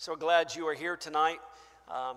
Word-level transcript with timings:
So 0.00 0.16
glad 0.16 0.54
you 0.56 0.66
are 0.66 0.72
here 0.72 0.96
tonight. 0.96 1.40
Um, 1.86 2.16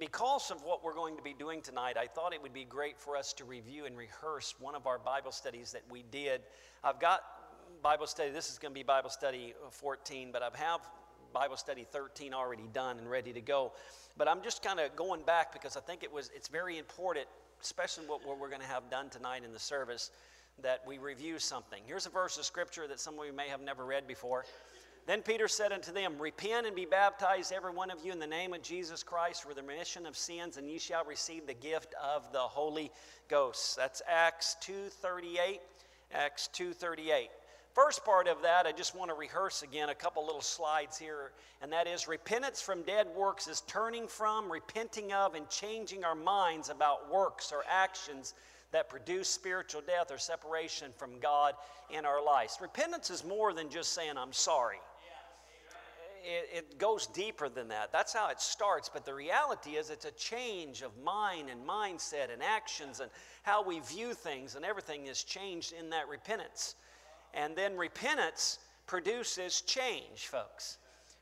because 0.00 0.50
of 0.50 0.64
what 0.64 0.82
we're 0.82 0.96
going 0.96 1.16
to 1.16 1.22
be 1.22 1.32
doing 1.32 1.62
tonight, 1.62 1.96
I 1.96 2.08
thought 2.08 2.34
it 2.34 2.42
would 2.42 2.52
be 2.52 2.64
great 2.64 2.98
for 2.98 3.16
us 3.16 3.32
to 3.34 3.44
review 3.44 3.84
and 3.84 3.96
rehearse 3.96 4.56
one 4.58 4.74
of 4.74 4.88
our 4.88 4.98
Bible 4.98 5.30
studies 5.30 5.70
that 5.70 5.82
we 5.88 6.02
did. 6.10 6.40
I've 6.82 6.98
got 6.98 7.20
Bible 7.84 8.08
study, 8.08 8.30
this 8.30 8.50
is 8.50 8.58
going 8.58 8.72
to 8.72 8.74
be 8.74 8.82
Bible 8.82 9.10
study 9.10 9.54
14, 9.70 10.30
but 10.32 10.42
I 10.42 10.48
have 10.58 10.80
Bible 11.32 11.56
study 11.56 11.86
13 11.88 12.34
already 12.34 12.68
done 12.72 12.98
and 12.98 13.08
ready 13.08 13.32
to 13.32 13.40
go. 13.40 13.74
But 14.16 14.26
I'm 14.26 14.42
just 14.42 14.64
kind 14.64 14.80
of 14.80 14.96
going 14.96 15.22
back 15.22 15.52
because 15.52 15.76
I 15.76 15.80
think 15.80 16.02
it 16.02 16.12
was 16.12 16.32
it's 16.34 16.48
very 16.48 16.78
important, 16.78 17.26
especially 17.62 18.06
what, 18.06 18.26
what 18.26 18.40
we're 18.40 18.50
going 18.50 18.62
to 18.62 18.66
have 18.66 18.90
done 18.90 19.08
tonight 19.08 19.44
in 19.44 19.52
the 19.52 19.60
service, 19.60 20.10
that 20.62 20.82
we 20.84 20.98
review 20.98 21.38
something. 21.38 21.80
Here's 21.86 22.06
a 22.06 22.10
verse 22.10 22.38
of 22.38 22.44
scripture 22.44 22.88
that 22.88 22.98
some 22.98 23.16
of 23.20 23.24
you 23.24 23.32
may 23.32 23.46
have 23.46 23.60
never 23.60 23.84
read 23.84 24.08
before. 24.08 24.44
Then 25.08 25.22
Peter 25.22 25.48
said 25.48 25.72
unto 25.72 25.90
them, 25.90 26.18
Repent 26.18 26.66
and 26.66 26.76
be 26.76 26.84
baptized, 26.84 27.50
every 27.50 27.72
one 27.72 27.90
of 27.90 28.04
you, 28.04 28.12
in 28.12 28.18
the 28.18 28.26
name 28.26 28.52
of 28.52 28.60
Jesus 28.60 29.02
Christ 29.02 29.42
for 29.42 29.54
the 29.54 29.62
remission 29.62 30.04
of 30.04 30.18
sins, 30.18 30.58
and 30.58 30.68
ye 30.68 30.78
shall 30.78 31.02
receive 31.06 31.46
the 31.46 31.54
gift 31.54 31.94
of 31.94 32.30
the 32.30 32.38
Holy 32.38 32.92
Ghost. 33.26 33.74
That's 33.74 34.02
Acts 34.06 34.56
2.38. 34.60 35.60
Acts 36.12 36.50
2.38. 36.52 37.28
First 37.72 38.04
part 38.04 38.28
of 38.28 38.42
that, 38.42 38.66
I 38.66 38.72
just 38.72 38.94
want 38.94 39.10
to 39.10 39.14
rehearse 39.14 39.62
again 39.62 39.88
a 39.88 39.94
couple 39.94 40.26
little 40.26 40.42
slides 40.42 40.98
here, 40.98 41.32
and 41.62 41.72
that 41.72 41.86
is 41.86 42.06
repentance 42.06 42.60
from 42.60 42.82
dead 42.82 43.06
works 43.16 43.48
is 43.48 43.62
turning 43.62 44.08
from, 44.08 44.52
repenting 44.52 45.14
of, 45.14 45.34
and 45.34 45.48
changing 45.48 46.04
our 46.04 46.14
minds 46.14 46.68
about 46.68 47.10
works 47.10 47.50
or 47.50 47.64
actions 47.66 48.34
that 48.72 48.90
produce 48.90 49.30
spiritual 49.30 49.80
death 49.80 50.10
or 50.10 50.18
separation 50.18 50.92
from 50.98 51.18
God 51.18 51.54
in 51.88 52.04
our 52.04 52.22
lives. 52.22 52.58
Repentance 52.60 53.08
is 53.08 53.24
more 53.24 53.54
than 53.54 53.70
just 53.70 53.94
saying, 53.94 54.18
I'm 54.18 54.34
sorry 54.34 54.76
it, 56.28 56.48
it 56.52 56.78
goes 56.78 57.06
deeper 57.06 57.48
than 57.48 57.68
that. 57.68 57.90
That's 57.90 58.12
how 58.12 58.28
it 58.28 58.40
starts. 58.40 58.88
But 58.88 59.04
the 59.04 59.14
reality 59.14 59.76
is, 59.76 59.90
it's 59.90 60.04
a 60.04 60.10
change 60.12 60.82
of 60.82 60.92
mind 61.02 61.48
and 61.48 61.66
mindset 61.66 62.32
and 62.32 62.42
actions 62.42 63.00
and 63.00 63.10
how 63.42 63.64
we 63.64 63.80
view 63.80 64.12
things, 64.12 64.54
and 64.54 64.64
everything 64.64 65.06
is 65.06 65.24
changed 65.24 65.72
in 65.72 65.90
that 65.90 66.08
repentance. 66.08 66.74
And 67.32 67.56
then 67.56 67.76
repentance 67.76 68.58
produces 68.86 69.62
change, 69.62 70.26
folks. 70.26 70.78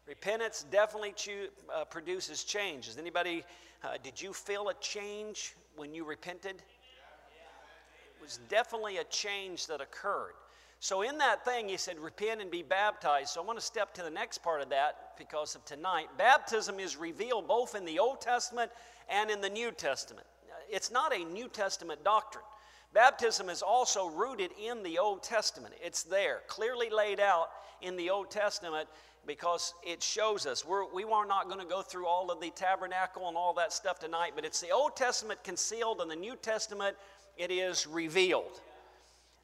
Repentance 0.07 0.65
definitely 0.71 1.13
cho- 1.17 1.49
uh, 1.75 1.85
produces 1.85 2.45
change. 2.45 2.87
Does 2.87 2.99
anybody, 2.99 3.45
uh, 3.85 3.99
did 4.03 4.21
you 4.21 4.33
feel 4.33 4.69
a 4.69 4.75
change 4.75 5.55
when 5.77 5.95
you 5.95 6.05
repented? 6.05 6.57
It 6.57 8.23
was 8.23 8.41
definitely 8.49 8.99
a 8.99 9.05
change 9.05 9.67
that 9.67 9.81
occurred. 9.81 10.35
So, 10.79 11.03
in 11.03 11.19
that 11.19 11.45
thing, 11.45 11.69
he 11.69 11.77
said, 11.77 11.99
repent 11.99 12.41
and 12.41 12.51
be 12.51 12.63
baptized. 12.63 13.31
So, 13.31 13.43
I 13.43 13.45
want 13.45 13.59
to 13.59 13.65
step 13.65 13.95
to 13.95 14.03
the 14.03 14.11
next 14.11 14.39
part 14.39 14.61
of 14.61 14.69
that 14.71 15.17
because 15.19 15.55
of 15.55 15.65
tonight. 15.65 16.09
Baptism 16.19 16.79
is 16.79 16.97
revealed 16.97 17.49
both 17.49 17.75
in 17.75 17.85
the 17.85 17.99
Old 17.99 18.21
Testament 18.21 18.71
and 19.09 19.31
in 19.31 19.41
the 19.41 19.49
New 19.49 19.71
Testament. 19.71 20.27
It's 20.71 20.91
not 20.91 21.15
a 21.15 21.25
New 21.25 21.49
Testament 21.49 22.05
doctrine. 22.05 22.45
Baptism 22.93 23.51
is 23.51 23.63
also 23.63 24.09
rooted 24.09 24.51
in 24.63 24.83
the 24.83 24.99
Old 24.99 25.23
Testament. 25.23 25.75
It's 25.83 26.03
there, 26.03 26.41
clearly 26.47 26.89
laid 26.91 27.21
out 27.21 27.51
in 27.83 27.97
the 27.97 28.11
Old 28.11 28.31
Testament 28.31 28.89
because 29.27 29.75
it 29.85 30.03
shows 30.03 30.47
us. 30.47 30.65
We're, 30.65 30.87
we 30.93 31.05
are 31.05 31.27
not 31.27 31.49
going 31.49 31.61
to 31.61 31.67
go 31.67 31.83
through 31.83 32.07
all 32.07 32.31
of 32.31 32.41
the 32.41 32.51
tabernacle 32.51 33.29
and 33.29 33.37
all 33.37 33.53
that 33.55 33.73
stuff 33.73 33.99
tonight, 33.99 34.33
but 34.35 34.45
it's 34.45 34.61
the 34.61 34.71
Old 34.71 34.97
Testament 34.97 35.43
concealed 35.45 36.01
and 36.01 36.11
the 36.11 36.17
New 36.17 36.37
Testament 36.37 36.97
it 37.37 37.51
is 37.51 37.87
revealed. 37.87 38.61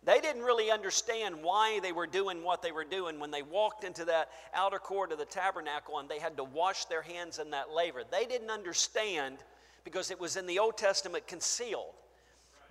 They 0.04 0.20
didn't 0.20 0.42
really 0.42 0.70
understand 0.70 1.36
why 1.42 1.78
they 1.80 1.92
were 1.92 2.08
doing 2.08 2.42
what 2.42 2.60
they 2.60 2.72
were 2.72 2.84
doing 2.84 3.20
when 3.20 3.30
they 3.30 3.42
walked 3.42 3.84
into 3.84 4.04
that 4.06 4.30
outer 4.52 4.80
court 4.80 5.12
of 5.12 5.18
the 5.18 5.24
tabernacle 5.24 5.98
and 6.00 6.08
they 6.08 6.18
had 6.18 6.36
to 6.38 6.44
wash 6.44 6.86
their 6.86 7.02
hands 7.02 7.38
in 7.38 7.50
that 7.52 7.70
laver. 7.70 8.02
They 8.10 8.26
didn't 8.26 8.50
understand 8.50 9.38
because 9.84 10.10
it 10.10 10.18
was 10.18 10.36
in 10.36 10.46
the 10.46 10.58
Old 10.58 10.76
Testament 10.76 11.28
concealed. 11.28 11.94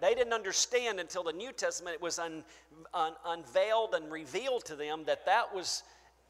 They 0.02 0.14
didn't 0.14 0.34
understand 0.34 1.00
until 1.00 1.23
the 1.23 1.32
New 1.32 1.54
Testament 1.54 1.95
it 1.95 2.02
was 2.02 2.20
un, 2.20 2.44
un, 2.94 3.14
unveiled 3.26 3.94
and 3.94 4.11
revealed 4.11 4.66
to 4.66 4.76
them 4.76 5.04
that 5.05 5.26
that 5.26 5.54
was 5.55 5.84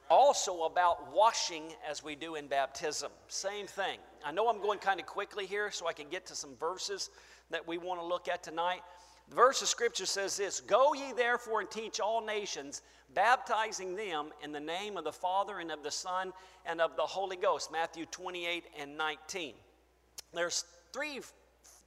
also 0.10 0.64
about 0.64 1.12
washing 1.16 1.64
as 1.90 2.04
we 2.04 2.16
do 2.16 2.36
in 2.36 2.48
baptism. 2.48 3.12
Same 3.28 3.66
thing. 3.66 3.98
I 4.26 4.32
know 4.32 4.50
I'm 4.50 4.62
going 4.62 4.78
kind 4.78 5.00
of 5.00 5.06
quickly 5.06 5.46
here 5.46 5.72
so 5.72 5.88
I 5.88 5.94
can 5.94 6.10
get 6.10 6.26
to 6.28 6.36
some 6.36 6.56
verses 6.58 7.10
that 7.50 7.66
we 7.66 7.78
want 7.78 8.02
to 8.02 8.06
look 8.06 8.28
at 8.28 8.44
tonight. 8.44 8.82
The 9.30 9.36
verse 9.36 9.62
of 9.62 9.68
Scripture 9.68 10.06
says 10.06 10.38
this 10.38 10.60
Go 10.60 10.94
ye 10.94 11.14
therefore 11.14 11.62
and 11.62 11.72
teach 11.72 12.00
all 12.00 12.26
nations, 12.26 12.82
baptizing 13.14 13.96
them 13.96 14.30
in 14.44 14.52
the 14.52 14.60
name 14.60 14.98
of 14.98 15.04
the 15.04 15.12
Father 15.12 15.60
and 15.60 15.72
of 15.72 15.84
the 15.84 15.92
Son 15.92 16.34
and 16.66 16.82
of 16.82 16.96
the 16.96 17.02
Holy 17.02 17.38
Ghost. 17.38 17.72
Matthew 17.72 18.06
28 18.06 18.66
and 18.80 18.98
19. 18.98 19.54
There's 20.34 20.66
three 20.94 21.22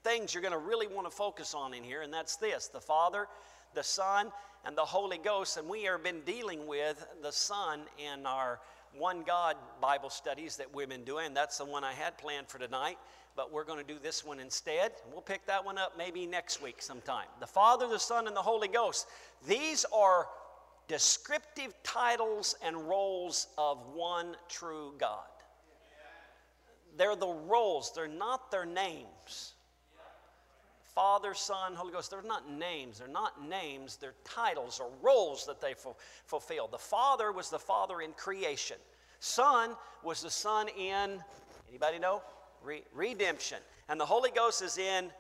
things 0.03 0.35
you're 0.35 0.43
going 0.43 0.53
to 0.53 0.59
really 0.59 0.87
want 0.87 1.07
to 1.07 1.15
focus 1.15 1.55
on 1.55 1.75
in 1.75 1.83
here, 1.83 2.03
and 2.03 2.13
that's 2.13 2.37
this 2.37 2.69
the 2.69 2.81
Father, 2.81 3.27
the 3.75 3.83
Son, 3.83 4.31
and 4.65 4.77
the 4.77 4.85
Holy 4.85 5.19
Ghost. 5.19 5.57
And 5.57 5.69
we 5.69 5.85
have 5.85 6.03
been 6.03 6.21
dealing 6.23 6.67
with 6.67 7.07
the 7.23 7.33
Son 7.33 7.81
in 7.99 8.27
our 8.27 8.61
One 8.97 9.23
God 9.23 9.57
Bible 9.81 10.11
studies 10.11 10.57
that 10.57 10.75
we've 10.75 10.89
been 10.89 11.05
doing. 11.05 11.35
That's 11.35 11.59
the 11.59 11.65
one 11.65 11.85
I 11.85 11.93
had 11.93 12.17
planned 12.17 12.49
for 12.49 12.59
tonight 12.59 12.99
but 13.37 13.53
we're 13.53 13.65
going 13.65 13.85
to 13.85 13.93
do 13.93 13.99
this 14.03 14.25
one 14.25 14.41
instead. 14.41 14.93
We'll 15.13 15.23
pick 15.23 15.47
that 15.47 15.65
one 15.65 15.79
up 15.79 15.97
maybe 15.99 16.27
next 16.27 16.63
week 16.63 16.81
sometime. 16.81 17.27
The 17.41 17.47
Father, 17.47 17.89
the 17.89 17.99
Son, 17.99 18.27
and 18.27 18.37
the 18.37 18.43
Holy 18.43 18.69
Ghost. 18.69 19.07
These 19.47 19.85
are 19.93 20.29
descriptive 20.89 21.75
titles 21.83 22.55
and 22.65 22.89
roles 22.89 23.49
of 23.59 23.79
one 23.95 24.37
true 24.49 24.95
God. 24.99 25.25
They're 26.97 27.17
the 27.17 27.27
roles, 27.27 27.93
they're 27.95 28.07
not 28.07 28.51
their 28.51 28.67
names. 28.67 29.55
Father, 30.95 31.35
Son, 31.35 31.75
Holy 31.75 31.93
Ghost, 31.93 32.13
they're 32.13 32.23
not 32.23 32.49
names. 32.49 33.01
They're 33.01 33.09
not 33.09 33.49
names, 33.49 33.97
they're 33.97 34.15
titles 34.23 34.79
or 34.79 34.91
roles 35.03 35.45
that 35.47 35.61
they 35.61 35.75
fulfill. 36.27 36.69
The 36.69 36.79
Father 36.79 37.33
was 37.33 37.51
the 37.51 37.59
Father 37.59 38.01
in 38.01 38.13
creation. 38.13 38.77
Son 39.19 39.71
was 40.05 40.23
the 40.23 40.31
Son 40.31 40.69
in, 40.69 41.21
anybody 41.69 41.99
know? 41.99 42.23
Re- 42.65 42.85
redemption. 42.95 43.59
And 43.89 44.01
the 44.01 44.07
Holy 44.07 44.31
Ghost 44.31 44.63
is 44.63 44.79
in 44.79 45.11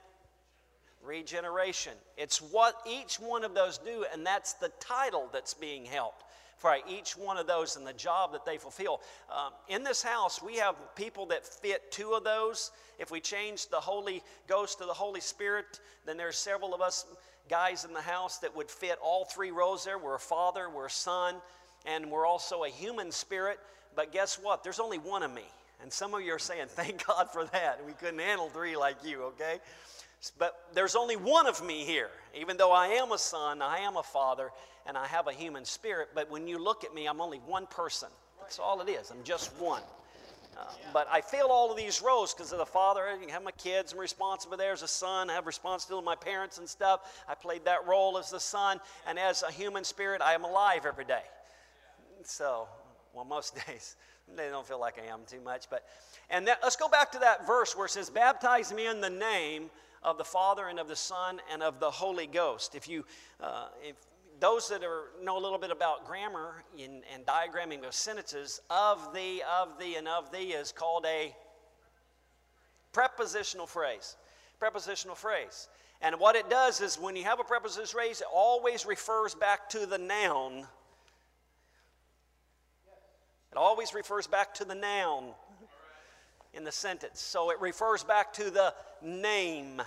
regeneration. 1.04 1.92
It's 2.16 2.38
what 2.38 2.74
each 2.86 3.16
one 3.16 3.44
of 3.44 3.54
those 3.54 3.78
do, 3.78 4.06
and 4.12 4.26
that's 4.26 4.54
the 4.54 4.70
title 4.80 5.28
that's 5.32 5.54
being 5.54 5.84
helped 5.84 6.24
for 6.56 6.76
each 6.88 7.16
one 7.16 7.36
of 7.36 7.46
those 7.46 7.76
and 7.76 7.86
the 7.86 7.92
job 7.92 8.32
that 8.32 8.46
they 8.46 8.56
fulfill. 8.56 9.00
Um, 9.30 9.52
in 9.68 9.84
this 9.84 10.02
house, 10.02 10.42
we 10.42 10.56
have 10.56 10.76
people 10.96 11.26
that 11.26 11.44
fit 11.44 11.92
two 11.92 12.12
of 12.12 12.24
those. 12.24 12.70
If 12.98 13.10
we 13.10 13.20
change 13.20 13.68
the 13.68 13.80
Holy 13.80 14.22
Ghost 14.48 14.78
to 14.78 14.86
the 14.86 14.94
Holy 14.94 15.20
Spirit, 15.20 15.80
then 16.06 16.16
there's 16.16 16.36
several 16.36 16.74
of 16.74 16.80
us 16.80 17.04
guys 17.50 17.84
in 17.84 17.92
the 17.92 18.00
house 18.00 18.38
that 18.38 18.56
would 18.56 18.70
fit 18.70 18.98
all 19.02 19.26
three 19.26 19.50
roles 19.50 19.84
there. 19.84 19.98
We're 19.98 20.14
a 20.14 20.18
father, 20.18 20.70
we're 20.70 20.86
a 20.86 20.90
son, 20.90 21.34
and 21.84 22.10
we're 22.10 22.26
also 22.26 22.64
a 22.64 22.68
human 22.70 23.12
spirit. 23.12 23.58
But 23.94 24.12
guess 24.12 24.36
what? 24.36 24.64
There's 24.64 24.80
only 24.80 24.98
one 24.98 25.22
of 25.22 25.32
me. 25.32 25.44
And 25.84 25.92
some 25.92 26.14
of 26.14 26.22
you 26.22 26.32
are 26.32 26.38
saying, 26.38 26.68
thank 26.68 27.06
God 27.06 27.28
for 27.30 27.44
that. 27.44 27.78
We 27.86 27.92
couldn't 27.92 28.18
handle 28.18 28.48
three 28.48 28.74
like 28.74 28.96
you, 29.04 29.24
okay? 29.24 29.58
But 30.38 30.58
there's 30.72 30.96
only 30.96 31.16
one 31.16 31.46
of 31.46 31.62
me 31.62 31.84
here. 31.84 32.08
Even 32.34 32.56
though 32.56 32.72
I 32.72 32.86
am 32.86 33.12
a 33.12 33.18
son, 33.18 33.60
I 33.60 33.80
am 33.80 33.98
a 33.98 34.02
father, 34.02 34.50
and 34.86 34.96
I 34.96 35.06
have 35.06 35.28
a 35.28 35.32
human 35.32 35.66
spirit. 35.66 36.08
But 36.14 36.30
when 36.30 36.48
you 36.48 36.56
look 36.56 36.84
at 36.84 36.94
me, 36.94 37.06
I'm 37.06 37.20
only 37.20 37.36
one 37.36 37.66
person. 37.66 38.08
That's 38.40 38.58
all 38.58 38.80
it 38.80 38.88
is. 38.88 39.10
I'm 39.10 39.22
just 39.24 39.54
one. 39.60 39.82
Uh, 40.56 40.62
but 40.94 41.06
I 41.12 41.20
feel 41.20 41.48
all 41.50 41.70
of 41.70 41.76
these 41.76 42.00
roles 42.00 42.32
because 42.32 42.50
of 42.52 42.58
the 42.58 42.64
father. 42.64 43.02
I 43.02 43.30
have 43.30 43.42
my 43.42 43.50
kids. 43.50 43.92
I'm 43.92 43.98
responsible 43.98 44.56
there 44.56 44.72
as 44.72 44.82
a 44.82 44.88
son. 44.88 45.28
I 45.28 45.34
have 45.34 45.46
responsibility 45.46 46.02
to 46.02 46.06
my 46.06 46.16
parents 46.16 46.56
and 46.56 46.66
stuff. 46.66 47.22
I 47.28 47.34
played 47.34 47.66
that 47.66 47.86
role 47.86 48.16
as 48.16 48.30
the 48.30 48.40
son. 48.40 48.80
And 49.06 49.18
as 49.18 49.42
a 49.42 49.52
human 49.52 49.84
spirit, 49.84 50.22
I 50.22 50.32
am 50.32 50.44
alive 50.44 50.86
every 50.86 51.04
day. 51.04 51.24
So, 52.22 52.68
well, 53.12 53.26
most 53.26 53.54
days. 53.66 53.96
They 54.34 54.48
don't 54.48 54.66
feel 54.66 54.80
like 54.80 54.98
I 54.98 55.12
am 55.12 55.20
too 55.26 55.40
much, 55.40 55.68
but 55.70 55.84
and 56.30 56.46
that, 56.48 56.60
let's 56.62 56.76
go 56.76 56.88
back 56.88 57.12
to 57.12 57.18
that 57.20 57.46
verse 57.46 57.76
where 57.76 57.86
it 57.86 57.90
says, 57.90 58.10
"Baptize 58.10 58.72
me 58.72 58.86
in 58.86 59.00
the 59.00 59.10
name 59.10 59.70
of 60.02 60.18
the 60.18 60.24
Father 60.24 60.68
and 60.68 60.78
of 60.78 60.88
the 60.88 60.96
Son 60.96 61.40
and 61.52 61.62
of 61.62 61.78
the 61.78 61.90
Holy 61.90 62.26
Ghost." 62.26 62.74
If 62.74 62.88
you, 62.88 63.04
uh, 63.40 63.68
if 63.82 63.96
those 64.40 64.68
that 64.68 64.82
are, 64.82 65.10
know 65.22 65.38
a 65.38 65.40
little 65.40 65.58
bit 65.58 65.70
about 65.70 66.06
grammar 66.06 66.64
in, 66.76 67.02
and 67.12 67.24
diagramming 67.24 67.86
of 67.86 67.94
sentences, 67.94 68.60
of 68.70 69.14
the, 69.14 69.42
of 69.60 69.78
the, 69.78 69.96
and 69.96 70.08
of 70.08 70.32
thee 70.32 70.52
is 70.52 70.72
called 70.72 71.06
a 71.06 71.34
prepositional 72.92 73.66
phrase. 73.66 74.16
Prepositional 74.58 75.16
phrase. 75.16 75.68
And 76.00 76.18
what 76.18 76.36
it 76.36 76.50
does 76.50 76.80
is 76.80 76.98
when 76.98 77.16
you 77.16 77.24
have 77.24 77.40
a 77.40 77.44
prepositional 77.44 77.86
phrase, 77.86 78.20
it 78.20 78.26
always 78.32 78.84
refers 78.84 79.34
back 79.34 79.68
to 79.70 79.86
the 79.86 79.98
noun 79.98 80.66
it 83.54 83.58
always 83.58 83.94
refers 83.94 84.26
back 84.26 84.52
to 84.54 84.64
the 84.64 84.74
noun 84.74 85.26
in 86.54 86.64
the 86.64 86.72
sentence. 86.72 87.20
So 87.20 87.50
it 87.50 87.60
refers 87.60 88.02
back 88.02 88.32
to 88.32 88.50
the 88.50 88.74
name. 89.00 89.80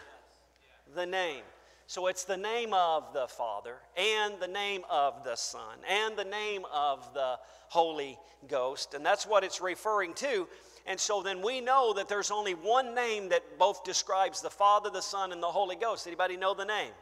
The 0.95 1.05
name. 1.05 1.43
So 1.85 2.07
it's 2.07 2.23
the 2.23 2.37
name 2.37 2.73
of 2.73 3.11
the 3.13 3.27
Father 3.27 3.75
and 3.97 4.35
the 4.39 4.47
name 4.47 4.83
of 4.89 5.25
the 5.25 5.35
Son 5.35 5.79
and 5.89 6.15
the 6.15 6.23
name 6.23 6.63
of 6.73 7.13
the 7.13 7.39
Holy 7.67 8.17
Ghost. 8.47 8.93
And 8.93 9.05
that's 9.05 9.27
what 9.27 9.43
it's 9.43 9.59
referring 9.59 10.13
to. 10.15 10.47
And 10.85 10.97
so 10.97 11.21
then 11.21 11.41
we 11.41 11.59
know 11.59 11.93
that 11.93 12.07
there's 12.07 12.31
only 12.31 12.53
one 12.53 12.95
name 12.95 13.27
that 13.29 13.59
both 13.59 13.83
describes 13.83 14.41
the 14.41 14.49
Father, 14.49 14.89
the 14.89 15.01
Son, 15.01 15.33
and 15.33 15.43
the 15.43 15.47
Holy 15.47 15.75
Ghost. 15.75 16.07
Anybody 16.07 16.37
know 16.37 16.53
the 16.53 16.63
name? 16.63 16.93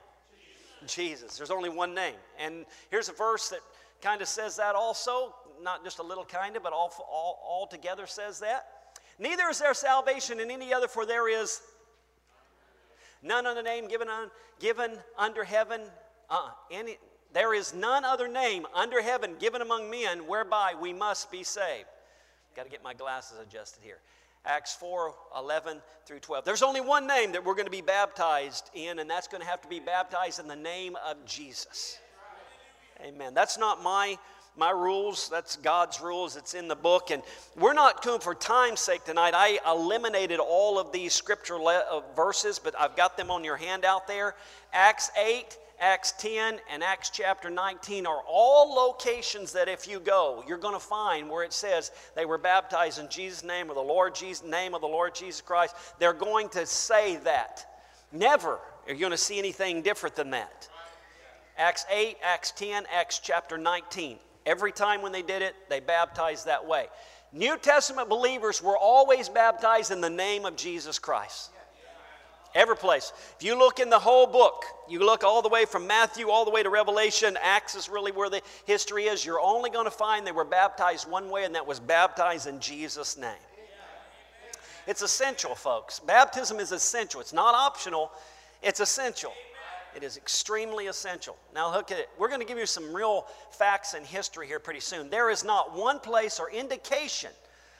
Jesus. 0.88 0.96
Jesus. 0.96 1.38
There's 1.38 1.52
only 1.52 1.70
one 1.70 1.94
name. 1.94 2.16
And 2.40 2.66
here's 2.90 3.10
a 3.10 3.14
verse 3.14 3.50
that 3.50 3.60
kind 4.02 4.22
of 4.22 4.28
says 4.28 4.58
that 4.58 4.76
also. 4.76 5.36
Not 5.62 5.84
just 5.84 6.00
a 6.00 6.04
little 6.04 6.26
kind 6.26 6.58
of, 6.58 6.64
but 6.64 6.74
all, 6.74 6.94
all, 7.10 7.40
all 7.48 7.68
together 7.68 8.06
says 8.08 8.40
that. 8.40 8.68
Neither 9.18 9.50
is 9.50 9.60
there 9.60 9.74
salvation 9.74 10.40
in 10.40 10.52
any 10.52 10.74
other, 10.74 10.88
for 10.88 11.06
there 11.06 11.30
is 11.30 11.62
none 13.24 13.46
other 13.46 13.64
name 13.64 13.88
given, 13.88 14.10
on, 14.10 14.30
given 14.60 14.92
under 15.18 15.44
heaven. 15.44 15.82
Uh, 16.30 16.50
any, 16.70 16.98
there 17.34 17.54
is 17.54 17.74
none 17.74 18.04
other 18.04 18.28
name 18.28 18.66
under 18.74 19.02
heaven 19.02 19.36
given 19.40 19.62
among 19.62 19.90
men 19.90 20.28
whereby 20.28 20.74
we 20.80 20.92
must 20.92 21.32
be 21.32 21.44
saved. 21.44 21.88
Got 22.56 22.64
to 22.64 22.70
get 22.70 22.84
my 22.84 22.94
glasses 22.94 23.38
adjusted 23.40 23.84
here. 23.84 24.00
Acts 24.46 24.76
4 24.76 25.14
11 25.38 25.82
through 26.06 26.20
12. 26.20 26.46
There's 26.46 26.62
only 26.62 26.82
one 26.82 27.08
name 27.08 27.32
that 27.32 27.44
we're 27.44 27.56
going 27.56 27.66
to 27.66 27.72
be 27.72 27.82
baptized 27.82 28.70
in, 28.74 29.00
and 29.00 29.10
that's 29.10 29.28
going 29.28 29.42
to 29.42 29.48
have 29.48 29.62
to 29.62 29.68
be 29.68 29.80
baptized 29.80 30.40
in 30.40 30.48
the 30.48 30.56
name 30.56 30.96
of 31.06 31.26
Jesus. 31.26 31.98
Amen. 33.02 33.34
That's 33.34 33.58
not 33.58 33.84
my 33.84 34.18
my 34.58 34.70
rules 34.70 35.28
that's 35.28 35.58
god's 35.58 36.00
rules 36.00 36.38
it's 36.38 36.54
in 36.54 36.70
the 36.70 36.76
book 36.76 37.12
and 37.12 37.22
we're 37.58 37.74
not 37.74 38.02
doing 38.02 38.22
for 38.22 38.34
time's 38.34 38.80
sake 38.80 39.04
tonight 39.04 39.34
i 39.36 39.60
eliminated 39.70 40.40
all 40.40 40.80
of 40.80 40.94
these 40.94 41.14
scripture 41.14 41.60
le- 41.60 41.86
uh, 41.92 42.00
verses 42.16 42.58
but 42.58 42.74
i've 42.80 42.96
got 42.96 43.18
them 43.18 43.30
on 43.30 43.44
your 43.44 43.58
handout 43.58 44.08
there 44.08 44.34
acts 44.72 45.12
8 45.22 45.58
Acts 45.80 46.14
10 46.20 46.60
and 46.72 46.84
Acts 46.84 47.10
chapter 47.10 47.50
19 47.50 48.06
are 48.06 48.22
all 48.28 48.74
locations 48.74 49.52
that 49.52 49.68
if 49.68 49.88
you 49.88 50.00
go, 50.00 50.44
you're 50.48 50.58
going 50.58 50.74
to 50.74 50.80
find 50.80 51.30
where 51.30 51.44
it 51.44 51.52
says 51.52 51.92
they 52.16 52.26
were 52.26 52.38
baptized 52.38 53.00
in 53.00 53.10
Jesus' 53.10 53.44
name 53.44 53.70
or 53.70 53.74
the 53.74 53.82
Lord 53.82 54.16
Jesus 54.16 54.46
name 54.46 54.74
of 54.74 54.80
the 54.80 54.88
Lord 54.88 55.14
Jesus 55.14 55.42
Christ. 55.42 55.76
They're 56.00 56.14
going 56.14 56.48
to 56.50 56.66
say 56.66 57.18
that. 57.18 57.66
Never 58.14 58.60
are 58.88 58.94
you 58.94 59.00
going 59.00 59.12
to 59.12 59.18
see 59.18 59.38
anything 59.38 59.82
different 59.82 60.16
than 60.16 60.30
that. 60.32 60.70
Acts 61.57 61.86
8, 61.90 62.18
Acts 62.22 62.52
10, 62.52 62.86
Acts 62.92 63.19
chapter 63.19 63.57
19. 63.57 64.18
Every 64.46 64.72
time 64.72 65.02
when 65.02 65.12
they 65.12 65.22
did 65.22 65.42
it, 65.42 65.56
they 65.69 65.80
baptized 65.80 66.46
that 66.46 66.66
way. 66.66 66.88
New 67.31 67.57
Testament 67.57 68.10
believers 68.10 68.62
were 68.62 68.78
always 68.78 69.30
baptized 69.30 69.92
in 69.92 70.02
the 70.02 70.10
name 70.10 70.46
of 70.46 70.56
Jesus 70.56 71.00
Christ. 71.00 71.52
Every 72.54 72.78
place. 72.78 73.12
If 73.38 73.46
you 73.46 73.57
look 73.60 73.80
in 73.80 73.90
the 73.90 74.00
whole 74.00 74.28
book, 74.28 74.63
you 74.88 75.00
look 75.00 75.25
all 75.25 75.42
the 75.42 75.50
way 75.50 75.66
from 75.66 75.88
Matthew 75.88 76.30
all 76.30 76.46
the 76.46 76.52
way 76.52 76.63
to 76.63 76.69
Revelation, 76.69 77.38
Acts 77.42 77.75
is 77.75 77.90
really 77.90 78.13
where 78.13 78.30
the 78.30 78.42
history 78.66 79.06
is. 79.06 79.25
You're 79.25 79.42
only 79.42 79.69
going 79.69 79.86
to 79.86 79.92
find 79.92 80.25
they 80.25 80.31
were 80.31 80.46
baptized 80.46 81.10
one 81.10 81.30
way, 81.30 81.44
and 81.44 81.56
that 81.56 81.68
was 81.68 81.81
baptized 81.81 82.48
in 82.48 82.62
Jesus' 82.62 83.18
name. 83.18 83.34
It's 84.88 85.01
essential, 85.01 85.54
folks. 85.54 86.00
Baptism 86.00 86.60
is 86.60 86.72
essential. 86.72 87.19
It's 87.19 87.34
not 87.34 87.56
optional, 87.56 88.12
it's 88.62 88.80
essential. 88.80 89.34
It 89.96 90.04
is 90.04 90.18
extremely 90.18 90.88
essential. 90.88 91.38
Now, 91.54 91.72
look 91.72 91.92
at 91.92 92.00
it. 92.00 92.10
We're 92.18 92.28
going 92.28 92.42
to 92.42 92.46
give 92.46 92.58
you 92.58 92.66
some 92.66 92.94
real 92.94 93.26
facts 93.52 93.94
and 93.94 94.06
history 94.06 94.46
here 94.46 94.60
pretty 94.60 94.82
soon. 94.82 95.10
There 95.10 95.30
is 95.30 95.44
not 95.46 95.74
one 95.74 96.00
place 96.00 96.40
or 96.40 96.52
indication 96.52 97.32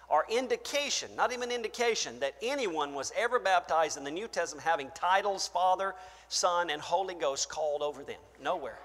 or 0.08 0.26
indication, 0.30 1.10
not 1.16 1.34
even 1.34 1.52
indication, 1.52 2.20
that 2.20 2.36
anyone 2.42 2.94
was 2.94 3.12
ever 3.18 3.40
baptized 3.40 3.98
in 3.98 4.04
the 4.04 4.12
New 4.12 4.28
Testament 4.28 4.66
having 4.66 4.90
titles 4.94 5.48
Father, 5.48 5.94
Son, 6.30 6.70
and 6.70 6.82
Holy 6.82 7.16
Ghost 7.16 7.50
called 7.50 7.82
over 7.82 8.04
them. 8.04 8.20
Nowhere. 8.42 8.78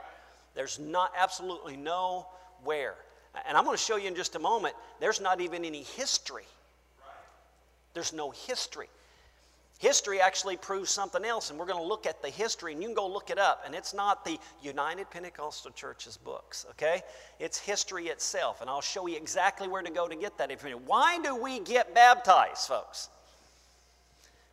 There's 0.54 0.78
not 0.78 1.12
absolutely 1.16 1.76
nowhere. 1.76 2.96
And 3.46 3.56
I'm 3.56 3.64
going 3.64 3.76
to 3.76 3.82
show 3.82 3.96
you 3.96 4.08
in 4.08 4.16
just 4.16 4.34
a 4.34 4.40
moment, 4.40 4.74
there's 4.98 5.20
not 5.20 5.40
even 5.40 5.64
any 5.64 5.82
history. 5.82 6.46
There's 7.94 8.12
no 8.12 8.30
history. 8.30 8.88
History 9.80 10.20
actually 10.20 10.58
proves 10.58 10.90
something 10.90 11.24
else, 11.24 11.48
and 11.48 11.58
we're 11.58 11.64
going 11.64 11.80
to 11.80 11.88
look 11.88 12.04
at 12.04 12.20
the 12.20 12.28
history, 12.28 12.74
and 12.74 12.82
you 12.82 12.88
can 12.88 12.94
go 12.94 13.08
look 13.08 13.30
it 13.30 13.38
up. 13.38 13.62
And 13.64 13.74
it's 13.74 13.94
not 13.94 14.26
the 14.26 14.38
United 14.62 15.08
Pentecostal 15.08 15.70
Church's 15.70 16.18
books, 16.18 16.66
okay? 16.72 17.00
It's 17.38 17.58
history 17.58 18.08
itself, 18.08 18.60
and 18.60 18.68
I'll 18.68 18.82
show 18.82 19.06
you 19.06 19.16
exactly 19.16 19.68
where 19.68 19.80
to 19.80 19.90
go 19.90 20.06
to 20.06 20.14
get 20.14 20.36
that 20.36 20.50
information. 20.50 20.82
Why 20.84 21.18
do 21.22 21.34
we 21.34 21.60
get 21.60 21.94
baptized, 21.94 22.68
folks? 22.68 23.08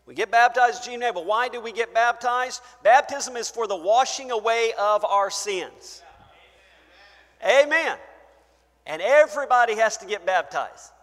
We 0.06 0.14
get 0.14 0.32
baptized, 0.32 0.86
Gene 0.86 1.02
but 1.02 1.26
why 1.26 1.50
do 1.50 1.60
we 1.60 1.74
get 1.74 1.94
baptized? 1.94 2.62
Baptism 2.82 3.36
is 3.36 3.50
for 3.50 3.68
the 3.68 3.76
washing 3.76 4.32
away 4.32 4.72
of 4.80 5.04
our 5.04 5.30
sins. 5.30 6.04
Amen. 7.46 7.98
And 8.86 9.02
everybody 9.02 9.76
has 9.76 9.98
to 9.98 10.06
get 10.06 10.26
baptized. 10.26 10.94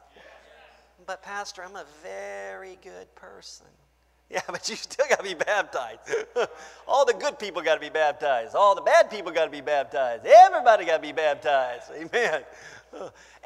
But, 1.05 1.23
Pastor, 1.23 1.62
I'm 1.62 1.76
a 1.76 1.85
very 2.03 2.79
good 2.82 3.15
person. 3.17 3.67
Yeah, 4.31 4.41
but 4.49 4.69
you 4.69 4.76
still 4.76 5.06
got 5.09 5.19
to 5.19 5.25
be 5.25 5.35
baptized. 5.35 6.00
All 6.88 7.05
the 7.05 7.15
good 7.15 7.38
people 7.38 7.62
got 7.62 7.75
to 7.75 7.81
be 7.81 7.91
baptized. 7.91 8.55
All 8.55 8.75
the 8.75 8.82
bad 8.82 9.11
people 9.11 9.32
got 9.32 9.47
to 9.47 9.50
be 9.50 9.61
baptized. 9.61 10.25
Everybody 10.26 10.85
got 10.85 10.97
to 10.97 11.03
be 11.03 11.12
baptized. 11.12 11.91
Amen. 11.94 12.43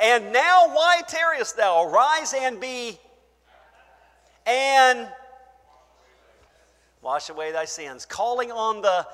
And 0.00 0.32
now, 0.32 0.68
why 0.74 1.00
tarriest 1.08 1.56
thou? 1.56 1.84
Arise 1.84 2.34
and 2.36 2.60
be, 2.60 2.98
and 4.46 5.08
wash 7.00 7.30
away 7.30 7.52
thy 7.52 7.64
sins. 7.64 8.04
Calling 8.04 8.52
on 8.52 8.82
the 8.82 9.06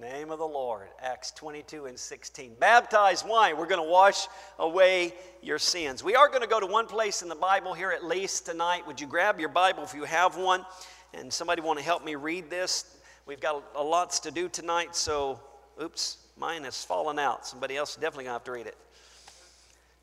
Name 0.00 0.30
of 0.30 0.38
the 0.38 0.46
Lord, 0.46 0.88
Acts 1.02 1.30
22 1.32 1.84
and 1.84 1.98
16. 1.98 2.54
Baptize 2.58 3.22
wine. 3.22 3.58
We're 3.58 3.66
going 3.66 3.84
to 3.84 3.90
wash 3.90 4.28
away 4.58 5.12
your 5.42 5.58
sins. 5.58 6.02
We 6.02 6.16
are 6.16 6.26
going 6.28 6.40
to 6.40 6.46
go 6.46 6.58
to 6.58 6.64
one 6.64 6.86
place 6.86 7.20
in 7.20 7.28
the 7.28 7.34
Bible 7.34 7.74
here 7.74 7.90
at 7.90 8.02
least 8.02 8.46
tonight. 8.46 8.86
Would 8.86 8.98
you 8.98 9.06
grab 9.06 9.38
your 9.38 9.50
Bible 9.50 9.82
if 9.82 9.92
you 9.92 10.04
have 10.04 10.38
one? 10.38 10.64
And 11.12 11.30
somebody 11.30 11.60
want 11.60 11.78
to 11.80 11.84
help 11.84 12.02
me 12.02 12.14
read 12.14 12.48
this? 12.48 12.96
We've 13.26 13.40
got 13.40 13.62
a, 13.76 13.82
lots 13.82 14.20
to 14.20 14.30
do 14.30 14.48
tonight, 14.48 14.96
so 14.96 15.38
oops, 15.82 16.16
mine 16.38 16.64
has 16.64 16.82
fallen 16.82 17.18
out. 17.18 17.46
Somebody 17.46 17.76
else 17.76 17.94
definitely 17.96 18.24
going 18.24 18.30
to 18.30 18.38
have 18.38 18.44
to 18.44 18.52
read 18.52 18.68
it. 18.68 18.78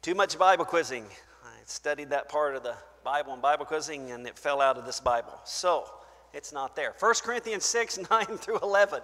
Too 0.03 0.13
much 0.13 0.37
Bible 0.37 0.65
quizzing. 0.65 1.05
I 1.43 1.55
studied 1.65 2.11
that 2.11 2.29
part 2.29 2.55
of 2.55 2.61
the 2.61 2.75
Bible 3.03 3.33
and 3.33 3.41
Bible 3.41 3.65
quizzing, 3.65 4.11
and 4.11 4.27
it 4.27 4.37
fell 4.37 4.61
out 4.61 4.77
of 4.77 4.85
this 4.85 4.99
Bible. 4.99 5.33
So 5.43 5.85
it's 6.35 6.53
not 6.53 6.75
there. 6.75 6.93
1 6.99 7.13
Corinthians 7.23 7.65
6 7.65 7.99
9 8.11 8.25
through 8.37 8.59
11. 8.59 9.01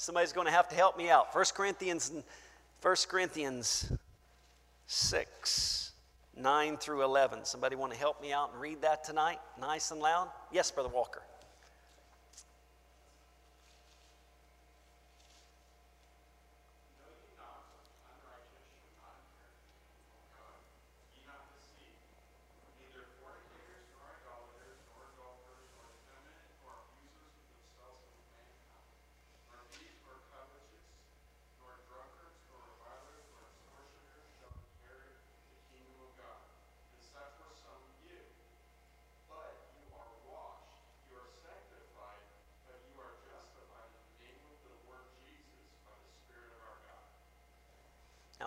Somebody's 0.00 0.32
going 0.32 0.46
to 0.46 0.52
have 0.52 0.66
to 0.70 0.74
help 0.74 0.96
me 0.96 1.10
out. 1.10 1.34
1 1.34 1.44
Corinthians, 1.54 2.10
1 2.80 2.96
Corinthians 3.06 3.92
6, 4.86 5.92
9 6.38 6.76
through 6.78 7.04
11. 7.04 7.44
Somebody 7.44 7.76
want 7.76 7.92
to 7.92 7.98
help 7.98 8.22
me 8.22 8.32
out 8.32 8.50
and 8.50 8.62
read 8.62 8.80
that 8.80 9.04
tonight, 9.04 9.40
nice 9.60 9.90
and 9.90 10.00
loud? 10.00 10.28
Yes, 10.50 10.70
Brother 10.70 10.88
Walker. 10.88 11.20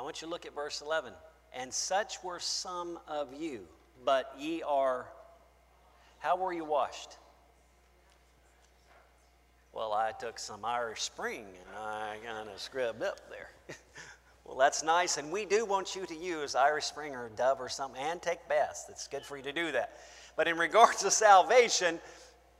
Want 0.03 0.21
you 0.21 0.27
to 0.27 0.31
look 0.31 0.45
at 0.45 0.53
verse 0.53 0.81
11. 0.81 1.13
And 1.53 1.73
such 1.73 2.23
were 2.23 2.39
some 2.39 2.99
of 3.07 3.33
you, 3.33 3.61
but 4.03 4.33
ye 4.37 4.61
are. 4.63 5.05
How 6.19 6.35
were 6.35 6.51
you 6.51 6.65
washed? 6.65 7.17
Well, 9.71 9.93
I 9.93 10.11
took 10.11 10.37
some 10.39 10.65
Irish 10.65 11.01
Spring 11.01 11.45
and 11.45 11.77
I 11.77 12.17
kind 12.25 12.49
of 12.49 12.59
scrubbed 12.59 13.01
up 13.01 13.19
there. 13.29 13.49
well, 14.45 14.57
that's 14.57 14.83
nice, 14.83 15.17
and 15.17 15.31
we 15.31 15.45
do 15.45 15.65
want 15.65 15.95
you 15.95 16.05
to 16.05 16.15
use 16.15 16.53
Irish 16.53 16.85
Spring 16.85 17.15
or 17.15 17.29
Dove 17.35 17.59
or 17.59 17.69
something 17.69 18.01
and 18.01 18.21
take 18.21 18.47
baths. 18.47 18.85
It's 18.89 19.07
good 19.07 19.23
for 19.23 19.37
you 19.37 19.43
to 19.43 19.53
do 19.53 19.71
that. 19.71 19.97
But 20.35 20.47
in 20.47 20.57
regards 20.57 21.01
to 21.01 21.11
salvation, 21.11 21.99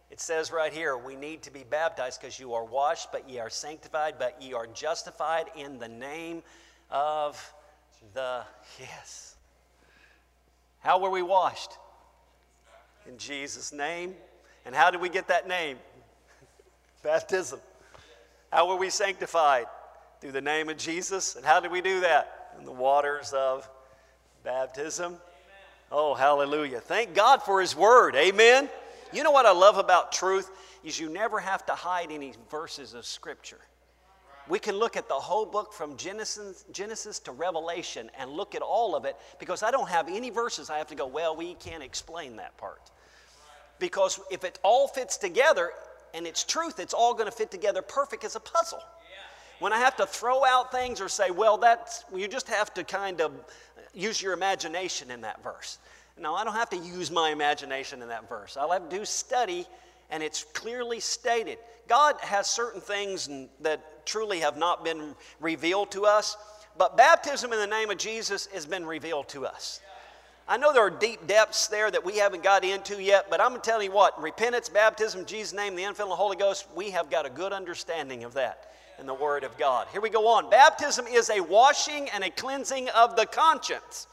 it 0.09 0.19
says 0.19 0.51
right 0.51 0.73
here, 0.73 0.97
we 0.97 1.15
need 1.15 1.43
to 1.43 1.51
be 1.51 1.63
baptized 1.69 2.21
because 2.21 2.39
you 2.39 2.53
are 2.53 2.65
washed, 2.65 3.11
but 3.11 3.29
ye 3.29 3.39
are 3.39 3.49
sanctified, 3.49 4.15
but 4.17 4.41
ye 4.41 4.53
are 4.53 4.67
justified 4.67 5.45
in 5.55 5.79
the 5.79 5.87
name 5.87 6.43
of 6.89 7.53
the 8.13 8.43
yes. 8.79 9.35
How 10.79 10.99
were 10.99 11.09
we 11.09 11.21
washed? 11.21 11.71
In 13.07 13.17
Jesus' 13.17 13.71
name. 13.71 14.15
And 14.65 14.75
how 14.75 14.91
did 14.91 15.01
we 15.01 15.09
get 15.09 15.27
that 15.27 15.47
name? 15.47 15.77
Baptism. 17.03 17.59
How 18.51 18.67
were 18.67 18.75
we 18.75 18.89
sanctified? 18.89 19.65
Through 20.21 20.31
the 20.33 20.41
name 20.41 20.69
of 20.69 20.77
Jesus. 20.77 21.35
And 21.35 21.45
how 21.45 21.59
did 21.59 21.71
we 21.71 21.81
do 21.81 22.01
that? 22.01 22.53
In 22.59 22.65
the 22.65 22.71
waters 22.71 23.33
of 23.33 23.67
baptism. 24.43 25.17
Oh, 25.91 26.13
hallelujah. 26.13 26.79
Thank 26.79 27.13
God 27.13 27.43
for 27.43 27.61
His 27.61 27.75
Word. 27.75 28.15
Amen. 28.15 28.69
You 29.11 29.23
know 29.23 29.31
what 29.31 29.45
I 29.45 29.51
love 29.51 29.77
about 29.77 30.11
truth? 30.11 30.49
Is 30.83 30.99
you 30.99 31.09
never 31.09 31.39
have 31.39 31.65
to 31.67 31.73
hide 31.73 32.11
any 32.11 32.33
verses 32.49 32.93
of 32.93 33.05
Scripture. 33.05 33.59
We 34.49 34.59
can 34.59 34.75
look 34.75 34.97
at 34.97 35.07
the 35.07 35.13
whole 35.13 35.45
book 35.45 35.71
from 35.71 35.95
Genesis, 35.95 36.65
Genesis 36.71 37.19
to 37.19 37.31
Revelation 37.31 38.11
and 38.19 38.29
look 38.29 38.55
at 38.55 38.61
all 38.61 38.95
of 38.95 39.05
it 39.05 39.15
because 39.39 39.63
I 39.63 39.71
don't 39.71 39.87
have 39.87 40.09
any 40.09 40.29
verses 40.29 40.69
I 40.69 40.77
have 40.77 40.87
to 40.87 40.95
go, 40.95 41.07
well, 41.07 41.35
we 41.35 41.53
can't 41.55 41.81
explain 41.81 42.35
that 42.37 42.57
part. 42.57 42.91
Because 43.79 44.19
if 44.29 44.43
it 44.43 44.59
all 44.63 44.87
fits 44.87 45.17
together 45.17 45.71
and 46.13 46.27
it's 46.27 46.43
truth, 46.43 46.79
it's 46.79 46.93
all 46.93 47.13
going 47.13 47.25
to 47.25 47.31
fit 47.31 47.51
together 47.51 47.81
perfect 47.81 48.23
as 48.25 48.35
a 48.35 48.39
puzzle. 48.39 48.81
When 49.59 49.71
I 49.71 49.79
have 49.79 49.95
to 49.97 50.05
throw 50.05 50.43
out 50.43 50.71
things 50.71 50.99
or 50.99 51.07
say, 51.07 51.31
well, 51.31 51.57
that's, 51.57 52.03
you 52.13 52.27
just 52.27 52.49
have 52.49 52.73
to 52.73 52.83
kind 52.83 53.21
of 53.21 53.31
use 53.93 54.21
your 54.21 54.33
imagination 54.33 55.09
in 55.09 55.21
that 55.21 55.41
verse. 55.41 55.77
No, 56.19 56.35
I 56.35 56.43
don't 56.43 56.55
have 56.55 56.69
to 56.71 56.77
use 56.77 57.09
my 57.09 57.29
imagination 57.29 58.01
in 58.01 58.09
that 58.09 58.27
verse. 58.27 58.57
I'll 58.57 58.71
have 58.71 58.89
to 58.89 58.97
do 58.97 59.05
study, 59.05 59.65
and 60.09 60.21
it's 60.21 60.43
clearly 60.53 60.99
stated. 60.99 61.59
God 61.87 62.15
has 62.19 62.47
certain 62.47 62.81
things 62.81 63.29
that 63.61 63.81
truly 64.05 64.39
have 64.39 64.57
not 64.57 64.83
been 64.83 65.15
revealed 65.39 65.91
to 65.91 66.05
us, 66.05 66.37
but 66.77 66.97
baptism 66.97 67.53
in 67.53 67.59
the 67.59 67.67
name 67.67 67.89
of 67.89 67.97
Jesus 67.97 68.47
has 68.47 68.65
been 68.65 68.85
revealed 68.85 69.29
to 69.29 69.45
us. 69.45 69.81
I 70.47 70.57
know 70.57 70.73
there 70.73 70.83
are 70.83 70.89
deep 70.89 71.25
depths 71.25 71.67
there 71.67 71.89
that 71.89 72.03
we 72.03 72.17
haven't 72.17 72.43
got 72.43 72.65
into 72.65 73.01
yet, 73.01 73.27
but 73.29 73.39
I'm 73.39 73.49
going 73.49 73.61
to 73.61 73.69
tell 73.69 73.81
you 73.81 73.91
what 73.91 74.21
repentance, 74.21 74.67
baptism, 74.67 75.25
Jesus' 75.25 75.53
name, 75.53 75.75
the 75.75 75.85
of 75.85 75.97
the 75.97 76.05
Holy 76.07 76.35
Ghost, 76.35 76.67
we 76.75 76.89
have 76.91 77.09
got 77.09 77.25
a 77.25 77.29
good 77.29 77.53
understanding 77.53 78.25
of 78.25 78.33
that 78.33 78.73
in 78.99 79.05
the 79.05 79.13
Word 79.13 79.45
of 79.45 79.57
God. 79.57 79.87
Here 79.91 80.01
we 80.01 80.09
go 80.09 80.27
on. 80.27 80.49
Baptism 80.49 81.07
is 81.07 81.29
a 81.29 81.39
washing 81.39 82.09
and 82.09 82.23
a 82.23 82.29
cleansing 82.29 82.89
of 82.89 83.15
the 83.15 83.25
conscience. 83.25 84.07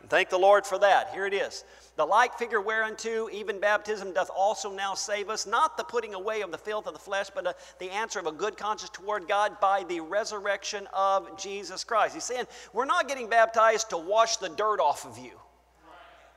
And 0.00 0.10
thank 0.10 0.28
the 0.28 0.38
Lord 0.38 0.66
for 0.66 0.78
that. 0.78 1.10
Here 1.14 1.26
it 1.26 1.34
is. 1.34 1.64
The 1.96 2.06
like 2.06 2.38
figure 2.38 2.60
whereunto 2.60 3.28
even 3.30 3.60
baptism 3.60 4.14
doth 4.14 4.30
also 4.34 4.72
now 4.72 4.94
save 4.94 5.28
us, 5.28 5.46
not 5.46 5.76
the 5.76 5.84
putting 5.84 6.14
away 6.14 6.40
of 6.40 6.50
the 6.50 6.56
filth 6.58 6.86
of 6.86 6.94
the 6.94 6.98
flesh, 6.98 7.28
but 7.34 7.46
uh, 7.46 7.52
the 7.78 7.90
answer 7.90 8.18
of 8.18 8.26
a 8.26 8.32
good 8.32 8.56
conscience 8.56 8.90
toward 8.90 9.28
God 9.28 9.60
by 9.60 9.84
the 9.84 10.00
resurrection 10.00 10.88
of 10.94 11.38
Jesus 11.38 11.84
Christ. 11.84 12.14
He's 12.14 12.24
saying, 12.24 12.46
we're 12.72 12.86
not 12.86 13.08
getting 13.08 13.28
baptized 13.28 13.90
to 13.90 13.98
wash 13.98 14.38
the 14.38 14.48
dirt 14.48 14.80
off 14.80 15.04
of 15.04 15.18
you. 15.18 15.32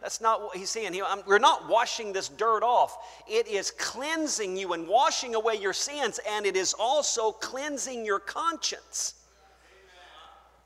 That's 0.02 0.20
not 0.20 0.42
what 0.42 0.58
he's 0.58 0.70
saying. 0.70 0.94
He, 0.94 1.02
we're 1.26 1.40
not 1.40 1.70
washing 1.70 2.12
this 2.12 2.28
dirt 2.28 2.62
off. 2.62 2.98
It 3.26 3.48
is 3.48 3.72
cleansing 3.72 4.58
you 4.58 4.74
and 4.74 4.88
washing 4.88 5.36
away 5.36 5.56
your 5.56 5.74
sins, 5.74 6.20
and 6.30 6.46
it 6.46 6.58
is 6.58 6.76
also 6.78 7.32
cleansing 7.32 8.06
your 8.06 8.20
conscience. 8.20 9.16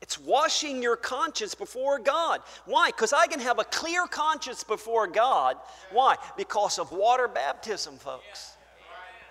It's 0.00 0.18
washing 0.18 0.82
your 0.82 0.96
conscience 0.96 1.54
before 1.54 1.98
God. 1.98 2.40
Why? 2.64 2.88
Because 2.88 3.12
I 3.12 3.26
can 3.26 3.40
have 3.40 3.58
a 3.58 3.64
clear 3.64 4.06
conscience 4.06 4.64
before 4.64 5.06
God. 5.06 5.56
Why? 5.92 6.16
Because 6.36 6.78
of 6.78 6.90
water 6.90 7.28
baptism, 7.28 7.96
folks. 7.96 8.56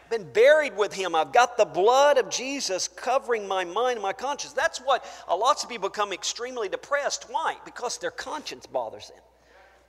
I've 0.03 0.11
been 0.11 0.31
buried 0.31 0.77
with 0.77 0.93
Him. 0.93 1.15
I've 1.15 1.33
got 1.33 1.57
the 1.57 1.65
blood 1.65 2.17
of 2.17 2.29
Jesus 2.29 2.87
covering 2.87 3.47
my 3.47 3.65
mind 3.65 3.93
and 3.93 4.03
my 4.03 4.13
conscience. 4.13 4.53
That's 4.53 4.79
what 4.79 5.05
a 5.27 5.35
lots 5.35 5.63
of 5.63 5.69
people 5.69 5.89
become 5.89 6.13
extremely 6.13 6.69
depressed. 6.69 7.25
Why? 7.29 7.55
Because 7.65 7.97
their 7.97 8.11
conscience 8.11 8.65
bothers 8.65 9.09
them 9.09 9.21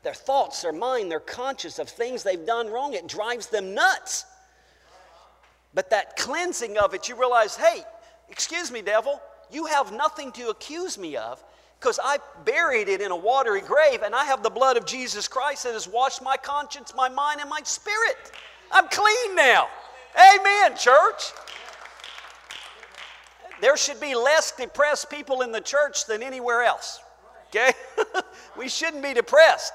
their 0.02 0.14
thoughts, 0.14 0.62
their 0.62 0.72
mind, 0.72 1.10
their 1.10 1.20
conscience 1.20 1.78
of 1.78 1.88
things 1.88 2.22
they've 2.22 2.46
done 2.46 2.68
wrong. 2.68 2.94
It 2.94 3.06
drives 3.06 3.49
them 3.49 3.75
nuts. 3.75 4.25
But 5.75 5.90
that 5.90 6.16
cleansing 6.16 6.78
of 6.78 6.94
it, 6.94 7.08
you 7.08 7.16
realize, 7.16 7.54
hey, 7.56 7.82
excuse 8.28 8.72
me, 8.72 8.82
devil, 8.82 9.20
you 9.52 9.66
have 9.66 9.92
nothing 9.92 10.33
to 10.33 10.49
accuse 10.50 10.99
me 10.99 11.16
of 11.16 11.42
because 11.78 11.99
I 12.02 12.19
buried 12.45 12.88
it 12.88 13.00
in 13.00 13.11
a 13.11 13.16
watery 13.16 13.62
grave 13.62 14.02
and 14.02 14.14
I 14.14 14.25
have 14.25 14.42
the 14.42 14.50
blood 14.50 14.76
of 14.76 14.85
Jesus 14.85 15.28
Christ 15.28 15.64
that 15.64 15.73
has 15.73 15.88
washed 15.88 16.23
my 16.23 16.37
conscience, 16.37 16.92
my 16.95 17.09
mind, 17.09 17.40
and 17.40 17.49
my 17.49 17.61
spirit. 17.64 18.33
I'm 18.71 18.87
clean 18.88 19.35
now. 19.35 19.69
Amen, 20.37 20.76
church. 20.76 21.33
There 23.61 23.76
should 23.76 24.00
be 24.00 24.14
less 24.14 24.52
depressed 24.52 25.11
people 25.11 25.42
in 25.42 25.52
the 25.52 25.61
church 25.61 26.07
than 26.07 26.23
anywhere 26.23 26.62
else. 26.62 27.00
Okay? 27.49 27.73
we 28.59 28.69
shouldn't 28.69 29.02
be 29.02 29.14
depressed. 29.14 29.73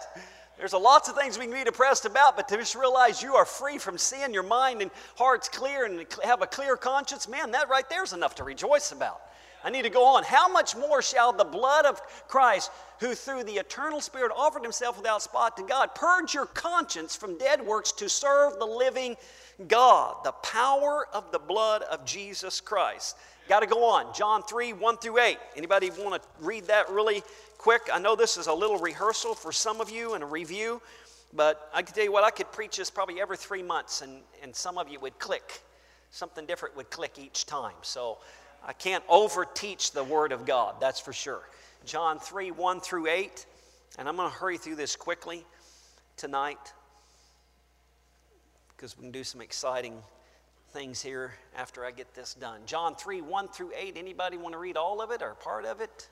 There's 0.58 0.74
a 0.74 0.77
lots 0.77 1.10
of 1.10 1.15
things 1.15 1.38
we 1.38 1.46
can 1.46 1.53
be 1.53 1.63
depressed 1.63 2.05
about, 2.05 2.38
but 2.38 2.48
to 2.48 2.58
just 2.58 2.75
realize 2.75 3.22
you 3.22 3.36
are 3.36 3.46
free 3.46 3.77
from 3.77 3.98
sin, 3.98 4.34
your 4.34 4.44
mind 4.44 4.82
and 4.82 4.89
heart's 5.17 5.50
clear, 5.50 5.86
and 5.86 6.05
have 6.24 6.41
a 6.41 6.48
clear 6.48 6.77
conscience, 6.77 7.27
man, 7.27 7.51
that 7.51 7.67
right 7.70 7.88
there 7.89 8.03
is 8.03 8.13
enough 8.13 8.36
to 8.36 8.44
rejoice 8.44 8.91
about. 8.91 9.22
I 9.65 9.72
need 9.72 9.81
to 9.81 9.89
go 9.89 10.05
on. 10.05 10.24
How 10.24 10.48
much 10.48 10.75
more 10.75 11.01
shall 11.01 11.34
the 11.34 11.43
blood 11.43 11.88
of 11.88 12.00
Christ, 12.27 12.69
who 13.00 13.15
through 13.15 13.45
the 13.45 13.53
eternal 13.53 14.00
Spirit 14.00 14.31
offered 14.38 14.62
himself 14.62 14.95
without 14.95 15.24
spot 15.24 15.57
to 15.57 15.63
God, 15.63 15.95
purge 15.95 16.36
your 16.36 16.45
conscience 16.45 17.15
from 17.15 17.36
dead 17.39 17.65
works 17.65 17.91
to 17.93 18.07
serve 18.07 18.60
the 18.60 18.65
living 18.65 19.17
God? 19.67 20.17
The 20.24 20.34
power 20.34 21.07
of 21.12 21.31
the 21.31 21.39
blood 21.39 21.81
of 21.81 22.05
Jesus 22.05 22.62
Christ. 22.62 23.17
Got 23.50 23.62
to 23.62 23.67
go 23.67 23.84
on. 23.84 24.13
John 24.13 24.43
3, 24.43 24.74
1 24.74 24.98
through 24.98 25.19
8. 25.19 25.38
Anybody 25.55 25.89
want 25.98 26.22
to 26.22 26.29
read 26.39 26.65
that 26.65 26.88
really 26.91 27.24
quick. 27.57 27.89
I 27.91 27.98
know 27.98 28.15
this 28.15 28.38
is 28.38 28.45
a 28.45 28.53
little 28.53 28.77
rehearsal 28.77 29.34
for 29.34 29.51
some 29.51 29.81
of 29.81 29.89
you 29.89 30.13
and 30.13 30.24
a 30.24 30.27
review, 30.27 30.79
but 31.34 31.72
I 31.74 31.81
can 31.81 31.95
tell 31.95 32.03
you 32.03 32.12
what, 32.12 32.24
I 32.24 32.29
could 32.29 32.51
preach 32.51 32.77
this 32.77 32.91
probably 32.91 33.19
every 33.19 33.38
three 33.38 33.63
months, 33.63 34.03
and, 34.03 34.22
and 34.43 34.55
some 34.55 34.77
of 34.77 34.89
you 34.89 35.00
would 35.00 35.17
click. 35.17 35.63
Something 36.12 36.45
different 36.45 36.75
would 36.77 36.91
click 36.91 37.17
each 37.17 37.48
time. 37.48 37.74
So 37.81 38.19
I 38.65 38.74
can't 38.74 39.07
overteach 39.07 39.91
the 39.91 40.03
Word 40.03 40.31
of 40.31 40.45
God, 40.45 40.75
that's 40.79 41.00
for 41.00 41.13
sure. 41.13 41.48
John 41.86 42.17
3 42.19 42.51
1 42.51 42.79
through 42.81 43.07
8, 43.07 43.45
and 44.00 44.10
I'm 44.10 44.15
going 44.15 44.29
to 44.29 44.36
hurry 44.36 44.57
through 44.57 44.75
this 44.75 44.95
quickly 44.95 45.45
tonight 46.17 46.74
because 48.75 48.98
we 48.98 49.03
can 49.03 49.12
do 49.12 49.24
some 49.24 49.41
exciting 49.41 50.01
things 50.72 51.01
here 51.01 51.34
after 51.55 51.86
I 51.86 51.91
get 51.91 52.13
this 52.15 52.34
done. 52.34 52.62
John 52.65 52.95
3 52.95 53.22
1 53.22 53.48
through 53.50 53.72
8. 53.77 53.98
Anybody 53.98 54.38
want 54.38 54.53
to 54.53 54.60
read 54.60 54.77
all 54.77 55.01
of 55.01 55.12
it 55.12 55.22
or 55.22 55.36
part 55.36 55.65
of 55.65 55.79
it? 55.79 56.10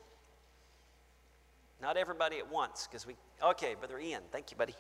Not 1.82 1.98
everybody 1.98 2.38
at 2.38 2.50
once, 2.50 2.88
because 2.88 3.06
we. 3.06 3.16
Okay, 3.44 3.76
Brother 3.78 4.00
Ian. 4.00 4.22
Thank 4.32 4.52
you, 4.52 4.58
buddy. 4.58 4.76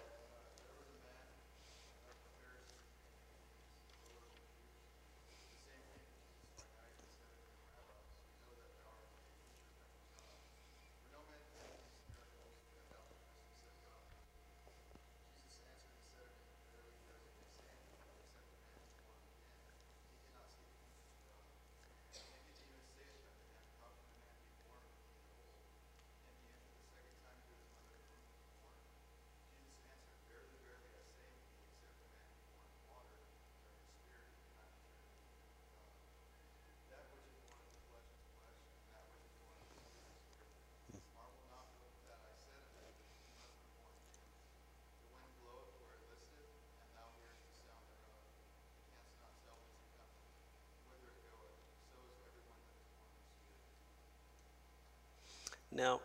Now, 55.75 56.01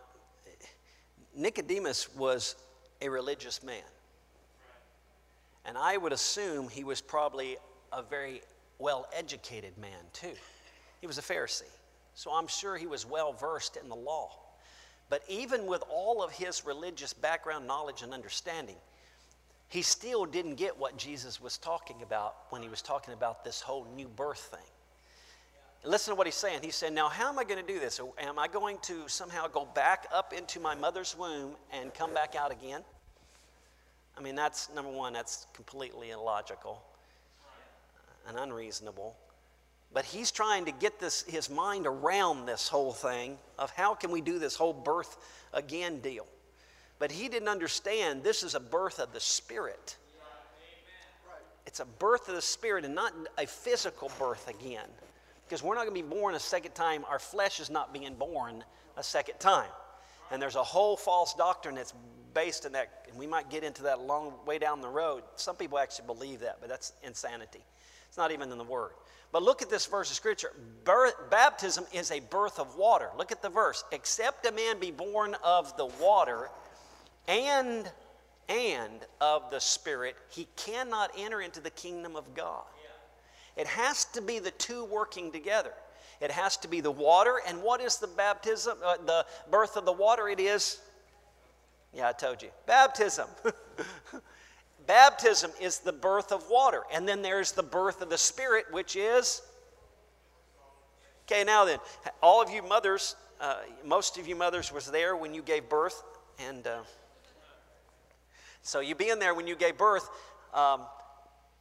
Nicodemus 1.34 2.14
was 2.14 2.56
a 3.00 3.08
religious 3.08 3.62
man. 3.62 3.82
And 5.64 5.76
I 5.76 5.96
would 5.96 6.12
assume 6.12 6.68
he 6.68 6.84
was 6.84 7.00
probably 7.00 7.58
a 7.92 8.02
very 8.02 8.40
well 8.78 9.06
educated 9.12 9.76
man, 9.78 9.98
too. 10.12 10.32
He 11.00 11.06
was 11.06 11.18
a 11.18 11.22
Pharisee. 11.22 11.62
So 12.14 12.32
I'm 12.32 12.48
sure 12.48 12.76
he 12.76 12.86
was 12.86 13.06
well 13.06 13.32
versed 13.32 13.76
in 13.76 13.88
the 13.88 13.94
law. 13.94 14.30
But 15.10 15.22
even 15.28 15.66
with 15.66 15.82
all 15.90 16.22
of 16.22 16.32
his 16.32 16.64
religious 16.66 17.12
background, 17.12 17.66
knowledge, 17.66 18.02
and 18.02 18.12
understanding, 18.12 18.76
he 19.68 19.82
still 19.82 20.24
didn't 20.24 20.56
get 20.56 20.76
what 20.76 20.96
Jesus 20.96 21.40
was 21.40 21.58
talking 21.58 22.02
about 22.02 22.34
when 22.50 22.62
he 22.62 22.68
was 22.68 22.82
talking 22.82 23.14
about 23.14 23.44
this 23.44 23.60
whole 23.60 23.86
new 23.94 24.08
birth 24.08 24.50
thing. 24.50 24.66
Listen 25.84 26.12
to 26.12 26.18
what 26.18 26.26
he's 26.26 26.34
saying. 26.34 26.60
He 26.62 26.70
said, 26.70 26.92
Now, 26.92 27.08
how 27.08 27.28
am 27.28 27.38
I 27.38 27.44
going 27.44 27.64
to 27.64 27.72
do 27.72 27.78
this? 27.78 28.00
Am 28.18 28.38
I 28.38 28.48
going 28.48 28.78
to 28.82 29.06
somehow 29.08 29.46
go 29.46 29.64
back 29.64 30.06
up 30.12 30.32
into 30.32 30.60
my 30.60 30.74
mother's 30.74 31.16
womb 31.16 31.52
and 31.72 31.94
come 31.94 32.12
back 32.12 32.34
out 32.34 32.50
again? 32.50 32.82
I 34.16 34.20
mean, 34.20 34.34
that's 34.34 34.68
number 34.74 34.90
one, 34.90 35.12
that's 35.12 35.46
completely 35.54 36.10
illogical 36.10 36.82
and 38.26 38.36
unreasonable. 38.36 39.16
But 39.92 40.04
he's 40.04 40.30
trying 40.30 40.66
to 40.66 40.72
get 40.72 40.98
this, 41.00 41.22
his 41.22 41.48
mind 41.48 41.86
around 41.86 42.46
this 42.46 42.68
whole 42.68 42.92
thing 42.92 43.38
of 43.58 43.70
how 43.70 43.94
can 43.94 44.10
we 44.10 44.20
do 44.20 44.38
this 44.38 44.56
whole 44.56 44.74
birth 44.74 45.16
again 45.54 46.00
deal. 46.00 46.26
But 46.98 47.12
he 47.12 47.28
didn't 47.28 47.48
understand 47.48 48.24
this 48.24 48.42
is 48.42 48.54
a 48.54 48.60
birth 48.60 48.98
of 48.98 49.12
the 49.12 49.20
Spirit. 49.20 49.96
It's 51.64 51.80
a 51.80 51.84
birth 51.84 52.28
of 52.28 52.34
the 52.34 52.42
Spirit 52.42 52.84
and 52.84 52.94
not 52.94 53.12
a 53.38 53.46
physical 53.46 54.10
birth 54.18 54.48
again. 54.48 54.88
Because 55.48 55.62
we're 55.62 55.74
not 55.74 55.86
going 55.86 55.96
to 55.96 56.02
be 56.02 56.08
born 56.08 56.34
a 56.34 56.40
second 56.40 56.74
time. 56.74 57.04
Our 57.08 57.18
flesh 57.18 57.58
is 57.58 57.70
not 57.70 57.92
being 57.92 58.14
born 58.14 58.64
a 58.96 59.02
second 59.02 59.38
time. 59.40 59.70
And 60.30 60.42
there's 60.42 60.56
a 60.56 60.62
whole 60.62 60.96
false 60.96 61.32
doctrine 61.34 61.74
that's 61.74 61.94
based 62.34 62.66
in 62.66 62.72
that, 62.72 63.06
and 63.08 63.18
we 63.18 63.26
might 63.26 63.48
get 63.48 63.64
into 63.64 63.82
that 63.84 63.98
a 63.98 64.02
long 64.02 64.34
way 64.44 64.58
down 64.58 64.82
the 64.82 64.88
road. 64.88 65.22
Some 65.36 65.56
people 65.56 65.78
actually 65.78 66.06
believe 66.06 66.40
that, 66.40 66.58
but 66.60 66.68
that's 66.68 66.92
insanity. 67.02 67.64
It's 68.08 68.18
not 68.18 68.30
even 68.30 68.52
in 68.52 68.58
the 68.58 68.64
Word. 68.64 68.92
But 69.32 69.42
look 69.42 69.62
at 69.62 69.70
this 69.70 69.86
verse 69.86 70.10
of 70.10 70.16
Scripture. 70.16 70.52
Birth, 70.84 71.14
baptism 71.30 71.84
is 71.92 72.10
a 72.10 72.20
birth 72.20 72.58
of 72.58 72.76
water. 72.76 73.08
Look 73.16 73.32
at 73.32 73.42
the 73.42 73.48
verse. 73.48 73.84
Except 73.92 74.46
a 74.46 74.52
man 74.52 74.78
be 74.78 74.90
born 74.90 75.34
of 75.42 75.76
the 75.76 75.86
water 75.86 76.50
and 77.26 77.90
and 78.48 79.00
of 79.20 79.50
the 79.50 79.60
Spirit, 79.60 80.16
he 80.30 80.48
cannot 80.56 81.10
enter 81.18 81.40
into 81.40 81.60
the 81.60 81.70
kingdom 81.70 82.16
of 82.16 82.34
God. 82.34 82.64
It 83.58 83.66
has 83.66 84.04
to 84.06 84.22
be 84.22 84.38
the 84.38 84.52
two 84.52 84.84
working 84.84 85.32
together. 85.32 85.72
It 86.20 86.30
has 86.30 86.56
to 86.58 86.68
be 86.68 86.80
the 86.80 86.92
water. 86.92 87.40
And 87.46 87.60
what 87.60 87.80
is 87.80 87.98
the 87.98 88.06
baptism, 88.06 88.78
uh, 88.84 88.96
the 89.04 89.26
birth 89.50 89.76
of 89.76 89.84
the 89.84 89.92
water? 89.92 90.28
It 90.28 90.38
is, 90.38 90.80
yeah, 91.92 92.08
I 92.08 92.12
told 92.12 92.40
you, 92.40 92.50
baptism. 92.66 93.26
baptism 94.86 95.50
is 95.60 95.80
the 95.80 95.92
birth 95.92 96.30
of 96.30 96.48
water. 96.48 96.84
And 96.92 97.06
then 97.06 97.20
there's 97.20 97.50
the 97.50 97.64
birth 97.64 98.00
of 98.00 98.10
the 98.10 98.18
Spirit, 98.18 98.66
which 98.70 98.94
is, 98.94 99.42
okay, 101.26 101.42
now 101.42 101.64
then, 101.64 101.80
all 102.22 102.40
of 102.40 102.50
you 102.50 102.62
mothers, 102.62 103.16
uh, 103.40 103.56
most 103.84 104.18
of 104.18 104.28
you 104.28 104.36
mothers 104.36 104.72
was 104.72 104.86
there 104.86 105.16
when 105.16 105.34
you 105.34 105.42
gave 105.42 105.68
birth. 105.68 106.00
And, 106.38 106.64
uh, 106.64 106.78
so 108.62 108.78
you 108.78 108.94
being 108.94 109.18
there 109.18 109.34
when 109.34 109.48
you 109.48 109.56
gave 109.56 109.76
birth, 109.76 110.08
um, 110.54 110.82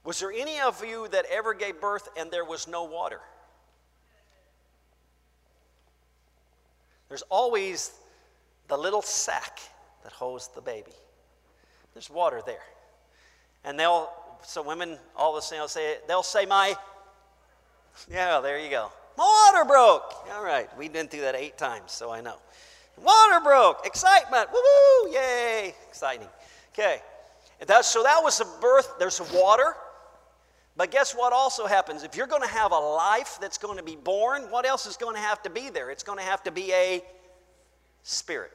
was 0.08 0.22
there 0.22 0.32
any 0.32 0.58
of 0.62 0.86
you 0.86 1.10
that 1.10 1.26
ever 1.30 1.54
gave 1.54 1.82
birth 1.82 2.08
and 2.16 2.32
there 2.32 2.46
was 2.46 2.66
no 2.66 2.86
water? 2.86 3.20
There's 7.10 7.24
always 7.24 7.92
the 8.70 8.78
little 8.78 9.02
sac 9.02 9.60
that 10.04 10.14
holds 10.14 10.48
the 10.48 10.62
baby. 10.62 10.94
There's 11.94 12.10
water 12.10 12.42
there. 12.46 12.64
And 13.66 13.78
they'll, 13.78 14.10
so 14.44 14.62
women 14.62 14.98
all 15.14 15.36
the 15.36 15.42
same, 15.42 15.60
they'll 15.60 15.68
say, 15.68 15.98
they'll 16.08 16.24
say, 16.24 16.46
my, 16.46 16.74
yeah, 18.10 18.40
there 18.40 18.60
you 18.62 18.70
go. 18.70 18.90
My 19.18 19.52
water 19.52 19.68
broke. 19.68 20.14
All 20.32 20.44
right, 20.46 20.70
we've 20.78 20.94
been 20.94 21.10
through 21.10 21.22
that 21.22 21.36
eight 21.36 21.58
times, 21.58 21.92
so 21.92 22.12
I 22.12 22.22
know. 22.22 22.38
Water 22.96 23.44
broke. 23.44 23.86
Excitement. 23.86 24.48
Woo 24.54 24.62
woo. 25.04 25.12
Yay. 25.12 25.76
Exciting. 25.90 26.30
Okay. 26.74 27.02
That, 27.66 27.84
so 27.84 28.04
that 28.04 28.22
was 28.24 28.40
a 28.40 28.46
birth. 28.62 28.94
There's 29.00 29.20
water. 29.34 29.76
But 30.78 30.92
guess 30.92 31.14
what 31.14 31.34
also 31.34 31.66
happens? 31.66 32.04
If 32.04 32.16
you're 32.16 32.28
going 32.28 32.44
to 32.44 32.48
have 32.48 32.72
a 32.72 32.80
life 32.80 33.40
that's 33.42 33.58
going 33.58 33.78
to 33.78 33.84
be 33.84 33.96
born, 33.96 34.44
what 34.44 34.66
else 34.66 34.86
is 34.86 34.96
going 34.96 35.16
to 35.16 35.22
have 35.22 35.42
to 35.44 35.50
be 35.50 35.70
there? 35.70 35.90
It's 35.90 36.04
going 36.04 36.20
to 36.20 36.24
have 36.24 36.44
to 36.44 36.52
be 36.52 36.72
a 36.72 37.04
spirit. 38.04 38.52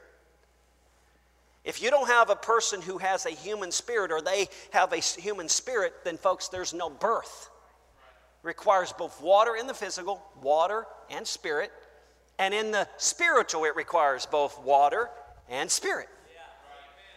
If 1.64 1.82
you 1.82 1.90
don't 1.90 2.08
have 2.08 2.30
a 2.30 2.36
person 2.36 2.80
who 2.80 2.98
has 2.98 3.26
a 3.26 3.30
human 3.30 3.72
spirit 3.72 4.10
or 4.12 4.20
they 4.20 4.48
have 4.70 4.92
a 4.92 4.98
human 4.98 5.48
spirit, 5.48 5.92
then 6.04 6.16
folks, 6.16 6.48
there's 6.48 6.72
no 6.72 6.88
birth. 6.88 7.50
requires 8.42 8.92
both 8.92 9.20
water 9.20 9.56
in 9.56 9.66
the 9.66 9.74
physical, 9.74 10.22
water 10.40 10.86
and 11.10 11.26
spirit. 11.26 11.72
And 12.38 12.54
in 12.54 12.70
the 12.70 12.88
spiritual, 12.96 13.64
it 13.64 13.76
requires 13.76 14.26
both 14.26 14.58
water 14.60 15.10
and 15.48 15.70
spirit 15.70 16.08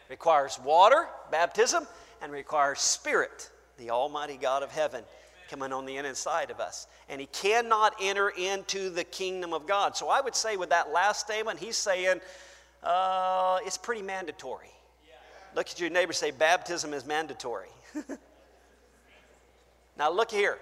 requires 0.10 0.60
water, 0.64 1.08
baptism, 1.32 1.88
and 2.22 2.32
requires 2.32 2.80
spirit, 2.80 3.50
the 3.78 3.90
Almighty 3.90 4.38
God 4.38 4.64
of 4.64 4.72
heaven, 4.72 5.04
coming 5.50 5.72
on 5.72 5.86
the 5.86 5.98
inside 5.98 6.50
of 6.50 6.60
us. 6.60 6.88
And 7.10 7.22
he 7.22 7.28
cannot 7.28 7.96
enter 8.02 8.30
into 8.30 8.90
the 8.90 9.04
kingdom 9.04 9.54
of 9.54 9.68
God. 9.68 9.96
So 9.96 10.10
I 10.10 10.22
would 10.22 10.36
say 10.36 10.58
with 10.58 10.70
that 10.70 10.92
last 10.92 11.22
statement, 11.22 11.60
he's 11.60 11.78
saying 11.78 12.20
uh, 12.84 13.60
it's 13.66 13.78
pretty 13.78 14.02
mandatory. 14.02 14.70
Look 15.56 15.70
at 15.70 15.80
your 15.80 15.90
neighbor 15.90 16.14
say, 16.14 16.32
baptism 16.32 16.94
is 16.94 17.06
mandatory. 17.06 17.70
now 19.98 20.12
look 20.12 20.32
here. 20.32 20.58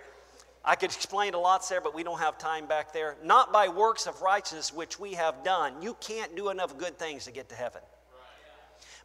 I 0.66 0.76
could 0.76 0.92
explain 0.92 1.34
a 1.34 1.40
lot 1.40 1.68
there, 1.68 1.82
but 1.82 1.96
we 1.96 2.04
don't 2.04 2.20
have 2.20 2.38
time 2.38 2.68
back 2.68 2.94
there. 2.94 3.18
Not 3.24 3.52
by 3.52 3.68
works 3.68 4.08
of 4.08 4.22
righteousness 4.22 4.74
which 4.74 5.00
we 5.00 5.14
have 5.14 5.44
done. 5.44 5.82
You 5.82 5.98
can't 6.00 6.36
do 6.36 6.50
enough 6.50 6.78
good 6.78 6.98
things 7.00 7.26
to 7.26 7.32
get 7.32 7.50
to 7.50 7.56
heaven 7.56 7.82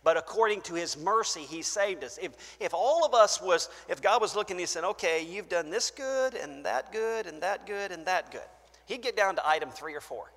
but 0.05 0.17
according 0.17 0.61
to 0.61 0.75
his 0.75 0.97
mercy 0.97 1.41
he 1.41 1.63
saved 1.63 2.05
us 2.05 2.19
if, 2.23 2.33
if 2.61 2.73
all 2.75 3.05
of 3.05 3.15
us 3.15 3.41
was 3.41 3.69
if 3.89 4.01
god 4.03 4.21
was 4.21 4.37
looking 4.37 4.59
he 4.59 4.67
said 4.67 4.85
okay 4.85 5.25
you've 5.25 5.49
done 5.49 5.71
this 5.71 5.91
good 5.91 6.35
and 6.35 6.65
that 6.65 6.93
good 6.93 7.27
and 7.27 7.43
that 7.43 7.67
good 7.67 7.93
and 7.93 8.07
that 8.07 8.31
good 8.31 8.41
he'd 8.87 9.03
get 9.03 9.17
down 9.17 9.35
to 9.35 9.47
item 9.47 9.71
three 9.71 9.95
or 9.95 10.01
four 10.01 10.31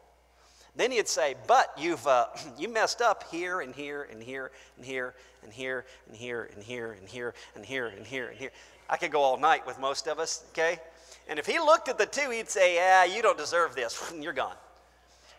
then 0.75 0.91
he'd 0.91 1.07
say 1.07 1.35
but 1.47 1.71
you've 1.77 2.05
uh, 2.07 2.27
you 2.57 2.69
messed 2.69 3.01
up 3.01 3.25
here 3.31 3.61
and 3.61 3.75
here 3.75 4.07
and 4.11 4.21
here 4.21 4.51
and 4.77 4.85
here 4.85 5.15
and 5.43 5.51
here 5.51 5.85
and 6.07 6.15
here 6.15 6.49
and 6.53 6.63
here 6.63 6.97
and 6.99 7.09
here 7.09 7.33
and 7.55 7.65
here 7.65 7.87
and 7.87 8.05
here 8.05 8.27
and 8.27 8.37
here 8.37 8.51
i 8.89 8.97
could 8.97 9.11
go 9.11 9.21
all 9.21 9.37
night 9.37 9.65
with 9.65 9.79
most 9.79 10.07
of 10.07 10.19
us 10.19 10.45
okay 10.49 10.79
and 11.27 11.39
if 11.39 11.45
he 11.45 11.59
looked 11.59 11.89
at 11.89 11.97
the 11.97 12.05
two 12.05 12.29
he'd 12.29 12.49
say 12.49 12.75
yeah 12.75 13.03
you 13.03 13.21
don't 13.21 13.37
deserve 13.37 13.75
this 13.75 14.13
you're 14.19 14.33
gone 14.33 14.55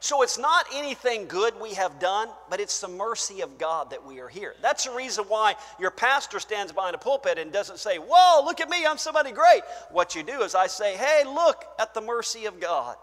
so 0.02 0.22
it's 0.22 0.36
not 0.36 0.66
anything 0.74 1.28
good 1.28 1.54
we 1.60 1.74
have 1.74 2.00
done, 2.00 2.28
but 2.50 2.58
it's 2.58 2.80
the 2.80 2.88
mercy 2.88 3.40
of 3.40 3.56
God 3.56 3.90
that 3.90 4.04
we 4.04 4.18
are 4.18 4.26
here. 4.26 4.56
That's 4.60 4.86
the 4.86 4.90
reason 4.90 5.26
why 5.28 5.54
your 5.78 5.92
pastor 5.92 6.40
stands 6.40 6.72
behind 6.72 6.96
a 6.96 6.98
pulpit 6.98 7.38
and 7.38 7.52
doesn't 7.52 7.78
say, 7.78 7.98
Whoa, 7.98 8.44
look 8.44 8.60
at 8.60 8.68
me, 8.68 8.84
I'm 8.84 8.98
somebody 8.98 9.30
great. 9.30 9.62
What 9.92 10.16
you 10.16 10.24
do 10.24 10.42
is 10.42 10.56
I 10.56 10.66
say, 10.66 10.96
Hey, 10.96 11.22
look 11.24 11.64
at 11.78 11.94
the 11.94 12.00
mercy 12.00 12.46
of 12.46 12.58
God. 12.58 12.96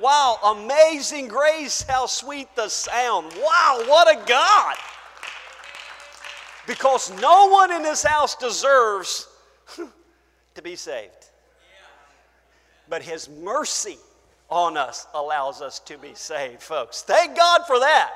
Wow, 0.00 0.38
amazing 0.44 1.26
grace, 1.26 1.82
how 1.82 2.06
sweet 2.06 2.46
the 2.54 2.68
sound. 2.68 3.32
Wow, 3.36 3.82
what 3.88 4.16
a 4.16 4.24
God. 4.24 4.76
Because 6.68 7.10
no 7.20 7.48
one 7.48 7.72
in 7.72 7.82
this 7.82 8.04
house 8.04 8.36
deserves 8.36 9.26
to 10.54 10.62
be 10.62 10.76
saved. 10.76 11.30
But 12.88 13.02
His 13.02 13.28
mercy 13.28 13.98
on 14.50 14.76
us 14.76 15.06
allows 15.14 15.62
us 15.62 15.78
to 15.80 15.98
be 15.98 16.14
saved, 16.14 16.62
folks. 16.62 17.02
Thank 17.02 17.36
God 17.36 17.62
for 17.66 17.80
that. 17.80 18.10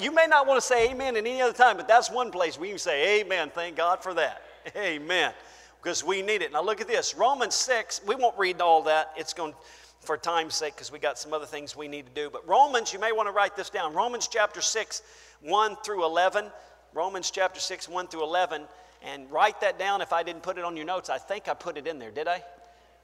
You 0.00 0.12
may 0.12 0.26
not 0.26 0.46
want 0.46 0.60
to 0.60 0.66
say 0.66 0.90
amen 0.90 1.16
at 1.16 1.20
any 1.20 1.40
other 1.40 1.52
time, 1.52 1.76
but 1.76 1.86
that's 1.86 2.10
one 2.10 2.30
place 2.30 2.58
we 2.58 2.70
can 2.70 2.78
say 2.78 3.20
amen. 3.20 3.50
Thank 3.54 3.76
God 3.76 4.02
for 4.02 4.12
that. 4.14 4.42
Amen. 4.76 5.32
Because 5.80 6.02
we 6.02 6.20
need 6.20 6.42
it. 6.42 6.52
Now 6.52 6.62
look 6.62 6.80
at 6.80 6.88
this 6.88 7.14
Romans 7.14 7.54
6, 7.54 8.00
we 8.06 8.16
won't 8.16 8.36
read 8.36 8.60
all 8.60 8.82
that. 8.82 9.12
It's 9.16 9.32
going 9.32 9.54
for 10.00 10.16
time's 10.16 10.54
sake 10.54 10.74
because 10.74 10.90
we 10.90 10.98
got 10.98 11.18
some 11.18 11.32
other 11.32 11.46
things 11.46 11.76
we 11.76 11.88
need 11.88 12.06
to 12.06 12.12
do. 12.12 12.30
But 12.30 12.46
Romans, 12.48 12.92
you 12.92 12.98
may 12.98 13.12
want 13.12 13.28
to 13.28 13.32
write 13.32 13.56
this 13.56 13.70
down. 13.70 13.94
Romans 13.94 14.28
chapter 14.28 14.60
6, 14.60 15.02
1 15.42 15.76
through 15.84 16.04
11. 16.04 16.46
Romans 16.94 17.30
chapter 17.30 17.60
6, 17.60 17.88
1 17.88 18.08
through 18.08 18.24
11. 18.24 18.62
And 19.02 19.30
write 19.30 19.60
that 19.60 19.78
down 19.78 20.00
if 20.00 20.12
I 20.12 20.22
didn't 20.22 20.42
put 20.42 20.58
it 20.58 20.64
on 20.64 20.76
your 20.76 20.86
notes. 20.86 21.08
I 21.08 21.18
think 21.18 21.48
I 21.48 21.54
put 21.54 21.76
it 21.76 21.86
in 21.86 21.98
there, 21.98 22.10
did 22.10 22.26
I? 22.26 22.42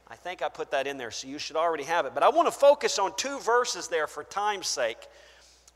I 0.09 0.17
think 0.17 0.43
I 0.43 0.49
put 0.49 0.71
that 0.73 0.87
in 0.87 0.99
there, 0.99 1.11
so 1.11 1.27
you 1.27 1.39
should 1.39 1.57
already 1.57 1.85
have 1.85 2.05
it. 2.07 2.13
But 2.15 2.23
I 2.23 2.29
want 2.29 2.47
to 2.47 2.53
focus 2.53 2.99
on 2.99 3.17
two 3.17 3.39
verses 3.41 3.89
there 3.89 4.07
for 4.07 4.23
time's 4.25 4.67
sake. 4.67 4.99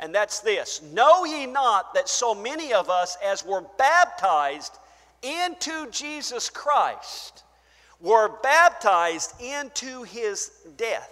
And 0.00 0.14
that's 0.14 0.40
this 0.40 0.82
Know 0.92 1.24
ye 1.24 1.46
not 1.46 1.94
that 1.94 2.08
so 2.08 2.34
many 2.34 2.72
of 2.72 2.90
us, 2.90 3.16
as 3.24 3.44
were 3.44 3.64
baptized 3.78 4.78
into 5.22 5.90
Jesus 5.90 6.50
Christ, 6.50 7.44
were 8.00 8.28
baptized 8.42 9.40
into 9.40 10.02
his 10.04 10.50
death? 10.76 11.10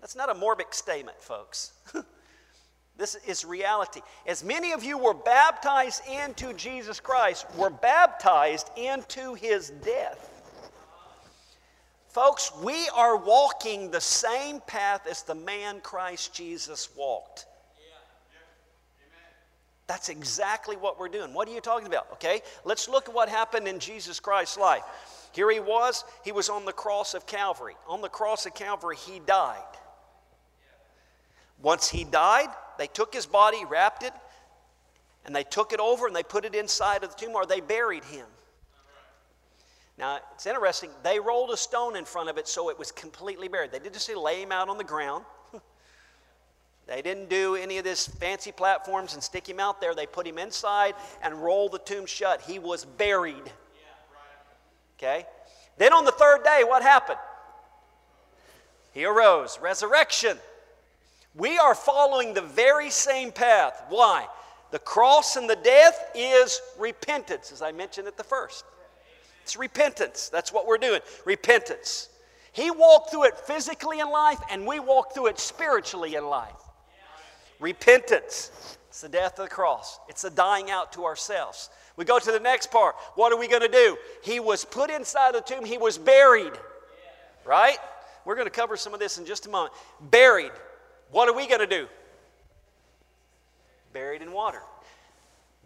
That's 0.00 0.16
not 0.16 0.28
a 0.28 0.34
morbid 0.34 0.66
statement, 0.72 1.22
folks. 1.22 1.72
this 2.98 3.14
is 3.26 3.42
reality. 3.42 4.02
As 4.26 4.44
many 4.44 4.72
of 4.72 4.84
you 4.84 4.98
were 4.98 5.14
baptized 5.14 6.02
into 6.06 6.52
Jesus 6.52 7.00
Christ, 7.00 7.46
were 7.56 7.70
baptized 7.70 8.68
into 8.76 9.32
his 9.32 9.70
death. 9.70 10.33
Folks, 12.14 12.52
we 12.62 12.88
are 12.94 13.16
walking 13.16 13.90
the 13.90 14.00
same 14.00 14.60
path 14.68 15.04
as 15.10 15.24
the 15.24 15.34
man 15.34 15.80
Christ 15.80 16.32
Jesus 16.32 16.88
walked. 16.96 17.46
That's 19.88 20.08
exactly 20.08 20.76
what 20.76 21.00
we're 21.00 21.08
doing. 21.08 21.34
What 21.34 21.48
are 21.48 21.52
you 21.52 21.60
talking 21.60 21.88
about? 21.88 22.06
Okay, 22.12 22.42
let's 22.64 22.88
look 22.88 23.08
at 23.08 23.14
what 23.16 23.28
happened 23.28 23.66
in 23.66 23.80
Jesus 23.80 24.20
Christ's 24.20 24.56
life. 24.56 24.84
Here 25.32 25.50
he 25.50 25.58
was, 25.58 26.04
he 26.24 26.30
was 26.30 26.48
on 26.48 26.64
the 26.64 26.72
cross 26.72 27.14
of 27.14 27.26
Calvary. 27.26 27.74
On 27.88 28.00
the 28.00 28.08
cross 28.08 28.46
of 28.46 28.54
Calvary, 28.54 28.96
he 28.96 29.18
died. 29.18 29.58
Once 31.60 31.88
he 31.88 32.04
died, 32.04 32.48
they 32.78 32.86
took 32.86 33.12
his 33.12 33.26
body, 33.26 33.64
wrapped 33.68 34.04
it, 34.04 34.12
and 35.26 35.34
they 35.34 35.42
took 35.42 35.72
it 35.72 35.80
over 35.80 36.06
and 36.06 36.14
they 36.14 36.22
put 36.22 36.44
it 36.44 36.54
inside 36.54 37.02
of 37.02 37.10
the 37.10 37.16
tomb 37.16 37.34
or 37.34 37.44
they 37.44 37.60
buried 37.60 38.04
him. 38.04 38.26
Now, 39.96 40.18
it's 40.34 40.46
interesting. 40.46 40.90
They 41.02 41.20
rolled 41.20 41.50
a 41.50 41.56
stone 41.56 41.96
in 41.96 42.04
front 42.04 42.28
of 42.28 42.36
it 42.36 42.48
so 42.48 42.68
it 42.68 42.78
was 42.78 42.90
completely 42.90 43.48
buried. 43.48 43.70
They 43.70 43.78
didn't 43.78 43.94
just 43.94 44.14
lay 44.14 44.42
him 44.42 44.50
out 44.50 44.68
on 44.68 44.76
the 44.76 44.84
ground. 44.84 45.24
they 46.86 47.00
didn't 47.00 47.28
do 47.28 47.54
any 47.54 47.78
of 47.78 47.84
this 47.84 48.08
fancy 48.08 48.50
platforms 48.50 49.14
and 49.14 49.22
stick 49.22 49.48
him 49.48 49.60
out 49.60 49.80
there. 49.80 49.94
They 49.94 50.06
put 50.06 50.26
him 50.26 50.38
inside 50.38 50.94
and 51.22 51.42
rolled 51.42 51.72
the 51.72 51.78
tomb 51.78 52.06
shut. 52.06 52.40
He 52.40 52.58
was 52.58 52.84
buried. 52.84 53.52
Okay? 54.98 55.26
Then 55.78 55.92
on 55.92 56.04
the 56.04 56.12
third 56.12 56.42
day, 56.42 56.62
what 56.66 56.82
happened? 56.82 57.18
He 58.92 59.04
arose. 59.04 59.58
Resurrection. 59.60 60.38
We 61.36 61.58
are 61.58 61.74
following 61.74 62.32
the 62.32 62.42
very 62.42 62.90
same 62.90 63.32
path. 63.32 63.84
Why? 63.88 64.26
The 64.70 64.78
cross 64.78 65.36
and 65.36 65.48
the 65.48 65.56
death 65.56 66.10
is 66.14 66.60
repentance, 66.78 67.52
as 67.52 67.60
I 67.62 67.72
mentioned 67.72 68.08
at 68.08 68.16
the 68.16 68.24
first. 68.24 68.64
It's 69.44 69.56
repentance. 69.56 70.30
That's 70.30 70.54
what 70.54 70.66
we're 70.66 70.78
doing. 70.78 71.02
Repentance. 71.26 72.08
He 72.52 72.70
walked 72.70 73.10
through 73.10 73.24
it 73.24 73.36
physically 73.36 74.00
in 74.00 74.08
life, 74.08 74.40
and 74.50 74.66
we 74.66 74.80
walk 74.80 75.12
through 75.12 75.26
it 75.26 75.38
spiritually 75.38 76.14
in 76.14 76.24
life. 76.24 76.48
Repentance. 77.60 78.78
It's 78.88 79.02
the 79.02 79.08
death 79.10 79.38
of 79.38 79.50
the 79.50 79.54
cross, 79.54 79.98
it's 80.08 80.22
the 80.22 80.30
dying 80.30 80.70
out 80.70 80.94
to 80.94 81.04
ourselves. 81.04 81.68
We 81.96 82.06
go 82.06 82.18
to 82.18 82.32
the 82.32 82.40
next 82.40 82.70
part. 82.70 82.94
What 83.16 83.32
are 83.32 83.38
we 83.38 83.46
going 83.46 83.60
to 83.60 83.68
do? 83.68 83.98
He 84.22 84.40
was 84.40 84.64
put 84.64 84.88
inside 84.88 85.34
the 85.34 85.40
tomb, 85.40 85.64
he 85.64 85.76
was 85.76 85.98
buried. 85.98 86.52
Right? 87.44 87.76
We're 88.24 88.36
going 88.36 88.46
to 88.46 88.50
cover 88.50 88.78
some 88.78 88.94
of 88.94 89.00
this 89.00 89.18
in 89.18 89.26
just 89.26 89.44
a 89.44 89.50
moment. 89.50 89.74
Buried. 90.00 90.52
What 91.10 91.28
are 91.28 91.34
we 91.34 91.46
going 91.46 91.60
to 91.60 91.66
do? 91.66 91.86
Buried 93.92 94.22
in 94.22 94.32
water. 94.32 94.62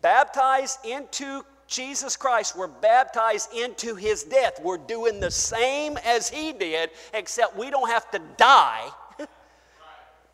Baptized 0.02 0.84
into 0.84 1.44
Jesus 1.68 2.16
Christ, 2.16 2.57
we're 2.57 2.66
baptized 2.66 3.52
into 3.54 3.94
his 3.94 4.24
death. 4.24 4.59
We're 4.62 4.78
doing 4.78 5.20
the 5.20 5.31
same 5.31 5.98
as 5.98 6.28
he 6.28 6.52
did, 6.52 6.90
except 7.12 7.57
we 7.57 7.70
don't 7.70 7.90
have 7.90 8.11
to 8.12 8.20
die. 8.38 8.88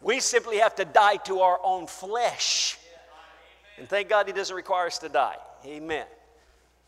we 0.00 0.20
simply 0.20 0.58
have 0.58 0.76
to 0.76 0.84
die 0.84 1.16
to 1.26 1.40
our 1.40 1.58
own 1.62 1.88
flesh. 1.88 2.78
And 3.78 3.88
thank 3.88 4.08
God 4.08 4.28
he 4.28 4.32
doesn't 4.32 4.54
require 4.54 4.86
us 4.86 4.98
to 4.98 5.08
die. 5.08 5.34
Amen. 5.66 6.06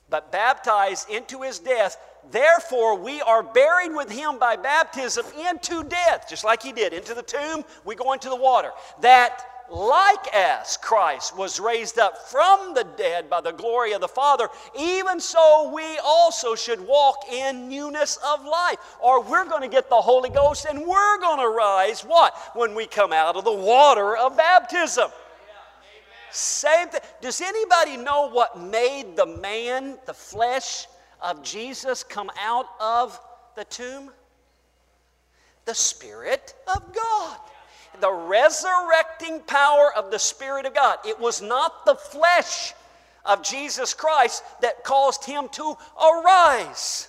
But 0.08 0.30
baptized 0.30 1.10
into 1.10 1.42
his 1.42 1.58
death, 1.58 1.98
therefore 2.30 2.96
we 2.96 3.20
are 3.22 3.42
buried 3.42 3.92
with 3.92 4.08
him 4.08 4.38
by 4.38 4.54
baptism 4.54 5.26
into 5.50 5.82
death, 5.82 6.26
just 6.30 6.44
like 6.44 6.62
he 6.62 6.70
did. 6.70 6.92
Into 6.92 7.14
the 7.14 7.22
tomb, 7.22 7.64
we 7.84 7.96
go 7.96 8.12
into 8.12 8.28
the 8.28 8.36
water. 8.36 8.70
That 9.00 9.44
like 9.70 10.34
as 10.34 10.76
Christ 10.76 11.36
was 11.36 11.58
raised 11.60 11.98
up 11.98 12.28
from 12.28 12.74
the 12.74 12.84
dead 12.96 13.28
by 13.28 13.40
the 13.40 13.52
glory 13.52 13.92
of 13.92 14.00
the 14.00 14.08
Father, 14.08 14.48
even 14.78 15.20
so 15.20 15.72
we 15.74 15.98
also 16.04 16.54
should 16.54 16.80
walk 16.80 17.24
in 17.30 17.68
newness 17.68 18.18
of 18.26 18.44
life. 18.44 18.78
Or 19.00 19.22
we're 19.22 19.44
going 19.44 19.62
to 19.62 19.68
get 19.68 19.88
the 19.88 19.96
Holy 19.96 20.30
Ghost 20.30 20.66
and 20.66 20.86
we're 20.86 21.18
going 21.20 21.40
to 21.40 21.48
rise 21.48 22.02
what? 22.02 22.34
When 22.54 22.74
we 22.74 22.86
come 22.86 23.12
out 23.12 23.36
of 23.36 23.44
the 23.44 23.52
water 23.52 24.16
of 24.16 24.36
baptism. 24.36 25.10
Same 26.30 26.88
thing. 26.88 27.00
Does 27.20 27.40
anybody 27.40 27.96
know 27.96 28.28
what 28.28 28.60
made 28.60 29.16
the 29.16 29.26
man, 29.26 29.98
the 30.06 30.14
flesh 30.14 30.86
of 31.22 31.42
Jesus, 31.42 32.02
come 32.02 32.30
out 32.38 32.66
of 32.78 33.18
the 33.56 33.64
tomb? 33.64 34.10
The 35.64 35.74
Spirit 35.74 36.54
of 36.68 36.94
God 36.94 37.38
the 38.00 38.12
resurrecting 38.12 39.40
power 39.40 39.92
of 39.96 40.10
the 40.10 40.18
Spirit 40.18 40.66
of 40.66 40.74
God. 40.74 40.98
It 41.04 41.18
was 41.18 41.42
not 41.42 41.84
the 41.84 41.94
flesh 41.94 42.74
of 43.24 43.42
Jesus 43.42 43.94
Christ 43.94 44.42
that 44.62 44.84
caused 44.84 45.24
him 45.24 45.48
to 45.52 45.76
arise, 46.00 47.08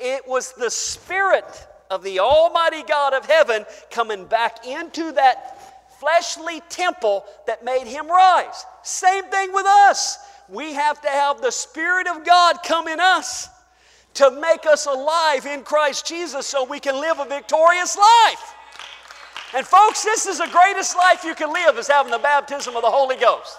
it 0.00 0.26
was 0.26 0.52
the 0.52 0.70
Spirit 0.70 1.66
of 1.90 2.02
the 2.02 2.18
Almighty 2.18 2.82
God 2.82 3.14
of 3.14 3.24
heaven 3.26 3.64
coming 3.90 4.26
back 4.26 4.66
into 4.66 5.12
that 5.12 5.98
fleshly 5.98 6.60
temple 6.68 7.24
that 7.46 7.64
made 7.64 7.86
him 7.86 8.08
rise. 8.08 8.66
Same 8.82 9.24
thing 9.24 9.52
with 9.52 9.66
us. 9.66 10.18
We 10.48 10.74
have 10.74 11.00
to 11.02 11.08
have 11.08 11.40
the 11.40 11.50
Spirit 11.50 12.06
of 12.08 12.24
God 12.24 12.58
come 12.64 12.88
in 12.88 13.00
us 13.00 13.48
to 14.14 14.30
make 14.30 14.66
us 14.66 14.86
alive 14.86 15.46
in 15.46 15.62
Christ 15.62 16.06
Jesus 16.06 16.46
so 16.46 16.64
we 16.64 16.80
can 16.80 17.00
live 17.00 17.18
a 17.18 17.24
victorious 17.24 17.96
life. 17.96 18.54
And 19.54 19.66
folks, 19.66 20.02
this 20.02 20.26
is 20.26 20.38
the 20.38 20.48
greatest 20.48 20.96
life 20.96 21.24
you 21.24 21.34
can 21.34 21.52
live 21.52 21.78
is 21.78 21.88
having 21.88 22.10
the 22.10 22.18
baptism 22.18 22.76
of 22.76 22.82
the 22.82 22.90
Holy 22.90 23.16
Ghost. 23.16 23.56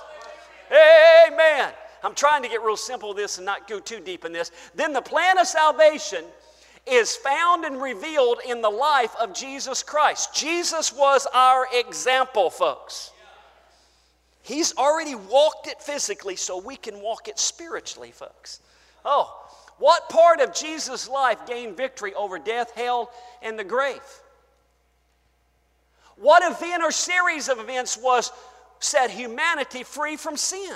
Amen. 0.71 1.71
I'm 2.03 2.13
trying 2.13 2.43
to 2.43 2.49
get 2.49 2.61
real 2.61 2.77
simple 2.77 3.09
with 3.09 3.17
this 3.17 3.37
and 3.37 3.45
not 3.45 3.67
go 3.67 3.79
too 3.79 3.99
deep 3.99 4.25
in 4.25 4.33
this. 4.33 4.51
Then 4.75 4.93
the 4.93 5.01
plan 5.01 5.37
of 5.37 5.47
salvation 5.47 6.23
is 6.85 7.15
found 7.15 7.65
and 7.65 7.81
revealed 7.81 8.39
in 8.47 8.61
the 8.61 8.69
life 8.69 9.13
of 9.19 9.33
Jesus 9.33 9.83
Christ. 9.83 10.33
Jesus 10.33 10.93
was 10.93 11.27
our 11.33 11.67
example, 11.73 12.49
folks. 12.49 13.11
He's 14.41 14.75
already 14.77 15.15
walked 15.15 15.67
it 15.67 15.81
physically, 15.81 16.37
so 16.37 16.57
we 16.57 16.77
can 16.77 17.01
walk 17.01 17.27
it 17.27 17.39
spiritually, 17.39 18.11
folks. 18.11 18.61
Oh, 19.03 19.33
what 19.77 20.07
part 20.09 20.39
of 20.39 20.53
Jesus' 20.53 21.09
life 21.09 21.45
gained 21.45 21.75
victory 21.75 22.13
over 22.13 22.39
death, 22.39 22.71
hell, 22.73 23.11
and 23.41 23.59
the 23.59 23.65
grave? 23.65 24.01
What 26.17 26.43
event 26.43 26.83
or 26.83 26.91
series 26.91 27.47
of 27.47 27.59
events 27.59 27.97
was 27.97 28.31
set 28.79 29.11
humanity 29.11 29.83
free 29.83 30.17
from 30.17 30.37
sin? 30.37 30.75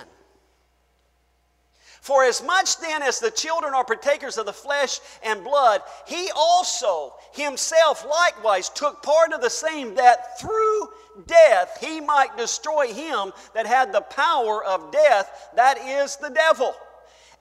For 2.01 2.23
as 2.23 2.41
much 2.41 2.79
then 2.79 3.03
as 3.03 3.19
the 3.19 3.29
children 3.29 3.75
are 3.75 3.85
partakers 3.85 4.39
of 4.39 4.47
the 4.47 4.53
flesh 4.53 4.99
and 5.21 5.43
blood, 5.43 5.83
he 6.07 6.31
also 6.35 7.13
himself 7.33 8.03
likewise 8.03 8.69
took 8.69 9.03
part 9.03 9.33
of 9.33 9.41
the 9.41 9.51
same, 9.51 9.93
that 9.95 10.39
through 10.39 10.89
death 11.27 11.77
he 11.79 12.01
might 12.01 12.35
destroy 12.37 12.91
him 12.91 13.31
that 13.53 13.67
had 13.67 13.93
the 13.93 14.01
power 14.01 14.63
of 14.63 14.91
death, 14.91 15.49
that 15.55 15.77
is 15.77 16.15
the 16.15 16.31
devil, 16.31 16.73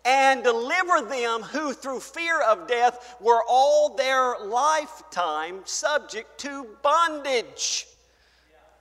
and 0.05 0.43
deliver 0.43 1.09
them 1.09 1.43
who 1.43 1.73
through 1.73 2.01
fear 2.01 2.43
of 2.43 2.67
death 2.67 3.17
were 3.19 3.43
all 3.49 3.97
their 3.97 4.41
lifetime 4.41 5.63
subject 5.65 6.39
to 6.39 6.67
bondage. 6.83 7.87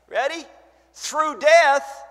Ready? 0.09 0.45
Through 0.93 1.39
death, 1.39 2.03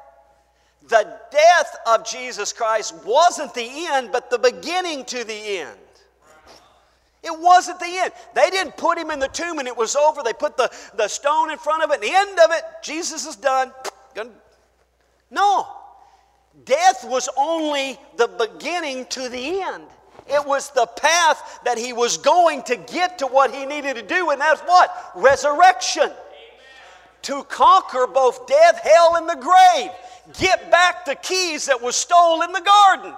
the 0.89 1.19
death 1.31 1.77
of 1.87 2.07
Jesus 2.07 2.53
Christ 2.53 2.95
wasn't 3.05 3.53
the 3.55 3.69
end, 3.91 4.11
but 4.13 4.31
the 4.31 4.39
beginning 4.39 5.05
to 5.07 5.25
the 5.25 5.59
end. 5.59 5.79
It 7.23 7.37
wasn't 7.37 7.81
the 7.81 7.99
end. 7.99 8.13
They 8.35 8.49
didn't 8.51 8.77
put 8.77 8.97
him 8.97 9.11
in 9.11 9.19
the 9.19 9.29
tomb 9.29 9.59
and 9.59 9.67
it 9.67 9.77
was 9.77 9.97
over. 9.97 10.23
They 10.23 10.33
put 10.33 10.57
the, 10.57 10.71
the 10.95 11.09
stone 11.09 11.51
in 11.51 11.59
front 11.59 11.83
of 11.83 11.91
it, 11.91 11.95
and 11.95 12.03
the 12.03 12.15
end 12.15 12.39
of 12.39 12.53
it, 12.53 12.63
Jesus 12.83 13.27
is 13.27 13.37
done. 13.37 13.73
No. 15.31 15.67
Death 16.65 17.05
was 17.05 17.29
only 17.37 17.99
the 18.17 18.29
beginning 18.29 19.07
to 19.07 19.29
the 19.29 19.63
end. 19.63 19.85
It 20.27 20.47
was 20.47 20.71
the 20.71 20.87
path 20.87 21.61
that 21.65 21.79
he 21.79 21.93
was 21.93 22.19
going 22.19 22.63
to 22.65 22.77
get 22.77 23.19
to 23.19 23.27
what 23.27 23.53
he 23.53 23.67
needed 23.67 23.97
to 23.97 24.03
do, 24.03 24.31
and 24.31 24.41
that's 24.41 24.61
what? 24.63 24.95
Resurrection 25.17 26.11
to 27.29 27.45
conquer 27.45 28.07
both 28.07 28.47
death, 28.47 28.81
hell, 28.83 29.17
and 29.17 29.29
the 29.29 29.35
grave. 29.35 29.91
Get 30.39 30.71
back 30.71 31.05
the 31.05 31.15
keys 31.15 31.67
that 31.67 31.83
were 31.83 31.93
stolen 31.93 32.49
in 32.49 32.53
the 32.55 32.63
garden. 32.63 33.15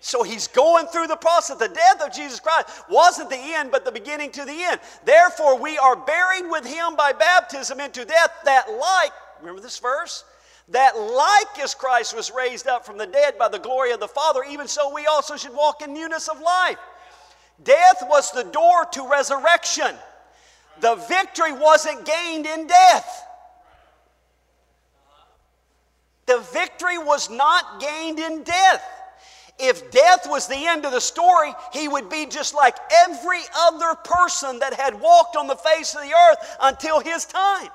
So 0.00 0.22
he's 0.22 0.48
going 0.48 0.86
through 0.86 1.06
the 1.06 1.16
process. 1.16 1.56
The 1.56 1.68
death 1.68 2.02
of 2.02 2.12
Jesus 2.12 2.40
Christ 2.40 2.68
wasn't 2.90 3.30
the 3.30 3.38
end, 3.38 3.70
but 3.70 3.86
the 3.86 3.90
beginning 3.90 4.30
to 4.32 4.44
the 4.44 4.52
end. 4.64 4.80
Therefore, 5.06 5.58
we 5.58 5.78
are 5.78 5.96
buried 5.96 6.50
with 6.50 6.66
him 6.66 6.94
by 6.94 7.12
baptism 7.12 7.80
into 7.80 8.04
death, 8.04 8.32
that 8.44 8.66
like, 8.70 9.12
remember 9.40 9.62
this 9.62 9.78
verse? 9.78 10.24
That 10.68 10.98
like 10.98 11.58
as 11.58 11.74
Christ 11.74 12.14
was 12.14 12.30
raised 12.30 12.66
up 12.66 12.84
from 12.84 12.98
the 12.98 13.06
dead 13.06 13.38
by 13.38 13.48
the 13.48 13.58
glory 13.58 13.92
of 13.92 14.00
the 14.00 14.08
Father, 14.08 14.42
even 14.46 14.68
so 14.68 14.92
we 14.92 15.06
also 15.06 15.38
should 15.38 15.54
walk 15.54 15.80
in 15.80 15.94
newness 15.94 16.28
of 16.28 16.38
life. 16.38 16.78
Death 17.64 18.02
was 18.02 18.30
the 18.30 18.44
door 18.44 18.84
to 18.92 19.08
resurrection. 19.08 19.96
The 20.78 20.94
victory 20.94 21.52
wasn't 21.52 22.04
gained 22.04 22.46
in 22.46 22.66
death. 22.66 23.26
The 26.26 26.38
victory 26.52 26.96
was 26.96 27.28
not 27.28 27.80
gained 27.80 28.20
in 28.20 28.44
death. 28.44 28.84
If 29.58 29.90
death 29.90 30.26
was 30.26 30.46
the 30.46 30.66
end 30.66 30.86
of 30.86 30.92
the 30.92 31.00
story, 31.00 31.52
he 31.72 31.88
would 31.88 32.08
be 32.08 32.24
just 32.24 32.54
like 32.54 32.76
every 33.06 33.42
other 33.54 33.94
person 33.96 34.58
that 34.60 34.72
had 34.72 34.98
walked 34.98 35.36
on 35.36 35.48
the 35.48 35.56
face 35.56 35.94
of 35.94 36.02
the 36.02 36.14
earth 36.14 36.56
until 36.62 37.00
his 37.00 37.26
time. 37.26 37.68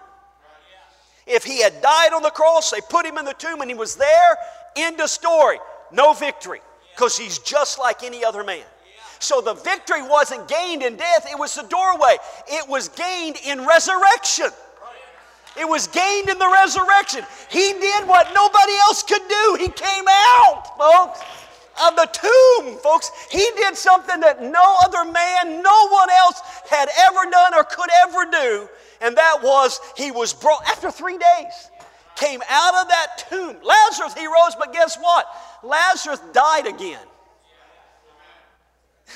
If 1.28 1.44
he 1.44 1.62
had 1.62 1.82
died 1.82 2.14
on 2.14 2.24
the 2.24 2.32
cross, 2.32 2.72
they 2.72 2.82
put 2.82 3.06
him 3.06 3.18
in 3.18 3.26
the 3.26 3.34
tomb 3.34 3.62
and 3.62 3.70
he 3.70 3.76
was 3.76 3.96
there, 3.96 4.38
end 4.76 5.00
of 5.00 5.10
story. 5.10 5.60
No 5.92 6.14
victory, 6.14 6.62
because 6.94 7.18
he's 7.18 7.40
just 7.40 7.78
like 7.78 8.04
any 8.04 8.24
other 8.26 8.44
man. 8.44 8.64
So 9.26 9.42
the 9.42 9.56
victory 9.56 10.04
wasn't 10.04 10.48
gained 10.48 10.84
in 10.84 10.98
death, 10.98 11.28
it 11.30 11.38
was 11.38 11.56
the 11.56 11.64
doorway. 11.64 12.18
It 12.48 12.70
was 12.70 12.90
gained 12.90 13.38
in 13.44 13.66
resurrection. 13.66 14.50
It 15.58 15.68
was 15.68 15.88
gained 15.88 16.30
in 16.30 16.38
the 16.38 16.48
resurrection. 16.48 17.26
He 17.50 17.74
did 17.74 18.08
what 18.08 18.32
nobody 18.36 18.74
else 18.86 19.02
could 19.02 19.28
do. 19.28 19.58
He 19.60 19.70
came 19.70 20.04
out, 20.08 20.78
folks, 20.78 21.22
of 21.82 21.96
the 21.96 22.06
tomb, 22.06 22.78
folks. 22.84 23.10
He 23.32 23.50
did 23.56 23.76
something 23.76 24.20
that 24.20 24.44
no 24.44 24.76
other 24.84 25.10
man, 25.10 25.64
no 25.64 25.88
one 25.90 26.10
else 26.12 26.42
had 26.70 26.90
ever 27.08 27.32
done 27.32 27.56
or 27.56 27.64
could 27.64 27.90
ever 28.04 28.30
do. 28.30 28.70
And 29.02 29.18
that 29.18 29.40
was 29.42 29.80
he 29.98 30.12
was 30.12 30.34
brought 30.34 30.68
after 30.68 30.92
three 30.92 31.18
days, 31.18 31.72
came 32.16 32.42
out 32.48 32.76
of 32.76 32.90
that 32.90 33.26
tomb. 33.30 33.56
Lazarus, 33.64 34.14
he 34.14 34.28
rose, 34.28 34.56
but 34.60 34.72
guess 34.72 34.98
what? 34.98 35.26
Lazarus 35.64 36.22
died 36.32 36.68
again. 36.68 37.02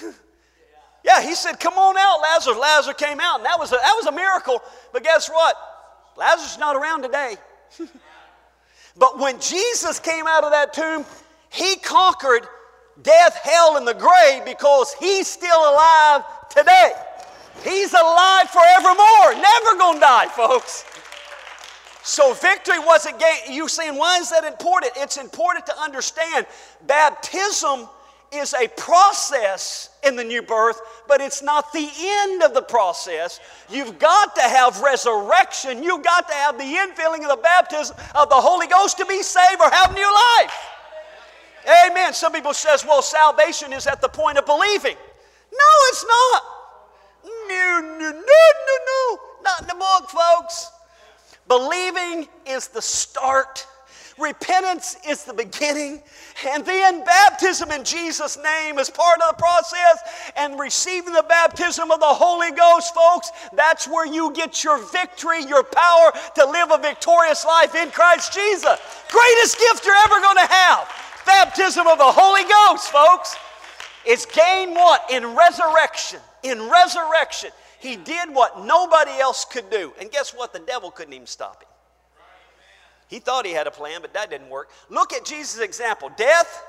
yeah, 1.04 1.22
he 1.22 1.36
said, 1.36 1.60
Come 1.60 1.74
on 1.74 1.98
out, 1.98 2.22
Lazarus. 2.22 2.58
Lazarus 2.58 2.96
came 2.98 3.20
out, 3.20 3.38
and 3.38 3.46
that 3.46 3.58
was 3.60 3.72
a, 3.72 3.76
that 3.76 3.94
was 3.96 4.06
a 4.06 4.12
miracle. 4.12 4.62
But 4.94 5.04
guess 5.04 5.30
what? 5.30 5.56
Lazarus 6.18 6.54
is 6.54 6.60
not 6.60 6.76
around 6.76 7.04
today. 7.04 7.36
but 8.98 9.20
when 9.20 9.40
Jesus 9.40 10.00
came 10.00 10.28
out 10.28 10.44
of 10.44 10.52
that 10.52 10.74
tomb, 10.74 11.06
he 11.50 11.78
conquered 11.78 12.48
death, 13.02 13.36
hell, 13.44 13.78
and 13.78 13.88
the 13.88 13.94
grave 13.94 14.46
because 14.46 14.94
he's 14.94 15.28
still 15.28 15.60
alive 15.60 16.24
today. 16.50 16.92
He's 17.64 17.94
alive 17.94 18.50
forevermore. 18.50 19.34
Never 19.34 19.78
gonna 19.78 20.00
die, 20.00 20.28
folks. 20.28 20.86
So 22.04 22.34
victory 22.34 22.80
wasn't 22.80 23.20
gained. 23.20 23.56
You 23.56 23.68
saying, 23.68 23.96
why 23.96 24.20
is 24.20 24.30
that 24.32 24.44
important? 24.44 24.94
It's 24.96 25.18
important 25.18 25.66
to 25.68 25.78
understand 25.80 26.46
baptism 26.88 27.88
is 28.32 28.54
a 28.54 28.68
process 28.70 29.90
in 30.04 30.16
the 30.16 30.24
new 30.24 30.42
birth, 30.42 30.80
but 31.08 31.22
it's 31.22 31.42
not 31.42 31.72
the 31.74 31.90
end 32.00 32.44
of 32.44 32.54
the 32.54 32.62
process. 32.62 33.40
You've 33.70 34.00
got 34.00 34.36
to 34.36 34.42
have 34.42 34.82
resurrection. 34.82 35.84
You've 35.84 36.04
got 36.04 36.28
to 36.28 36.34
have 36.34 36.58
the 36.58 36.64
infilling 36.64 37.24
of 37.24 37.30
the 37.30 37.42
baptism 37.42 37.96
of 38.16 38.30
the 38.30 38.36
Holy 38.36 38.68
Ghost 38.68 38.98
to 38.98 39.06
be 39.06 39.22
saved 39.24 39.62
or 39.62 39.70
have 39.70 39.94
new 39.94 40.14
life. 40.14 40.54
Amen. 41.88 42.14
Some 42.14 42.34
people 42.34 42.54
says, 42.54 42.86
well, 42.86 43.02
salvation 43.02 43.74
is 43.74 43.88
at 43.88 44.02
the 44.02 44.08
point 44.08 44.38
of 44.38 44.46
believing. 44.46 44.96
No, 45.52 45.68
it's 45.90 46.06
not. 46.06 46.44
No, 47.24 47.82
no, 47.82 48.12
no, 48.12 48.12
no, 48.12 48.76
no. 48.86 49.20
Not 49.44 49.62
in 49.62 49.68
the 49.68 49.76
book, 49.76 50.10
folks. 50.10 50.72
Believing 51.48 52.28
is 52.46 52.68
the 52.68 52.82
start. 52.82 53.66
Repentance 54.20 54.98
is 55.08 55.24
the 55.24 55.34
beginning, 55.34 56.02
and 56.48 56.66
then 56.66 57.04
baptism 57.06 57.72
in 57.72 57.84
Jesus' 57.84 58.38
name 58.38 58.78
is 58.78 58.90
part 58.90 59.22
of 59.22 59.38
the 59.38 59.42
process, 59.42 60.32
and 60.36 60.60
receiving 60.60 61.14
the 61.14 61.26
baptism 61.28 61.92
of 61.92 62.00
the 62.00 62.06
Holy 62.06 62.52
Ghost, 62.52 62.94
folks, 62.94 63.32
that's 63.54 63.88
where 63.88 64.06
you 64.06 64.32
get 64.34 64.64
your 64.64 64.78
victory, 64.92 65.44
your 65.46 65.64
power 65.64 66.12
to 66.36 66.46
live 66.46 66.72
a 66.72 66.78
victorious 66.78 67.46
life 67.46 67.76
in 67.76 67.90
Christ 67.92 68.34
Jesus. 68.34 68.80
Greatest 69.10 69.58
gift 69.58 69.86
you're 69.86 69.96
ever 70.06 70.20
going 70.20 70.38
to 70.38 70.54
have 70.54 70.88
baptism 71.30 71.86
of 71.88 71.98
the 71.98 72.12
Holy 72.12 72.44
Ghost, 72.44 72.90
folks. 72.92 73.36
It's 74.06 74.26
gained 74.26 74.74
what? 74.74 75.10
In 75.12 75.36
resurrection. 75.36 76.20
In 76.44 76.70
resurrection. 76.70 77.52
He 77.80 77.96
did 77.96 78.34
what 78.34 78.66
nobody 78.66 79.12
else 79.20 79.46
could 79.46 79.70
do. 79.70 79.94
And 80.02 80.12
guess 80.12 80.34
what? 80.34 80.54
The 80.54 80.60
devil 80.60 80.90
couldn't 80.90 81.14
even 81.14 81.28
stop 81.28 81.62
him. 81.62 81.69
He 83.10 83.20
thought 83.20 83.46
he 83.46 83.52
had 83.52 83.68
a 83.68 83.72
plan, 83.72 84.00
but 84.02 84.14
that 84.14 84.30
didn't 84.30 84.50
work. 84.50 84.70
Look 84.90 85.12
at 85.12 85.26
Jesus' 85.26 85.60
example 85.60 86.10
death 86.16 86.64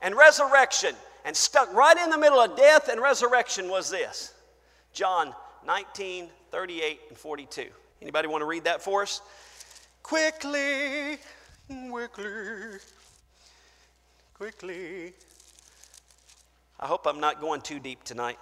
and 0.00 0.16
resurrection. 0.16 0.96
And 1.24 1.36
stuck 1.36 1.72
right 1.72 1.96
in 1.96 2.10
the 2.10 2.18
middle 2.18 2.40
of 2.40 2.56
death 2.56 2.88
and 2.88 3.00
resurrection 3.00 3.68
was 3.68 3.88
this 3.88 4.34
John 4.92 5.32
19, 5.64 6.28
38, 6.50 7.00
and 7.10 7.16
42. 7.16 7.66
Anybody 8.00 8.26
want 8.26 8.42
to 8.42 8.46
read 8.46 8.64
that 8.64 8.82
for 8.82 9.02
us? 9.02 9.22
Quickly, 10.02 11.18
quickly 11.88 12.80
quickly. 14.42 15.12
I 16.80 16.88
hope 16.88 17.06
I'm 17.06 17.20
not 17.20 17.40
going 17.40 17.60
too 17.60 17.78
deep 17.78 18.02
tonight. 18.02 18.40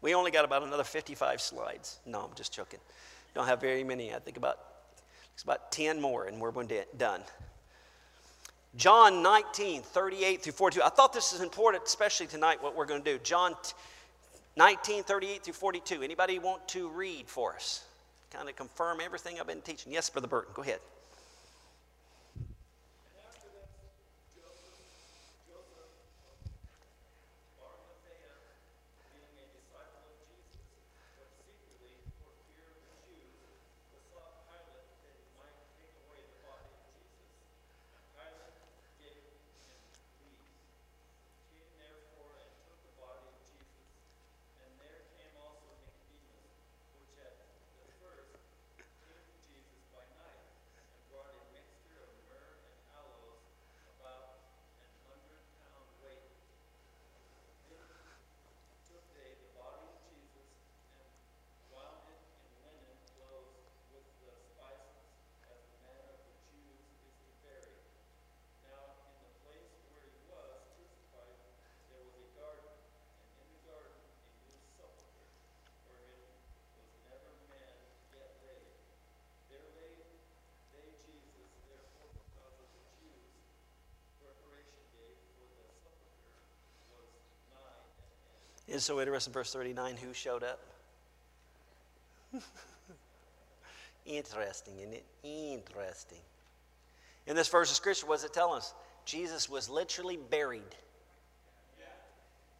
We 0.00 0.14
only 0.14 0.30
got 0.30 0.46
about 0.46 0.62
another 0.62 0.84
55 0.84 1.42
slides. 1.42 1.98
No, 2.06 2.20
I'm 2.20 2.34
just 2.34 2.50
joking. 2.50 2.80
Don't 3.34 3.46
have 3.46 3.60
very 3.60 3.84
many. 3.84 4.14
I 4.14 4.20
think 4.20 4.38
about 4.38 4.58
it's 5.38 5.44
about 5.44 5.70
10 5.70 6.00
more 6.00 6.24
and 6.24 6.40
we're 6.40 6.50
done. 6.96 7.20
John 8.74 9.22
19, 9.22 9.82
38 9.82 10.42
through 10.42 10.52
42. 10.52 10.82
I 10.82 10.88
thought 10.88 11.12
this 11.12 11.32
is 11.32 11.42
important, 11.42 11.84
especially 11.86 12.26
tonight, 12.26 12.60
what 12.60 12.74
we're 12.74 12.86
going 12.86 13.04
to 13.04 13.12
do. 13.12 13.20
John 13.22 13.54
19, 14.56 15.04
38 15.04 15.44
through 15.44 15.52
42. 15.52 16.02
Anybody 16.02 16.40
want 16.40 16.66
to 16.70 16.88
read 16.88 17.28
for 17.28 17.54
us? 17.54 17.84
Kind 18.32 18.48
of 18.48 18.56
confirm 18.56 18.98
everything 19.00 19.38
I've 19.38 19.46
been 19.46 19.60
teaching. 19.60 19.92
Yes, 19.92 20.10
Brother 20.10 20.26
Burton, 20.26 20.50
go 20.54 20.62
ahead. 20.62 20.80
It's 88.78 88.86
so 88.86 89.00
interesting, 89.00 89.32
verse 89.32 89.52
39 89.52 89.96
who 89.96 90.14
showed 90.14 90.44
up? 90.44 90.60
Interesting, 94.06 94.78
isn't 94.78 94.92
it? 94.92 95.04
Interesting. 95.24 96.20
In 97.26 97.34
this 97.34 97.48
verse 97.48 97.70
of 97.70 97.76
scripture, 97.76 98.06
what 98.06 98.18
does 98.18 98.24
it 98.24 98.32
tell 98.32 98.52
us? 98.52 98.74
Jesus 99.04 99.48
was 99.48 99.68
literally 99.68 100.16
buried. 100.30 100.76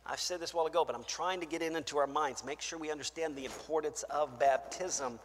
I've 0.04 0.18
said 0.18 0.40
this 0.40 0.54
a 0.54 0.57
while 0.57 0.66
ago, 0.66 0.85
but 0.85 0.96
I'm 0.96 1.04
trying 1.04 1.38
to 1.38 1.46
get 1.46 1.62
it 1.62 1.72
into 1.72 1.98
our 1.98 2.09
minds, 2.09 2.44
make 2.44 2.61
sure 2.61 2.81
we 2.81 2.90
understand 2.90 3.37
the 3.37 3.44
importance 3.44 4.02
of 4.11 4.40
baptism 4.40 5.20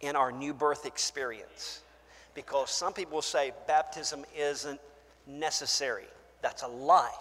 in 0.00 0.16
our 0.16 0.32
new 0.32 0.52
birth 0.52 0.84
experience. 0.84 1.84
Because 2.34 2.70
some 2.70 2.92
people 2.92 3.22
say 3.22 3.52
baptism 3.68 4.24
isn't 4.36 4.80
necessary. 5.28 6.08
That's 6.42 6.64
a 6.64 6.68
lie 6.68 7.14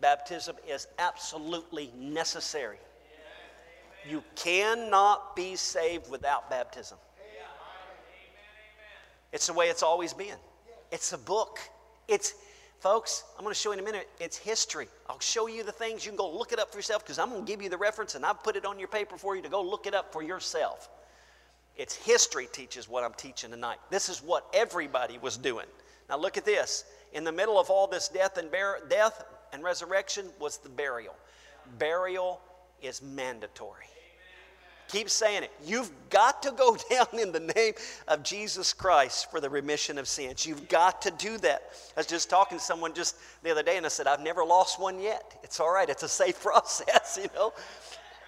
baptism 0.00 0.56
is 0.68 0.86
absolutely 0.98 1.92
necessary. 1.96 2.78
You 4.08 4.22
cannot 4.36 5.34
be 5.34 5.56
saved 5.56 6.10
without 6.10 6.50
baptism. 6.50 6.98
It's 9.32 9.46
the 9.46 9.52
way 9.52 9.66
it's 9.66 9.82
always 9.82 10.12
been. 10.12 10.36
It's 10.92 11.12
a 11.12 11.18
book. 11.18 11.58
It's, 12.06 12.34
folks, 12.78 13.24
I'm 13.36 13.42
going 13.42 13.52
to 13.52 13.58
show 13.58 13.70
you 13.70 13.78
in 13.78 13.80
a 13.80 13.82
minute, 13.84 14.08
it's 14.20 14.36
history. 14.36 14.86
I'll 15.08 15.18
show 15.18 15.48
you 15.48 15.64
the 15.64 15.72
things. 15.72 16.04
You 16.04 16.12
can 16.12 16.16
go 16.16 16.30
look 16.30 16.52
it 16.52 16.60
up 16.60 16.70
for 16.70 16.78
yourself 16.78 17.04
because 17.04 17.18
I'm 17.18 17.30
going 17.30 17.44
to 17.44 17.50
give 17.50 17.60
you 17.60 17.68
the 17.68 17.76
reference 17.76 18.14
and 18.14 18.24
I've 18.24 18.42
put 18.44 18.54
it 18.54 18.64
on 18.64 18.78
your 18.78 18.88
paper 18.88 19.16
for 19.16 19.34
you 19.34 19.42
to 19.42 19.48
go 19.48 19.60
look 19.60 19.86
it 19.86 19.94
up 19.94 20.12
for 20.12 20.22
yourself. 20.22 20.88
It's 21.76 21.96
history 21.96 22.46
teaches 22.52 22.88
what 22.88 23.02
I'm 23.02 23.14
teaching 23.14 23.50
tonight. 23.50 23.78
This 23.90 24.08
is 24.08 24.22
what 24.22 24.46
everybody 24.54 25.18
was 25.18 25.36
doing. 25.36 25.66
Now 26.08 26.18
look 26.18 26.36
at 26.36 26.44
this. 26.44 26.84
In 27.12 27.24
the 27.24 27.32
middle 27.32 27.58
of 27.58 27.70
all 27.70 27.86
this 27.86 28.08
death 28.08 28.38
and 28.38 28.50
bear, 28.50 28.78
death, 28.88 29.24
and 29.54 29.62
resurrection 29.62 30.26
was 30.40 30.58
the 30.58 30.68
burial. 30.68 31.14
Burial 31.78 32.40
is 32.82 33.00
mandatory. 33.00 33.86
Keep 34.88 35.08
saying 35.08 35.44
it. 35.44 35.52
You've 35.64 35.90
got 36.10 36.42
to 36.42 36.50
go 36.50 36.76
down 36.90 37.06
in 37.18 37.32
the 37.32 37.40
name 37.40 37.74
of 38.08 38.22
Jesus 38.22 38.72
Christ 38.72 39.30
for 39.30 39.40
the 39.40 39.48
remission 39.48 39.96
of 39.96 40.06
sins. 40.08 40.44
You've 40.44 40.68
got 40.68 41.00
to 41.02 41.10
do 41.12 41.38
that. 41.38 41.62
I 41.96 42.00
was 42.00 42.06
just 42.06 42.28
talking 42.28 42.58
to 42.58 42.64
someone 42.64 42.92
just 42.94 43.16
the 43.42 43.50
other 43.50 43.62
day 43.62 43.76
and 43.76 43.86
I 43.86 43.88
said, 43.88 44.08
I've 44.08 44.20
never 44.20 44.44
lost 44.44 44.80
one 44.80 45.00
yet. 45.00 45.38
It's 45.42 45.60
all 45.60 45.72
right, 45.72 45.88
it's 45.88 46.02
a 46.02 46.08
safe 46.08 46.40
process, 46.42 47.18
you 47.22 47.30
know. 47.34 47.52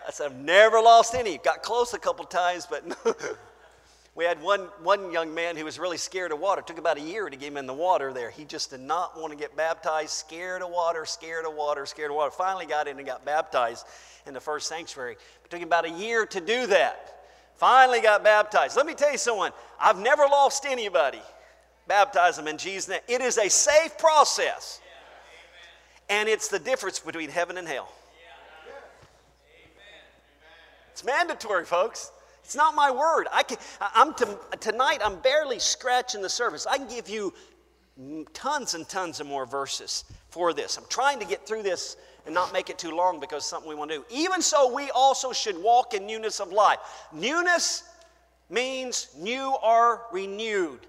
I 0.07 0.13
said, 0.13 0.27
I've 0.27 0.39
never 0.39 0.81
lost 0.81 1.17
any. 1.17 1.39
Got 1.39 1.65
close 1.65 1.93
a 1.93 1.99
couple 1.99 2.25
times, 2.25 2.69
but 2.71 2.85
We 4.17 4.25
had 4.25 4.41
one, 4.41 4.61
one 4.83 5.13
young 5.13 5.35
man 5.35 5.59
who 5.59 5.65
was 5.67 5.79
really 5.79 5.99
scared 5.99 6.33
of 6.33 6.41
water. 6.41 6.63
It 6.63 6.67
took 6.67 6.79
about 6.79 6.97
a 6.97 7.03
year 7.03 7.29
to 7.29 7.37
get 7.37 7.49
him 7.49 7.59
in 7.59 7.67
the 7.67 7.75
water 7.75 8.15
there. 8.15 8.31
He 8.31 8.47
just 8.47 8.71
did 8.71 8.81
not 8.81 9.21
want 9.21 9.31
to 9.31 9.39
get 9.39 9.55
baptized, 9.55 10.09
scared 10.09 10.63
of 10.63 10.71
water, 10.71 11.05
scared 11.05 11.45
of 11.45 11.53
water, 11.53 11.85
scared 11.85 12.11
of 12.11 12.17
water. 12.17 12.31
Finally 12.31 12.65
got 12.65 12.89
in 12.89 12.97
and 12.97 13.07
got 13.07 13.27
baptized 13.27 13.87
in 14.27 14.33
the 14.33 14.41
first 14.41 14.69
sanctuary. 14.69 15.17
It 15.45 15.51
took 15.51 15.61
him 15.61 15.69
about 15.69 15.85
a 15.85 15.91
year 15.91 16.25
to 16.25 16.41
do 16.41 16.67
that. 16.69 17.27
Finally 17.57 18.01
got 18.01 18.25
baptized. 18.25 18.75
Let 18.75 18.87
me 18.87 18.95
tell 18.95 19.13
you 19.13 19.19
someone, 19.19 19.53
I've 19.79 19.99
never 19.99 20.23
lost 20.23 20.65
anybody. 20.65 21.21
Baptize 21.87 22.39
them 22.39 22.49
in 22.49 22.57
Jesus' 22.57 22.89
name. 22.89 23.01
It 23.09 23.21
is 23.21 23.37
a 23.37 23.51
safe 23.51 23.99
process. 23.99 24.81
And 26.09 26.27
it's 26.27 26.49
the 26.49 26.59
difference 26.59 27.01
between 27.01 27.29
heaven 27.29 27.59
and 27.59 27.69
hell. 27.69 27.93
It's 30.93 31.05
mandatory, 31.05 31.67
folks. 31.67 32.11
It's 32.47 32.55
not 32.55 32.77
my 32.77 32.93
word. 32.93 33.27
I 33.33 33.43
can, 33.43 33.59
I'm 33.81 34.15
to, 34.15 34.39
tonight, 34.61 35.01
I'm 35.05 35.19
barely 35.19 35.59
scratching 35.59 36.23
the 36.23 36.29
surface. 36.29 36.65
I 36.65 36.79
can 36.79 36.87
give 36.87 37.09
you 37.09 37.35
tons 38.35 38.75
and 38.75 38.89
tons 38.89 39.19
of 39.19 39.27
more 39.27 39.47
verses 39.47 40.05
for 40.29 40.53
this. 40.53 40.77
I'm 40.79 40.85
trying 40.89 41.19
to 41.19 41.27
get 41.27 41.45
through 41.45 41.65
this 41.65 41.97
and 42.25 42.33
not 42.33 42.53
make 42.53 42.71
it 42.71 42.79
too 42.79 42.93
long 42.93 43.19
because 43.19 43.39
it's 43.39 43.47
something 43.47 43.69
we 43.69 43.75
want 43.75 43.91
to 43.91 43.97
do. 43.97 44.05
Even 44.11 44.41
so, 44.41 44.73
we 44.73 44.93
also 44.93 45.33
should 45.33 45.61
walk 45.61 45.93
in 45.93 46.07
newness 46.07 46.39
of 46.39 46.53
life. 46.53 46.79
Newness 47.13 47.83
means 48.49 49.09
new 49.19 49.57
or 49.61 50.03
renewed. 50.13 50.87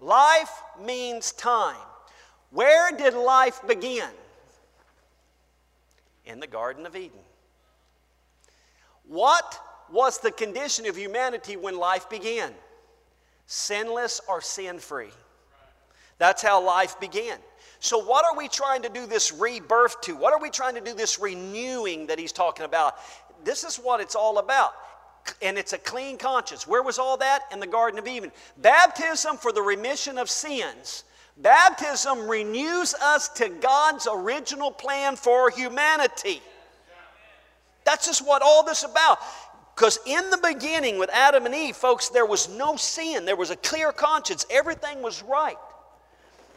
Life 0.00 0.50
means 0.84 1.30
time. 1.30 1.76
Where 2.50 2.90
did 2.90 3.14
life 3.14 3.60
begin? 3.68 4.10
In 6.26 6.40
the 6.40 6.48
Garden 6.48 6.86
of 6.86 6.96
Eden. 6.96 7.20
What 9.06 9.60
was 9.92 10.18
the 10.18 10.30
condition 10.30 10.86
of 10.86 10.96
humanity 10.96 11.56
when 11.56 11.76
life 11.78 12.08
began? 12.08 12.52
Sinless 13.46 14.20
or 14.28 14.40
sin 14.40 14.78
free. 14.78 15.10
That's 16.18 16.42
how 16.42 16.64
life 16.64 16.98
began. 17.00 17.38
So, 17.80 17.98
what 17.98 18.24
are 18.24 18.36
we 18.36 18.48
trying 18.48 18.82
to 18.82 18.88
do 18.88 19.06
this 19.06 19.32
rebirth 19.32 20.00
to? 20.02 20.16
What 20.16 20.32
are 20.32 20.40
we 20.40 20.50
trying 20.50 20.74
to 20.74 20.80
do 20.80 20.94
this 20.94 21.18
renewing 21.18 22.08
that 22.08 22.18
he's 22.18 22.32
talking 22.32 22.64
about? 22.64 22.96
This 23.44 23.62
is 23.62 23.76
what 23.76 24.00
it's 24.00 24.16
all 24.16 24.38
about. 24.38 24.72
And 25.42 25.56
it's 25.56 25.72
a 25.72 25.78
clean 25.78 26.16
conscience. 26.16 26.66
Where 26.66 26.82
was 26.82 26.98
all 26.98 27.16
that? 27.18 27.42
In 27.52 27.60
the 27.60 27.66
Garden 27.66 27.98
of 27.98 28.08
Eden. 28.08 28.32
Baptism 28.58 29.36
for 29.36 29.52
the 29.52 29.62
remission 29.62 30.18
of 30.18 30.28
sins. 30.28 31.04
Baptism 31.36 32.28
renews 32.28 32.94
us 32.94 33.28
to 33.30 33.48
God's 33.48 34.08
original 34.10 34.72
plan 34.72 35.14
for 35.14 35.50
humanity. 35.50 36.42
That's 37.84 38.06
just 38.06 38.26
what 38.26 38.42
all 38.42 38.64
this 38.64 38.82
about. 38.82 39.18
Because 39.78 40.00
in 40.06 40.28
the 40.30 40.38
beginning 40.38 40.98
with 40.98 41.08
Adam 41.12 41.46
and 41.46 41.54
Eve, 41.54 41.76
folks, 41.76 42.08
there 42.08 42.26
was 42.26 42.48
no 42.48 42.74
sin. 42.74 43.24
There 43.24 43.36
was 43.36 43.50
a 43.50 43.56
clear 43.56 43.92
conscience. 43.92 44.44
Everything 44.50 45.02
was 45.02 45.22
right. 45.22 45.56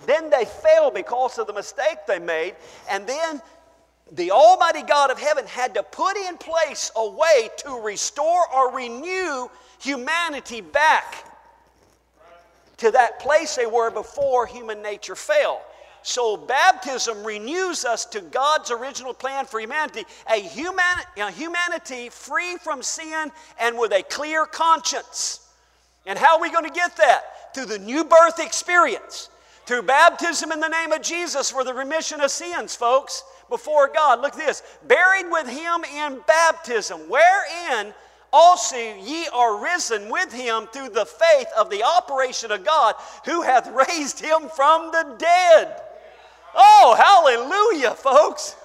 Then 0.08 0.32
they 0.32 0.44
fell 0.44 0.90
because 0.90 1.38
of 1.38 1.46
the 1.46 1.54
mistake 1.54 2.00
they 2.08 2.18
made. 2.18 2.56
And 2.90 3.06
then 3.06 3.40
the 4.12 4.32
Almighty 4.32 4.82
God 4.82 5.12
of 5.12 5.20
heaven 5.20 5.46
had 5.46 5.76
to 5.76 5.84
put 5.84 6.18
in 6.18 6.36
place 6.40 6.90
a 6.96 7.08
way 7.08 7.50
to 7.58 7.84
restore 7.84 8.52
or 8.52 8.76
renew 8.76 9.50
humanity 9.80 10.62
back 10.62 11.24
to 12.78 12.90
that 12.90 13.20
place 13.20 13.56
they 13.56 13.68
were 13.68 13.92
before 13.92 14.48
human 14.48 14.82
nature 14.82 15.16
fell. 15.16 15.62
So, 16.04 16.36
baptism 16.36 17.24
renews 17.24 17.86
us 17.86 18.06
to 18.06 18.22
God's 18.22 18.72
original 18.72 19.14
plan 19.14 19.46
for 19.46 19.60
humanity 19.60 20.04
a, 20.30 20.40
human, 20.40 20.84
a 21.18 21.32
humanity 21.32 22.10
free 22.10 22.58
from 22.58 22.82
sin 22.82 23.32
and 23.60 23.78
with 23.78 23.92
a 23.94 24.02
clear 24.04 24.46
conscience. 24.46 25.48
And 26.06 26.18
how 26.18 26.38
are 26.38 26.42
we 26.42 26.52
going 26.52 26.66
to 26.66 26.74
get 26.74 26.98
that? 26.98 27.54
Through 27.54 27.66
the 27.66 27.80
new 27.80 28.04
birth 28.04 28.40
experience, 28.40 29.30
through 29.68 29.84
baptism 29.84 30.52
in 30.52 30.60
the 30.60 30.68
name 30.68 30.92
of 30.92 31.04
Jesus 31.04 31.52
for 31.52 31.64
the 31.64 31.74
remission 31.74 32.20
of 32.22 32.32
sins, 32.32 32.76
folks, 32.76 33.24
before 33.50 33.92
God. 33.94 34.22
Look 34.22 34.34
at 34.34 34.40
this 34.40 34.64
buried 34.88 35.30
with 35.30 35.48
Him 35.48 35.84
in 35.84 36.20
baptism, 36.26 37.02
wherein 37.10 37.94
also 38.34 38.78
ye 38.78 39.28
are 39.34 39.62
risen 39.62 40.10
with 40.10 40.32
him 40.32 40.68
through 40.68 40.90
the 40.90 41.06
faith 41.06 41.48
of 41.58 41.70
the 41.70 41.84
operation 41.84 42.52
of 42.52 42.66
God 42.66 42.96
who 43.26 43.42
hath 43.42 43.68
raised 43.90 44.20
him 44.20 44.50
from 44.56 44.92
the 44.92 45.16
dead. 45.18 45.82
Oh, 46.56 46.96
hallelujah, 46.98 47.96
folks. 47.96 48.56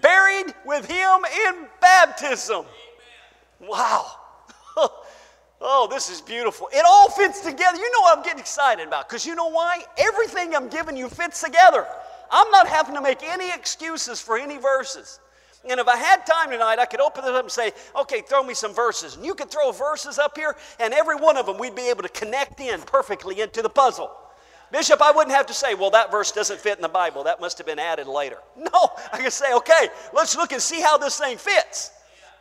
Buried 0.00 0.54
with 0.64 0.86
him 0.86 1.20
in 1.46 1.66
baptism. 1.80 2.64
Wow. 3.60 4.06
Oh, 5.62 5.86
this 5.90 6.08
is 6.08 6.22
beautiful. 6.22 6.70
It 6.72 6.82
all 6.88 7.10
fits 7.10 7.40
together. 7.40 7.76
You 7.76 7.92
know 7.92 8.00
what 8.00 8.16
I'm 8.16 8.24
getting 8.24 8.40
excited 8.40 8.88
about 8.88 9.08
because 9.08 9.26
you 9.26 9.34
know 9.34 9.50
why? 9.50 9.82
Everything 9.98 10.54
I'm 10.54 10.68
giving 10.70 10.96
you 10.96 11.08
fits 11.08 11.42
together. 11.42 11.86
I'm 12.30 12.50
not 12.50 12.66
having 12.66 12.94
to 12.94 13.02
make 13.02 13.22
any 13.22 13.50
excuses 13.52 14.20
for 14.20 14.38
any 14.38 14.56
verses. 14.56 15.20
And 15.68 15.78
if 15.78 15.86
I 15.86 15.96
had 15.96 16.24
time 16.24 16.50
tonight, 16.50 16.78
I 16.78 16.86
could 16.86 17.00
open 17.00 17.24
it 17.24 17.34
up 17.34 17.42
and 17.42 17.52
say, 17.52 17.72
okay, 17.94 18.22
throw 18.22 18.42
me 18.42 18.54
some 18.54 18.74
verses. 18.74 19.16
And 19.16 19.26
you 19.26 19.34
could 19.34 19.50
throw 19.50 19.72
verses 19.72 20.18
up 20.18 20.38
here, 20.38 20.56
and 20.78 20.94
every 20.94 21.16
one 21.16 21.36
of 21.36 21.44
them 21.44 21.58
we'd 21.58 21.74
be 21.74 21.90
able 21.90 22.02
to 22.02 22.08
connect 22.08 22.60
in 22.60 22.80
perfectly 22.80 23.42
into 23.42 23.60
the 23.60 23.68
puzzle. 23.68 24.10
Bishop, 24.72 25.02
I 25.02 25.10
wouldn't 25.10 25.34
have 25.34 25.46
to 25.46 25.54
say, 25.54 25.74
well, 25.74 25.90
that 25.90 26.10
verse 26.10 26.30
doesn't 26.30 26.60
fit 26.60 26.76
in 26.76 26.82
the 26.82 26.88
Bible. 26.88 27.24
That 27.24 27.40
must 27.40 27.58
have 27.58 27.66
been 27.66 27.78
added 27.78 28.06
later. 28.06 28.38
No, 28.56 28.90
I 29.12 29.18
can 29.18 29.30
say, 29.30 29.52
okay, 29.54 29.88
let's 30.12 30.36
look 30.36 30.52
and 30.52 30.60
see 30.60 30.80
how 30.80 30.96
this 30.96 31.18
thing 31.18 31.38
fits 31.38 31.90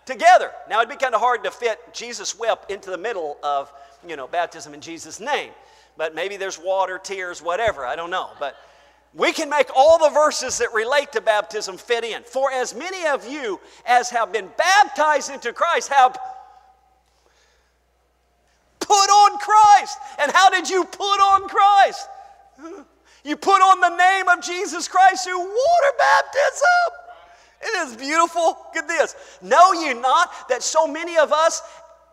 together. 0.05 0.51
Now, 0.69 0.79
it'd 0.79 0.89
be 0.89 0.95
kind 0.95 1.15
of 1.15 1.21
hard 1.21 1.43
to 1.45 1.51
fit 1.51 1.79
Jesus 1.93 2.37
wept 2.37 2.69
into 2.69 2.91
the 2.91 2.97
middle 2.97 3.37
of, 3.41 3.71
you 4.07 4.15
know, 4.15 4.27
baptism 4.27 4.73
in 4.73 4.81
Jesus' 4.81 5.19
name. 5.19 5.51
But 5.97 6.13
maybe 6.13 6.37
there's 6.37 6.59
water, 6.59 6.99
tears, 7.01 7.41
whatever. 7.41 7.85
I 7.85 7.95
don't 7.95 8.11
know. 8.11 8.29
But 8.39 8.55
we 9.13 9.31
can 9.31 9.49
make 9.49 9.69
all 9.75 9.97
the 9.97 10.09
verses 10.09 10.59
that 10.59 10.73
relate 10.73 11.11
to 11.13 11.21
baptism 11.21 11.77
fit 11.77 12.03
in. 12.03 12.23
For 12.23 12.51
as 12.51 12.75
many 12.75 13.07
of 13.07 13.27
you 13.27 13.59
as 13.85 14.09
have 14.11 14.31
been 14.31 14.49
baptized 14.57 15.31
into 15.31 15.51
Christ 15.51 15.89
have 15.89 16.17
put 18.79 18.93
on 18.93 19.39
Christ. 19.39 19.97
And 20.19 20.31
how 20.31 20.49
did 20.49 20.69
you 20.69 20.83
put 20.85 21.01
on 21.01 21.47
Christ? 21.47 22.07
You 23.23 23.35
put 23.35 23.61
on 23.61 23.81
the 23.81 23.95
name 23.95 24.29
of 24.29 24.41
Jesus 24.41 24.87
Christ 24.87 25.25
through 25.25 25.39
water 25.39 25.93
baptism. 25.97 27.09
It 27.61 27.87
is 27.87 27.95
beautiful. 27.97 28.57
At 28.75 28.87
this. 28.87 29.15
Know 29.41 29.73
ye 29.73 29.93
not 29.93 30.49
that 30.49 30.63
so 30.63 30.87
many 30.87 31.17
of 31.17 31.33
us, 31.33 31.61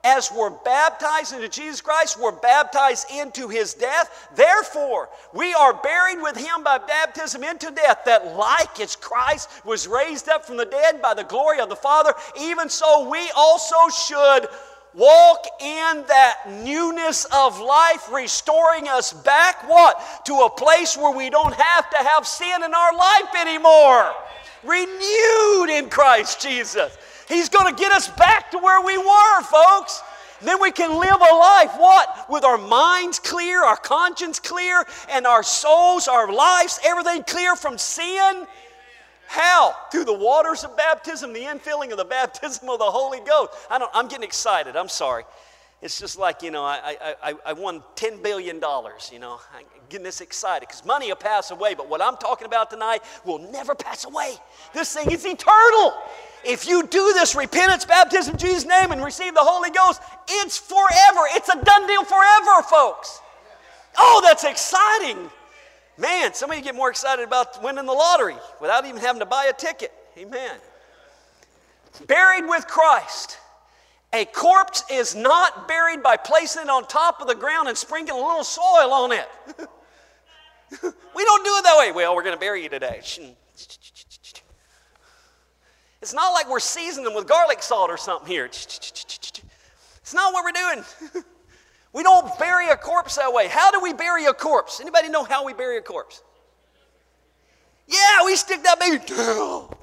as 0.02 0.32
were 0.32 0.50
baptized 0.50 1.32
into 1.32 1.48
Jesus 1.48 1.80
Christ, 1.80 2.20
were 2.20 2.32
baptized 2.32 3.06
into 3.12 3.48
his 3.48 3.74
death? 3.74 4.28
Therefore, 4.34 5.08
we 5.32 5.54
are 5.54 5.74
buried 5.74 6.20
with 6.20 6.36
him 6.36 6.64
by 6.64 6.78
baptism 6.78 7.44
into 7.44 7.70
death, 7.70 8.00
that 8.06 8.36
like 8.36 8.80
as 8.80 8.96
Christ 8.96 9.48
was 9.64 9.86
raised 9.86 10.28
up 10.28 10.44
from 10.44 10.56
the 10.56 10.64
dead 10.64 11.00
by 11.00 11.14
the 11.14 11.24
glory 11.24 11.60
of 11.60 11.68
the 11.68 11.76
Father, 11.76 12.12
even 12.40 12.68
so 12.68 13.08
we 13.08 13.30
also 13.36 13.76
should 13.88 14.48
walk 14.96 15.46
in 15.60 16.04
that 16.08 16.38
newness 16.64 17.26
of 17.26 17.60
life, 17.60 18.10
restoring 18.10 18.88
us 18.88 19.12
back 19.12 19.68
what? 19.68 20.24
To 20.24 20.34
a 20.40 20.50
place 20.50 20.96
where 20.96 21.14
we 21.14 21.28
don't 21.28 21.54
have 21.54 21.90
to 21.90 21.96
have 21.98 22.26
sin 22.26 22.62
in 22.64 22.74
our 22.74 22.96
life 22.96 23.34
anymore. 23.38 24.14
Renewed 24.64 25.70
in 25.70 25.90
Christ 25.90 26.40
Jesus. 26.40 26.96
He's 27.28 27.48
going 27.48 27.72
to 27.72 27.78
get 27.78 27.92
us 27.92 28.08
back 28.08 28.50
to 28.52 28.58
where 28.58 28.84
we 28.84 28.96
were, 28.96 29.42
folks. 29.42 30.02
Then 30.42 30.60
we 30.60 30.70
can 30.70 30.98
live 30.98 31.20
a 31.20 31.34
life, 31.34 31.72
what? 31.78 32.26
With 32.28 32.44
our 32.44 32.58
minds 32.58 33.18
clear, 33.18 33.62
our 33.64 33.76
conscience 33.76 34.38
clear, 34.38 34.84
and 35.10 35.26
our 35.26 35.42
souls, 35.42 36.08
our 36.08 36.30
lives, 36.30 36.78
everything 36.84 37.22
clear 37.24 37.56
from 37.56 37.78
sin 37.78 38.46
how? 39.26 39.74
Through 39.90 40.04
the 40.04 40.12
waters 40.12 40.64
of 40.64 40.76
baptism, 40.76 41.32
the 41.32 41.40
infilling 41.40 41.90
of 41.90 41.98
the 41.98 42.04
baptism 42.04 42.68
of 42.68 42.78
the 42.78 42.84
Holy 42.84 43.20
Ghost. 43.20 43.52
I 43.70 43.78
don't, 43.78 43.90
I'm 43.94 44.08
getting 44.08 44.24
excited. 44.24 44.76
I'm 44.76 44.88
sorry. 44.88 45.24
It's 45.82 46.00
just 46.00 46.18
like, 46.18 46.42
you 46.42 46.50
know, 46.50 46.64
I, 46.64 46.96
I, 47.22 47.34
I 47.44 47.52
won 47.52 47.82
$10 47.96 48.22
billion, 48.22 48.56
you 49.12 49.18
know. 49.18 49.38
I'm 49.54 49.66
getting 49.90 50.04
this 50.04 50.22
excited 50.22 50.66
because 50.66 50.84
money 50.86 51.08
will 51.08 51.16
pass 51.16 51.50
away, 51.50 51.74
but 51.74 51.88
what 51.88 52.00
I'm 52.00 52.16
talking 52.16 52.46
about 52.46 52.70
tonight 52.70 53.00
will 53.26 53.38
never 53.52 53.74
pass 53.74 54.06
away. 54.06 54.36
This 54.72 54.94
thing 54.94 55.10
is 55.10 55.26
eternal. 55.26 55.94
If 56.44 56.66
you 56.66 56.86
do 56.86 57.12
this 57.12 57.34
repentance, 57.34 57.84
baptism 57.84 58.34
in 58.34 58.38
Jesus' 58.38 58.64
name, 58.64 58.90
and 58.90 59.04
receive 59.04 59.34
the 59.34 59.42
Holy 59.42 59.70
Ghost, 59.70 60.00
it's 60.28 60.56
forever. 60.56 61.20
It's 61.34 61.48
a 61.50 61.62
done 61.62 61.86
deal 61.86 62.04
forever, 62.04 62.62
folks. 62.62 63.20
Oh, 63.98 64.20
that's 64.24 64.44
exciting. 64.44 65.30
Man, 65.98 66.34
some 66.34 66.50
of 66.50 66.56
you 66.56 66.62
get 66.62 66.74
more 66.74 66.90
excited 66.90 67.24
about 67.24 67.62
winning 67.62 67.86
the 67.86 67.92
lottery 67.92 68.36
without 68.60 68.84
even 68.84 69.00
having 69.00 69.20
to 69.20 69.26
buy 69.26 69.46
a 69.50 69.52
ticket. 69.52 69.92
Amen. 70.18 70.56
Buried 72.06 72.46
with 72.46 72.66
Christ. 72.66 73.38
A 74.12 74.24
corpse 74.26 74.84
is 74.90 75.14
not 75.14 75.68
buried 75.68 76.02
by 76.02 76.16
placing 76.16 76.62
it 76.62 76.68
on 76.68 76.86
top 76.86 77.20
of 77.20 77.28
the 77.28 77.34
ground 77.34 77.68
and 77.68 77.76
sprinkling 77.76 78.20
a 78.20 78.26
little 78.26 78.44
soil 78.44 78.92
on 78.92 79.12
it. 79.12 79.28
we 80.82 81.24
don't 81.24 81.44
do 81.44 81.50
it 81.56 81.64
that 81.64 81.76
way. 81.78 81.92
Well, 81.92 82.14
we're 82.14 82.22
going 82.22 82.34
to 82.34 82.40
bury 82.40 82.62
you 82.62 82.68
today. 82.68 83.00
It's 86.02 86.12
not 86.14 86.30
like 86.34 86.48
we're 86.48 86.60
seasoning 86.60 87.06
them 87.06 87.14
with 87.14 87.26
garlic 87.26 87.62
salt 87.62 87.90
or 87.90 87.96
something 87.96 88.28
here. 88.28 88.46
It's 90.06 90.14
not 90.14 90.32
what 90.32 90.44
we're 90.44 90.52
doing. 90.52 91.24
We 91.96 92.02
don't 92.02 92.38
bury 92.38 92.68
a 92.68 92.76
corpse 92.76 93.16
that 93.16 93.32
way. 93.32 93.48
How 93.48 93.70
do 93.70 93.80
we 93.80 93.94
bury 93.94 94.26
a 94.26 94.34
corpse? 94.34 94.80
Anybody 94.82 95.08
know 95.08 95.24
how 95.24 95.46
we 95.46 95.54
bury 95.54 95.78
a 95.78 95.80
corpse? 95.80 96.22
Yeah, 97.86 98.22
we 98.26 98.36
stick 98.36 98.62
that 98.64 98.78
baby 98.78 99.02
down. 99.02 99.74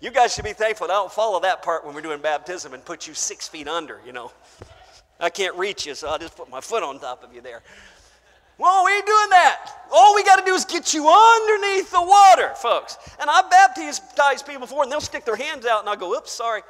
You 0.00 0.12
guys 0.12 0.32
should 0.32 0.44
be 0.44 0.52
thankful 0.52 0.84
I 0.84 0.90
don't 0.90 1.10
follow 1.10 1.40
that 1.40 1.64
part 1.64 1.84
when 1.84 1.92
we're 1.92 2.02
doing 2.02 2.20
baptism 2.20 2.72
and 2.72 2.84
put 2.84 3.08
you 3.08 3.14
six 3.14 3.48
feet 3.48 3.66
under, 3.66 4.00
you 4.06 4.12
know. 4.12 4.30
I 5.18 5.28
can't 5.28 5.56
reach 5.56 5.86
you, 5.86 5.96
so 5.96 6.06
I'll 6.06 6.20
just 6.20 6.36
put 6.36 6.48
my 6.48 6.60
foot 6.60 6.84
on 6.84 7.00
top 7.00 7.24
of 7.24 7.34
you 7.34 7.40
there. 7.40 7.62
Well, 8.58 8.84
we 8.84 8.92
ain't 8.92 9.06
doing 9.06 9.30
that. 9.30 9.72
All 9.90 10.14
we 10.14 10.22
got 10.22 10.36
to 10.36 10.44
do 10.44 10.54
is 10.54 10.64
get 10.64 10.94
you 10.94 11.08
underneath 11.08 11.90
the 11.90 12.00
water, 12.00 12.54
folks. 12.54 12.96
And 13.18 13.28
I've 13.28 13.50
baptized 13.50 14.46
people 14.46 14.60
before, 14.60 14.84
and 14.84 14.92
they'll 14.92 15.00
stick 15.00 15.24
their 15.24 15.34
hands 15.34 15.66
out, 15.66 15.80
and 15.80 15.88
I'll 15.88 15.96
go, 15.96 16.14
oops, 16.14 16.30
sorry. 16.30 16.62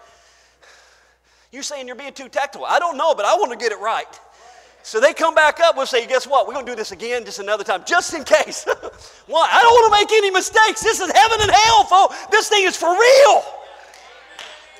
You're 1.52 1.62
saying 1.62 1.86
you're 1.86 1.96
being 1.96 2.14
too 2.14 2.30
tactful. 2.30 2.64
I 2.64 2.78
don't 2.78 2.96
know, 2.96 3.14
but 3.14 3.26
I 3.26 3.34
want 3.34 3.52
to 3.52 3.58
get 3.58 3.72
it 3.72 3.78
right. 3.78 4.08
So 4.86 5.00
they 5.00 5.12
come 5.12 5.34
back 5.34 5.58
up, 5.58 5.76
we'll 5.76 5.84
say, 5.84 6.06
guess 6.06 6.28
what? 6.28 6.46
We're 6.46 6.54
going 6.54 6.64
to 6.64 6.70
do 6.70 6.76
this 6.76 6.92
again 6.92 7.24
just 7.24 7.40
another 7.40 7.64
time, 7.64 7.82
just 7.84 8.14
in 8.14 8.22
case. 8.22 8.64
Why? 9.26 9.48
I 9.50 9.60
don't 9.60 9.72
want 9.72 9.92
to 9.92 10.00
make 10.00 10.16
any 10.16 10.30
mistakes. 10.30 10.80
This 10.80 11.00
is 11.00 11.10
heaven 11.10 11.38
and 11.40 11.50
hell, 11.50 11.84
folks. 11.86 12.14
This 12.30 12.48
thing 12.48 12.64
is 12.64 12.76
for 12.76 12.92
real. 12.96 13.42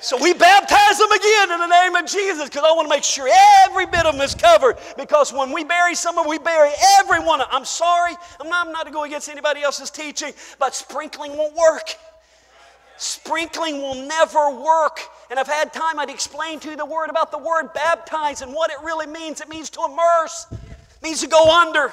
So 0.00 0.16
we 0.22 0.32
baptize 0.32 0.98
them 0.98 1.10
again 1.10 1.50
in 1.50 1.58
the 1.58 1.66
name 1.66 1.96
of 1.96 2.06
Jesus 2.06 2.48
because 2.48 2.62
I 2.62 2.70
want 2.70 2.88
to 2.88 2.94
make 2.94 3.02
sure 3.02 3.28
every 3.64 3.84
bit 3.86 4.06
of 4.06 4.14
them 4.14 4.22
is 4.22 4.36
covered. 4.36 4.76
Because 4.96 5.32
when 5.32 5.50
we 5.50 5.64
bury 5.64 5.96
someone, 5.96 6.28
we 6.28 6.38
bury 6.38 6.70
everyone. 7.00 7.42
I'm 7.50 7.64
sorry, 7.64 8.12
I'm 8.40 8.48
not, 8.48 8.68
I'm 8.68 8.72
not 8.72 8.86
to 8.86 8.92
go 8.92 9.02
against 9.02 9.28
anybody 9.28 9.62
else's 9.62 9.90
teaching, 9.90 10.32
but 10.60 10.72
sprinkling 10.72 11.36
won't 11.36 11.56
work. 11.56 11.96
Sprinkling 12.98 13.78
will 13.78 13.94
never 13.94 14.50
work. 14.50 15.00
And 15.30 15.38
I've 15.38 15.48
had 15.48 15.72
time, 15.72 15.98
I'd 15.98 16.10
explain 16.10 16.60
to 16.60 16.70
you 16.70 16.76
the 16.76 16.86
word 16.86 17.10
about 17.10 17.30
the 17.30 17.38
word 17.38 17.72
baptize 17.74 18.42
and 18.42 18.52
what 18.52 18.70
it 18.70 18.78
really 18.82 19.06
means. 19.06 19.40
It 19.40 19.48
means 19.48 19.70
to 19.70 19.84
immerse, 19.84 20.46
it 20.52 21.02
means 21.02 21.20
to 21.20 21.28
go 21.28 21.50
under. 21.50 21.92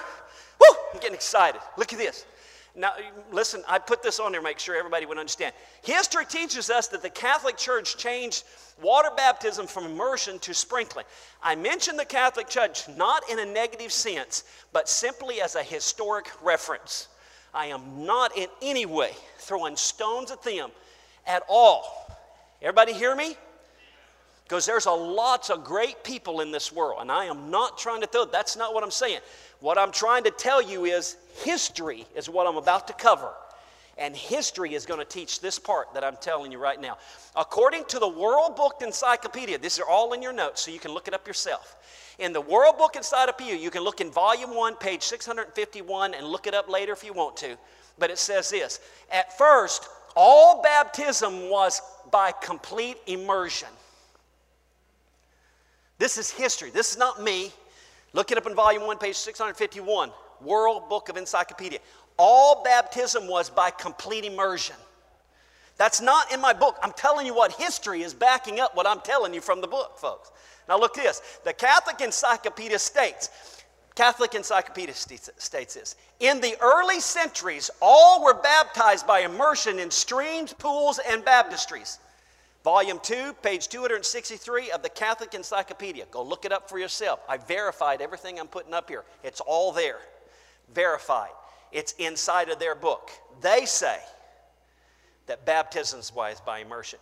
Woo! 0.59 0.77
I'm 0.93 0.99
getting 0.99 1.15
excited. 1.15 1.61
Look 1.77 1.93
at 1.93 1.99
this. 1.99 2.25
Now, 2.75 2.93
listen, 3.31 3.61
I 3.67 3.77
put 3.77 4.01
this 4.01 4.19
on 4.19 4.31
there 4.31 4.41
to 4.41 4.43
make 4.43 4.57
sure 4.57 4.75
everybody 4.75 5.05
would 5.05 5.19
understand. 5.19 5.53
History 5.83 6.25
teaches 6.25 6.71
us 6.71 6.87
that 6.87 7.03
the 7.03 7.09
Catholic 7.09 7.55
Church 7.55 7.97
changed 7.97 8.45
water 8.81 9.09
baptism 9.15 9.67
from 9.67 9.85
immersion 9.85 10.39
to 10.39 10.55
sprinkling. 10.55 11.05
I 11.43 11.55
mention 11.55 11.97
the 11.97 12.05
Catholic 12.05 12.49
Church 12.49 12.87
not 12.89 13.29
in 13.29 13.37
a 13.39 13.45
negative 13.45 13.91
sense, 13.91 14.43
but 14.71 14.89
simply 14.89 15.39
as 15.39 15.53
a 15.53 15.61
historic 15.61 16.31
reference. 16.41 17.09
I 17.53 17.67
am 17.67 18.05
not 18.05 18.35
in 18.35 18.47
any 18.63 18.87
way 18.87 19.11
throwing 19.37 19.75
stones 19.75 20.31
at 20.31 20.41
them 20.41 20.71
at 21.25 21.43
all. 21.47 22.07
Everybody 22.61 22.93
hear 22.93 23.15
me? 23.15 23.35
Because 24.43 24.65
there's 24.65 24.85
a 24.85 24.91
lots 24.91 25.49
of 25.49 25.63
great 25.63 26.03
people 26.03 26.41
in 26.41 26.51
this 26.51 26.71
world, 26.71 26.99
and 27.01 27.11
I 27.11 27.25
am 27.25 27.49
not 27.49 27.77
trying 27.77 28.01
to 28.01 28.07
throw, 28.07 28.25
that's 28.25 28.57
not 28.57 28.73
what 28.73 28.83
I'm 28.83 28.91
saying. 28.91 29.19
What 29.61 29.77
I'm 29.77 29.91
trying 29.91 30.25
to 30.25 30.31
tell 30.31 30.61
you 30.61 30.85
is 30.85 31.15
history 31.43 32.05
is 32.15 32.29
what 32.29 32.45
I'm 32.45 32.57
about 32.57 32.87
to 32.87 32.93
cover. 32.93 33.31
And 33.97 34.15
history 34.15 34.73
is 34.73 34.85
going 34.85 34.99
to 34.99 35.05
teach 35.05 35.39
this 35.39 35.59
part 35.59 35.93
that 35.93 36.03
I'm 36.03 36.17
telling 36.19 36.51
you 36.51 36.57
right 36.57 36.81
now. 36.81 36.97
According 37.35 37.85
to 37.85 37.99
the 37.99 38.07
World 38.07 38.55
Book 38.55 38.81
Encyclopedia, 38.81 39.59
these 39.59 39.79
are 39.79 39.87
all 39.87 40.13
in 40.13 40.21
your 40.21 40.33
notes, 40.33 40.61
so 40.61 40.71
you 40.71 40.79
can 40.79 40.91
look 40.91 41.07
it 41.07 41.13
up 41.13 41.27
yourself. 41.27 41.77
In 42.17 42.33
the 42.33 42.41
World 42.41 42.77
Book 42.77 42.95
Encyclopedia, 42.95 43.55
you 43.55 43.69
can 43.69 43.83
look 43.83 44.01
in 44.01 44.11
volume 44.11 44.55
1, 44.55 44.77
page 44.77 45.03
651, 45.03 46.15
and 46.15 46.27
look 46.27 46.47
it 46.47 46.53
up 46.55 46.69
later 46.69 46.91
if 46.91 47.03
you 47.03 47.13
want 47.13 47.37
to. 47.37 47.57
But 47.99 48.09
it 48.09 48.17
says 48.17 48.49
this 48.49 48.79
At 49.11 49.37
first, 49.37 49.87
all 50.15 50.61
baptism 50.61 51.49
was 51.49 51.81
by 52.11 52.31
complete 52.31 52.97
immersion. 53.07 53.69
This 55.97 56.17
is 56.17 56.29
history. 56.29 56.69
This 56.69 56.91
is 56.91 56.97
not 56.97 57.21
me. 57.21 57.51
Look 58.13 58.31
it 58.31 58.37
up 58.37 58.45
in 58.45 58.55
volume 58.55 58.85
1, 58.85 58.97
page 58.97 59.15
651, 59.15 60.11
World 60.41 60.89
Book 60.89 61.09
of 61.09 61.17
Encyclopedia. 61.17 61.79
All 62.17 62.63
baptism 62.63 63.27
was 63.27 63.49
by 63.49 63.71
complete 63.71 64.25
immersion. 64.25 64.75
That's 65.77 66.01
not 66.01 66.31
in 66.31 66.39
my 66.39 66.53
book. 66.53 66.77
I'm 66.83 66.91
telling 66.93 67.25
you 67.25 67.33
what 67.33 67.53
history 67.53 68.03
is 68.03 68.13
backing 68.13 68.59
up 68.59 68.75
what 68.75 68.85
I'm 68.85 69.01
telling 69.01 69.33
you 69.33 69.41
from 69.41 69.61
the 69.61 69.67
book, 69.67 69.97
folks. 69.97 70.31
Now 70.69 70.79
look 70.79 70.93
this. 70.93 71.21
The 71.43 71.53
Catholic 71.53 71.99
Encyclopedia 72.01 72.77
states 72.77 73.62
Catholic 73.95 74.33
Encyclopedia 74.33 74.95
states 74.95 75.29
this. 75.47 75.95
In 76.19 76.41
the 76.41 76.55
early 76.61 76.99
centuries, 76.99 77.69
all 77.79 78.23
were 78.23 78.33
baptized 78.33 79.05
by 79.05 79.19
immersion 79.19 79.77
in 79.77 79.91
streams, 79.91 80.51
pools, 80.53 80.99
and 81.07 81.23
baptistries. 81.23 81.99
Volume 82.63 82.99
2, 83.03 83.33
page 83.43 83.67
263 83.67 84.71
of 84.71 84.81
the 84.81 84.89
Catholic 84.89 85.33
Encyclopedia. 85.33 86.05
Go 86.09 86.23
look 86.23 86.45
it 86.45 86.51
up 86.51 86.69
for 86.69 86.79
yourself. 86.79 87.19
I 87.27 87.37
verified 87.37 88.01
everything 88.01 88.39
I'm 88.39 88.47
putting 88.47 88.73
up 88.73 88.89
here. 88.89 89.03
It's 89.21 89.41
all 89.41 89.71
there. 89.71 89.99
Verified. 90.73 91.31
It's 91.71 91.91
inside 91.99 92.49
of 92.49 92.59
their 92.59 92.73
book. 92.73 93.11
They 93.41 93.65
say 93.65 93.99
that 95.27 95.45
baptism 95.45 95.99
is 95.99 96.11
by 96.45 96.59
immersion. 96.59 96.99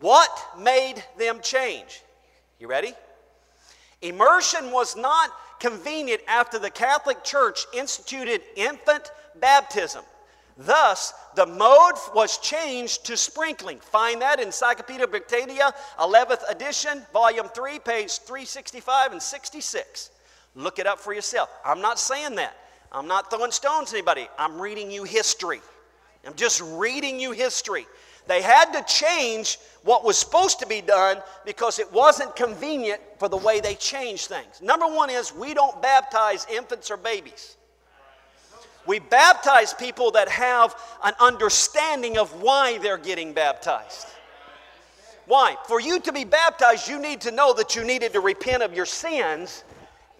What 0.00 0.30
made 0.58 1.02
them 1.18 1.40
change? 1.42 2.02
You 2.58 2.68
ready? 2.68 2.94
Immersion 4.02 4.70
was 4.70 4.96
not 4.96 5.30
convenient 5.60 6.22
after 6.28 6.58
the 6.58 6.70
Catholic 6.70 7.24
Church 7.24 7.66
instituted 7.74 8.42
infant 8.56 9.10
baptism. 9.40 10.04
Thus, 10.56 11.12
the 11.34 11.46
mode 11.46 11.94
was 12.14 12.38
changed 12.38 13.06
to 13.06 13.16
sprinkling. 13.16 13.80
Find 13.80 14.22
that 14.22 14.38
in 14.38 14.46
Encyclopedia 14.46 15.06
Britannia, 15.06 15.74
11th 15.98 16.48
edition, 16.48 17.02
volume 17.12 17.48
3, 17.48 17.80
page 17.80 18.18
365 18.18 19.12
and 19.12 19.22
66. 19.22 20.10
Look 20.54 20.78
it 20.78 20.86
up 20.86 21.00
for 21.00 21.12
yourself. 21.12 21.48
I'm 21.64 21.80
not 21.80 21.98
saying 21.98 22.36
that. 22.36 22.56
I'm 22.92 23.08
not 23.08 23.30
throwing 23.30 23.50
stones 23.50 23.92
at 23.92 23.96
anybody. 23.96 24.28
I'm 24.38 24.60
reading 24.60 24.90
you 24.90 25.02
history. 25.02 25.60
I'm 26.24 26.34
just 26.34 26.60
reading 26.60 27.18
you 27.18 27.32
history. 27.32 27.86
They 28.26 28.42
had 28.42 28.72
to 28.72 28.82
change 28.84 29.58
what 29.82 30.04
was 30.04 30.18
supposed 30.18 30.58
to 30.60 30.66
be 30.66 30.80
done 30.80 31.18
because 31.44 31.78
it 31.78 31.92
wasn't 31.92 32.34
convenient 32.36 33.00
for 33.18 33.28
the 33.28 33.36
way 33.36 33.60
they 33.60 33.74
changed 33.74 34.28
things. 34.28 34.62
Number 34.62 34.86
one 34.86 35.10
is 35.10 35.34
we 35.34 35.52
don't 35.52 35.80
baptize 35.82 36.46
infants 36.50 36.90
or 36.90 36.96
babies. 36.96 37.56
We 38.86 38.98
baptize 38.98 39.72
people 39.74 40.10
that 40.12 40.28
have 40.28 40.74
an 41.02 41.14
understanding 41.20 42.18
of 42.18 42.42
why 42.42 42.78
they're 42.78 42.98
getting 42.98 43.32
baptized. 43.32 44.06
Why? 45.26 45.56
For 45.66 45.80
you 45.80 46.00
to 46.00 46.12
be 46.12 46.24
baptized, 46.24 46.88
you 46.88 47.00
need 47.00 47.22
to 47.22 47.30
know 47.30 47.54
that 47.54 47.76
you 47.76 47.84
needed 47.84 48.12
to 48.12 48.20
repent 48.20 48.62
of 48.62 48.74
your 48.74 48.84
sins, 48.84 49.64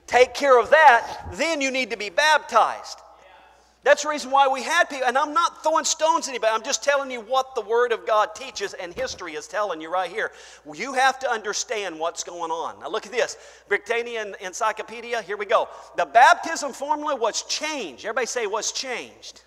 take 0.07 0.33
care 0.35 0.59
of 0.59 0.71
that, 0.71 1.27
then 1.35 1.61
you 1.61 1.71
need 1.71 1.91
to 1.91 1.97
be 1.97 2.09
baptized. 2.09 2.99
That's 3.85 4.03
the 4.03 4.09
reason 4.09 4.31
why 4.31 4.49
we 4.49 4.63
had 4.63 4.89
people, 4.89 5.07
and 5.07 5.19
I'm 5.19 5.35
not 5.35 5.63
throwing 5.63 5.85
stones 5.85 6.27
at 6.27 6.31
anybody, 6.31 6.55
I'm 6.55 6.63
just 6.63 6.83
telling 6.83 7.11
you 7.11 7.21
what 7.21 7.55
the 7.55 7.61
Word 7.61 7.93
of 7.93 8.07
God 8.07 8.35
teaches, 8.35 8.73
and 8.73 8.95
history 8.95 9.35
is 9.35 9.47
telling 9.47 9.79
you 9.79 9.93
right 9.93 10.11
here. 10.11 10.33
You 10.75 10.95
have 10.95 11.19
to 11.19 11.31
understand 11.31 11.99
what's 11.99 12.25
going 12.25 12.51
on. 12.51 12.81
Now, 12.81 12.89
look 12.89 13.05
at 13.05 13.13
this 13.13 13.37
Britannia 13.69 14.33
Encyclopedia, 14.41 15.21
here 15.21 15.37
we 15.37 15.45
go. 15.45 15.69
The 15.99 16.07
baptism 16.07 16.73
formula 16.73 17.15
was 17.15 17.43
changed. 17.43 18.07
Everybody 18.07 18.27
say, 18.27 18.47
was 18.47 18.73
changed. 18.73 19.43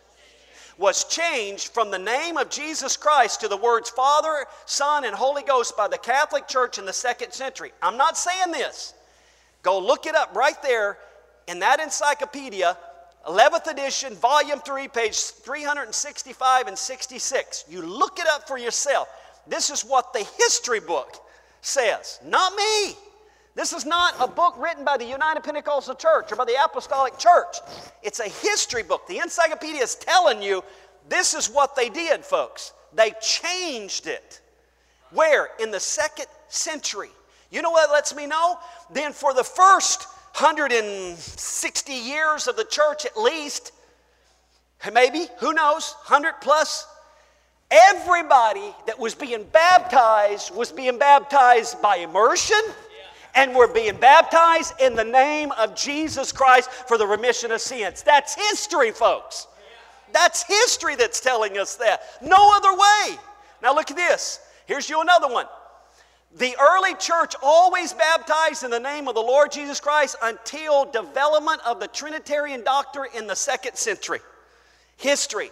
Was 0.77 1.05
changed 1.05 1.69
from 1.69 1.89
the 1.89 1.97
name 1.97 2.37
of 2.37 2.51
Jesus 2.51 2.95
Christ 2.95 3.41
to 3.41 3.47
the 3.47 3.57
words 3.57 3.89
Father, 3.89 4.45
Son, 4.67 5.03
and 5.05 5.15
Holy 5.15 5.41
Ghost 5.41 5.75
by 5.75 5.87
the 5.87 5.97
Catholic 5.97 6.47
Church 6.47 6.77
in 6.77 6.85
the 6.85 6.93
second 6.93 7.31
century. 7.31 7.71
I'm 7.81 7.97
not 7.97 8.15
saying 8.15 8.51
this. 8.51 8.93
Go 9.63 9.79
look 9.79 10.05
it 10.05 10.13
up 10.13 10.35
right 10.35 10.61
there 10.61 10.99
in 11.47 11.57
that 11.59 11.79
encyclopedia 11.79 12.77
11th 13.27 13.69
edition, 13.69 14.15
volume 14.15 14.59
3, 14.59 14.87
page 14.87 15.17
365 15.17 16.67
and 16.67 16.77
66. 16.77 17.65
You 17.69 17.81
look 17.81 18.19
it 18.19 18.27
up 18.31 18.47
for 18.47 18.57
yourself. 18.57 19.09
This 19.47 19.69
is 19.69 19.83
what 19.83 20.13
the 20.13 20.25
history 20.37 20.79
book 20.79 21.17
says, 21.61 22.19
not 22.25 22.53
me. 22.55 22.95
This 23.53 23.73
is 23.73 23.85
not 23.85 24.13
a 24.19 24.27
book 24.27 24.55
written 24.57 24.85
by 24.85 24.97
the 24.97 25.05
United 25.05 25.43
Pentecostal 25.43 25.95
Church 25.95 26.31
or 26.31 26.35
by 26.35 26.45
the 26.45 26.55
Apostolic 26.63 27.17
Church. 27.17 27.57
It's 28.03 28.19
a 28.19 28.29
history 28.29 28.83
book. 28.83 29.07
The 29.07 29.17
encyclopedia 29.17 29.81
is 29.81 29.95
telling 29.95 30.41
you 30.41 30.63
this 31.09 31.33
is 31.33 31.49
what 31.49 31.75
they 31.75 31.89
did, 31.89 32.23
folks. 32.23 32.73
They 32.93 33.13
changed 33.19 34.07
it. 34.07 34.41
Where? 35.11 35.49
In 35.59 35.71
the 35.71 35.79
second 35.79 36.27
century. 36.49 37.09
You 37.49 37.61
know 37.61 37.71
what 37.71 37.89
lets 37.91 38.15
me 38.15 38.27
know? 38.27 38.57
Then 38.91 39.11
for 39.11 39.33
the 39.33 39.43
first 39.43 40.07
160 40.39 41.93
years 41.93 42.47
of 42.47 42.55
the 42.55 42.63
church 42.65 43.05
at 43.07 43.17
least, 43.17 43.71
maybe, 44.93 45.25
who 45.39 45.51
knows, 45.51 45.95
100 46.05 46.33
plus. 46.41 46.85
Everybody 47.71 48.71
that 48.85 48.99
was 48.99 49.15
being 49.15 49.45
baptized 49.45 50.53
was 50.53 50.71
being 50.71 50.99
baptized 50.99 51.81
by 51.81 51.97
immersion 51.97 52.61
and 53.33 53.55
were 53.55 53.67
being 53.67 53.97
baptized 53.97 54.75
in 54.79 54.95
the 54.95 55.03
name 55.03 55.51
of 55.53 55.75
Jesus 55.75 56.31
Christ 56.31 56.69
for 56.71 56.99
the 56.99 57.07
remission 57.07 57.51
of 57.51 57.59
sins. 57.59 58.03
That's 58.03 58.35
history, 58.35 58.91
folks. 58.91 59.47
That's 60.13 60.43
history 60.43 60.95
that's 60.95 61.19
telling 61.19 61.57
us 61.57 61.75
that. 61.77 62.01
No 62.21 62.55
other 62.55 62.73
way. 62.73 63.17
Now 63.63 63.73
look 63.73 63.89
at 63.89 63.97
this. 63.97 64.39
Here's 64.67 64.87
you 64.87 65.01
another 65.01 65.33
one. 65.33 65.47
The 66.35 66.55
early 66.59 66.93
church 66.95 67.35
always 67.41 67.93
baptized 67.93 68.63
in 68.63 68.69
the 68.69 68.79
name 68.79 69.07
of 69.07 69.15
the 69.15 69.21
Lord 69.21 69.51
Jesus 69.51 69.79
Christ 69.79 70.17
until 70.21 70.85
development 70.85 71.61
of 71.65 71.79
the 71.79 71.87
Trinitarian 71.87 72.63
doctrine 72.63 73.09
in 73.15 73.27
the 73.27 73.35
second 73.35 73.75
century. 73.75 74.19
History. 74.97 75.51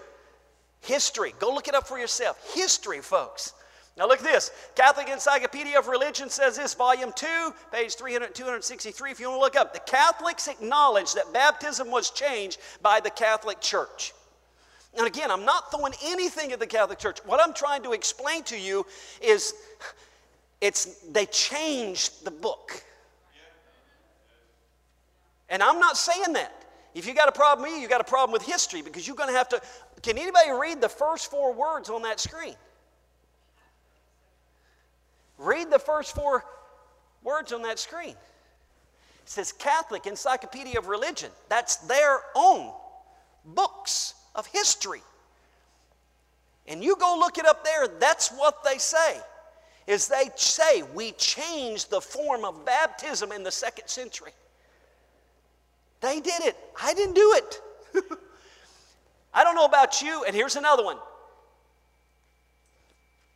History. 0.82 1.34
Go 1.40 1.54
look 1.54 1.68
it 1.68 1.76
up 1.76 1.88
for 1.88 1.98
yourself. 1.98 2.54
History, 2.54 3.00
folks. 3.00 3.54
Now 3.98 4.08
look 4.08 4.20
at 4.20 4.26
this. 4.26 4.52
Catholic 4.76 5.08
Encyclopedia 5.08 5.80
of 5.80 5.88
Religion 5.88 6.30
says 6.30 6.58
this, 6.58 6.74
volume 6.74 7.14
2, 7.16 7.54
page 7.72 7.96
300, 7.96 8.36
263, 8.36 9.12
if 9.12 9.20
you 9.22 9.30
want 9.30 9.40
to 9.40 9.42
look 9.42 9.56
up. 9.56 9.74
The 9.74 9.80
Catholics 9.80 10.50
acknowledge 10.50 11.14
that 11.14 11.32
baptism 11.32 11.90
was 11.90 12.12
changed 12.12 12.60
by 12.82 13.00
the 13.00 13.10
Catholic 13.10 13.62
Church. 13.62 14.14
And 14.98 15.08
again, 15.08 15.32
I'm 15.32 15.46
not 15.46 15.72
throwing 15.72 15.94
anything 16.04 16.52
at 16.52 16.60
the 16.60 16.68
Catholic 16.68 17.00
Church. 17.00 17.20
What 17.26 17.42
I'm 17.42 17.54
trying 17.54 17.84
to 17.84 17.94
explain 17.94 18.44
to 18.44 18.60
you 18.60 18.86
is 19.22 19.54
it's 20.62 20.86
they 21.12 21.26
changed 21.26 22.26
the 22.26 22.32
book. 22.32 22.84
And 25.50 25.62
I'm 25.62 25.80
not 25.80 25.98
saying 25.98 26.34
that. 26.34 26.52
If 26.96 27.06
you 27.06 27.14
got 27.14 27.28
a 27.28 27.32
problem 27.32 27.64
with 27.64 27.74
me, 27.74 27.82
you 27.82 27.90
got 27.90 28.02
a 28.02 28.06
problem 28.06 28.32
with 28.32 28.42
history 28.42 28.82
because 28.82 29.06
you're 29.06 29.18
going 29.18 29.30
to 29.30 29.38
have 29.38 29.50
to. 29.50 29.62
Can 30.02 30.18
anybody 30.18 30.52
read 30.52 30.82
the 30.82 30.90
first 30.90 31.30
four 31.30 31.54
words 31.54 31.90
on 31.90 32.02
that 32.04 32.20
screen? 32.20 32.56
Read 35.38 35.70
the 35.70 35.80
first 35.80 36.16
four 36.16 36.46
words 37.22 37.52
on 37.52 37.62
that 37.64 37.80
screen. 37.80 38.12
It 38.12 38.18
says 39.30 39.52
Catholic 39.52 40.08
Encyclopedia 40.08 40.78
of 40.78 40.88
Religion. 40.88 41.32
That's 41.50 41.78
their 41.78 42.20
own 42.36 42.72
books 43.44 44.14
of 44.34 44.48
history. 44.48 45.02
And 46.68 46.84
you 46.84 46.96
go 46.96 47.18
look 47.20 47.38
it 47.38 47.46
up 47.46 47.64
there, 47.64 47.88
that's 48.00 48.30
what 48.30 48.64
they 48.64 48.78
say. 48.78 49.20
Is 49.88 50.08
they 50.08 50.30
say 50.36 50.82
we 50.94 51.12
changed 51.14 51.92
the 51.92 52.02
form 52.02 52.44
of 52.44 52.66
baptism 52.66 53.32
in 53.32 53.44
the 53.44 53.52
second 53.52 53.88
century. 53.88 54.32
They 56.02 56.20
did 56.20 56.44
it. 56.44 56.58
I 56.82 56.94
didn't 56.94 57.16
do 57.16 57.34
it. 57.36 57.62
I 59.34 59.44
don't 59.44 59.56
know 59.56 59.66
about 59.66 60.02
you, 60.02 60.24
and 60.26 60.36
here's 60.36 60.56
another 60.56 60.84
one. 60.84 60.98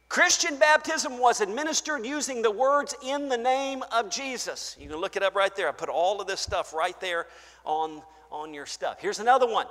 Christian 0.08 0.58
baptism 0.58 1.20
was 1.20 1.40
administered 1.40 2.04
using 2.04 2.42
the 2.42 2.50
words 2.50 2.96
in 3.04 3.30
the 3.30 3.38
name 3.38 3.84
of 3.92 4.10
Jesus. 4.10 4.76
You 4.80 4.90
can 4.90 4.98
look 4.98 5.16
it 5.16 5.22
up 5.22 5.36
right 5.36 5.56
there. 5.56 5.70
I 5.70 5.72
put 5.72 5.88
all 5.88 6.20
of 6.20 6.26
this 6.26 6.40
stuff 6.40 6.74
right 6.74 7.00
there 7.00 7.28
on, 7.64 8.02
on 8.32 8.54
your 8.54 8.66
stuff. 8.66 8.98
Here's 9.00 9.20
another 9.20 9.48
one. 9.48 9.68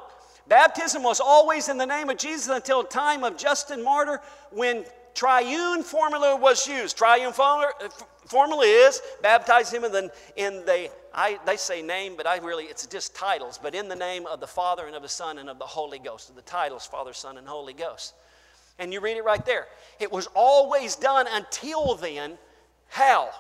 Baptism 0.47 1.03
was 1.03 1.21
always 1.21 1.69
in 1.69 1.77
the 1.77 1.87
name 1.87 2.09
of 2.09 2.19
Jesus 2.19 2.49
until 2.49 2.85
time 2.85 3.25
of 3.25 3.37
Justin 3.37 3.83
Martyr 3.83 4.21
when 4.51 4.85
triune 5.19 5.83
formula 5.83 6.37
was 6.37 6.65
used. 6.69 6.97
Triune 6.97 7.33
formula, 7.33 7.73
uh, 7.83 7.89
formula 8.27 8.65
is 8.65 9.03
baptize 9.21 9.73
him 9.73 9.83
in 9.83 9.91
the, 9.91 10.13
in 10.37 10.65
the 10.65 10.89
I, 11.13 11.41
they 11.45 11.57
say 11.57 11.83
name, 11.83 12.15
but 12.17 12.25
I 12.25 12.39
really, 12.39 12.65
it's 12.67 12.87
just 12.87 13.17
titles, 13.17 13.59
but 13.61 13.75
in 13.75 13.89
the 13.89 13.97
name 13.97 14.29
of 14.29 14.39
the 14.39 14.47
Father 14.47 14.87
and 14.87 14.95
of 14.95 15.03
the 15.03 15.09
Son 15.09 15.39
and 15.39 15.51
of 15.51 15.59
the 15.59 15.67
Holy 15.67 15.99
Ghost. 15.99 16.33
The 16.37 16.43
titles, 16.43 16.87
Father, 16.87 17.13
Son, 17.13 17.37
and 17.37 17.49
Holy 17.49 17.73
Ghost. 17.73 18.15
And 18.79 18.93
you 18.93 19.01
read 19.01 19.17
it 19.17 19.25
right 19.25 19.45
there. 19.45 19.67
It 19.99 20.13
was 20.13 20.29
always 20.35 20.95
done 20.95 21.27
until 21.33 21.97
then. 21.97 22.39
How? 22.87 23.31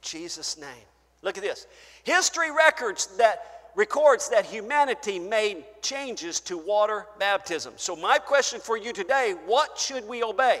Jesus' 0.00 0.58
name. 0.58 0.86
Look 1.22 1.38
at 1.38 1.44
this. 1.44 1.68
History 2.02 2.50
records 2.50 3.06
that 3.18 3.51
records 3.74 4.28
that 4.28 4.44
humanity 4.44 5.18
made 5.18 5.64
changes 5.80 6.40
to 6.40 6.58
water 6.58 7.06
baptism. 7.18 7.74
So, 7.76 7.96
my 7.96 8.18
question 8.18 8.60
for 8.60 8.76
you 8.76 8.92
today 8.92 9.34
what 9.46 9.78
should 9.78 10.06
we 10.06 10.22
obey? 10.22 10.60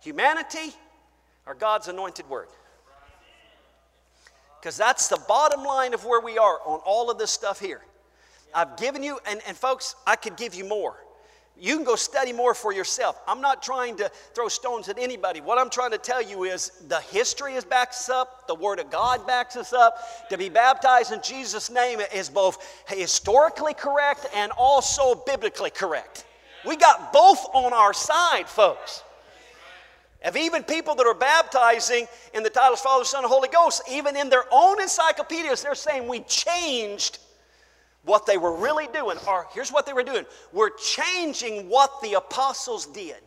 Humanity 0.00 0.74
or 1.46 1.54
God's 1.54 1.88
anointed 1.88 2.28
word? 2.28 2.48
Because 4.60 4.76
that's 4.76 5.08
the 5.08 5.20
bottom 5.28 5.62
line 5.64 5.94
of 5.94 6.04
where 6.04 6.20
we 6.20 6.36
are 6.36 6.58
on 6.64 6.80
all 6.84 7.10
of 7.10 7.18
this 7.18 7.30
stuff 7.30 7.60
here. 7.60 7.80
I've 8.54 8.76
given 8.76 9.02
you, 9.02 9.18
and, 9.26 9.40
and 9.46 9.56
folks, 9.56 9.94
I 10.06 10.16
could 10.16 10.36
give 10.36 10.54
you 10.54 10.64
more. 10.64 10.96
You 11.60 11.74
can 11.74 11.84
go 11.84 11.96
study 11.96 12.32
more 12.32 12.54
for 12.54 12.72
yourself. 12.72 13.20
I'm 13.26 13.40
not 13.40 13.62
trying 13.62 13.96
to 13.96 14.10
throw 14.34 14.48
stones 14.48 14.88
at 14.88 14.98
anybody. 14.98 15.40
What 15.40 15.58
I'm 15.58 15.70
trying 15.70 15.90
to 15.90 15.98
tell 15.98 16.22
you 16.22 16.44
is 16.44 16.70
the 16.86 17.00
history 17.00 17.54
is 17.54 17.64
backs 17.64 18.02
us 18.02 18.10
up, 18.10 18.46
the 18.46 18.54
Word 18.54 18.78
of 18.78 18.90
God 18.90 19.26
backs 19.26 19.56
us 19.56 19.72
up. 19.72 19.98
To 20.30 20.38
be 20.38 20.48
baptized 20.48 21.12
in 21.12 21.20
Jesus' 21.20 21.68
name 21.68 22.00
is 22.14 22.28
both 22.30 22.84
historically 22.86 23.74
correct 23.74 24.26
and 24.34 24.52
also 24.56 25.16
biblically 25.26 25.70
correct. 25.70 26.26
We 26.64 26.76
got 26.76 27.12
both 27.12 27.44
on 27.52 27.72
our 27.72 27.92
side, 27.92 28.48
folks. 28.48 29.02
Of 30.24 30.36
even 30.36 30.62
people 30.64 30.94
that 30.96 31.06
are 31.06 31.14
baptizing 31.14 32.06
in 32.34 32.42
the 32.42 32.50
titles 32.50 32.80
Father, 32.80 33.04
Son, 33.04 33.24
and 33.24 33.30
Holy 33.30 33.48
Ghost, 33.48 33.82
even 33.90 34.16
in 34.16 34.28
their 34.28 34.44
own 34.50 34.80
encyclopedias, 34.80 35.62
they're 35.62 35.76
saying 35.76 36.08
we 36.08 36.20
changed 36.20 37.18
what 38.08 38.26
they 38.26 38.38
were 38.38 38.54
really 38.54 38.88
doing, 38.92 39.18
or 39.28 39.46
here's 39.52 39.70
what 39.70 39.86
they 39.86 39.92
were 39.92 40.02
doing 40.02 40.24
we're 40.52 40.70
changing 40.70 41.68
what 41.68 41.92
the 42.02 42.14
apostles 42.14 42.86
did. 42.86 43.22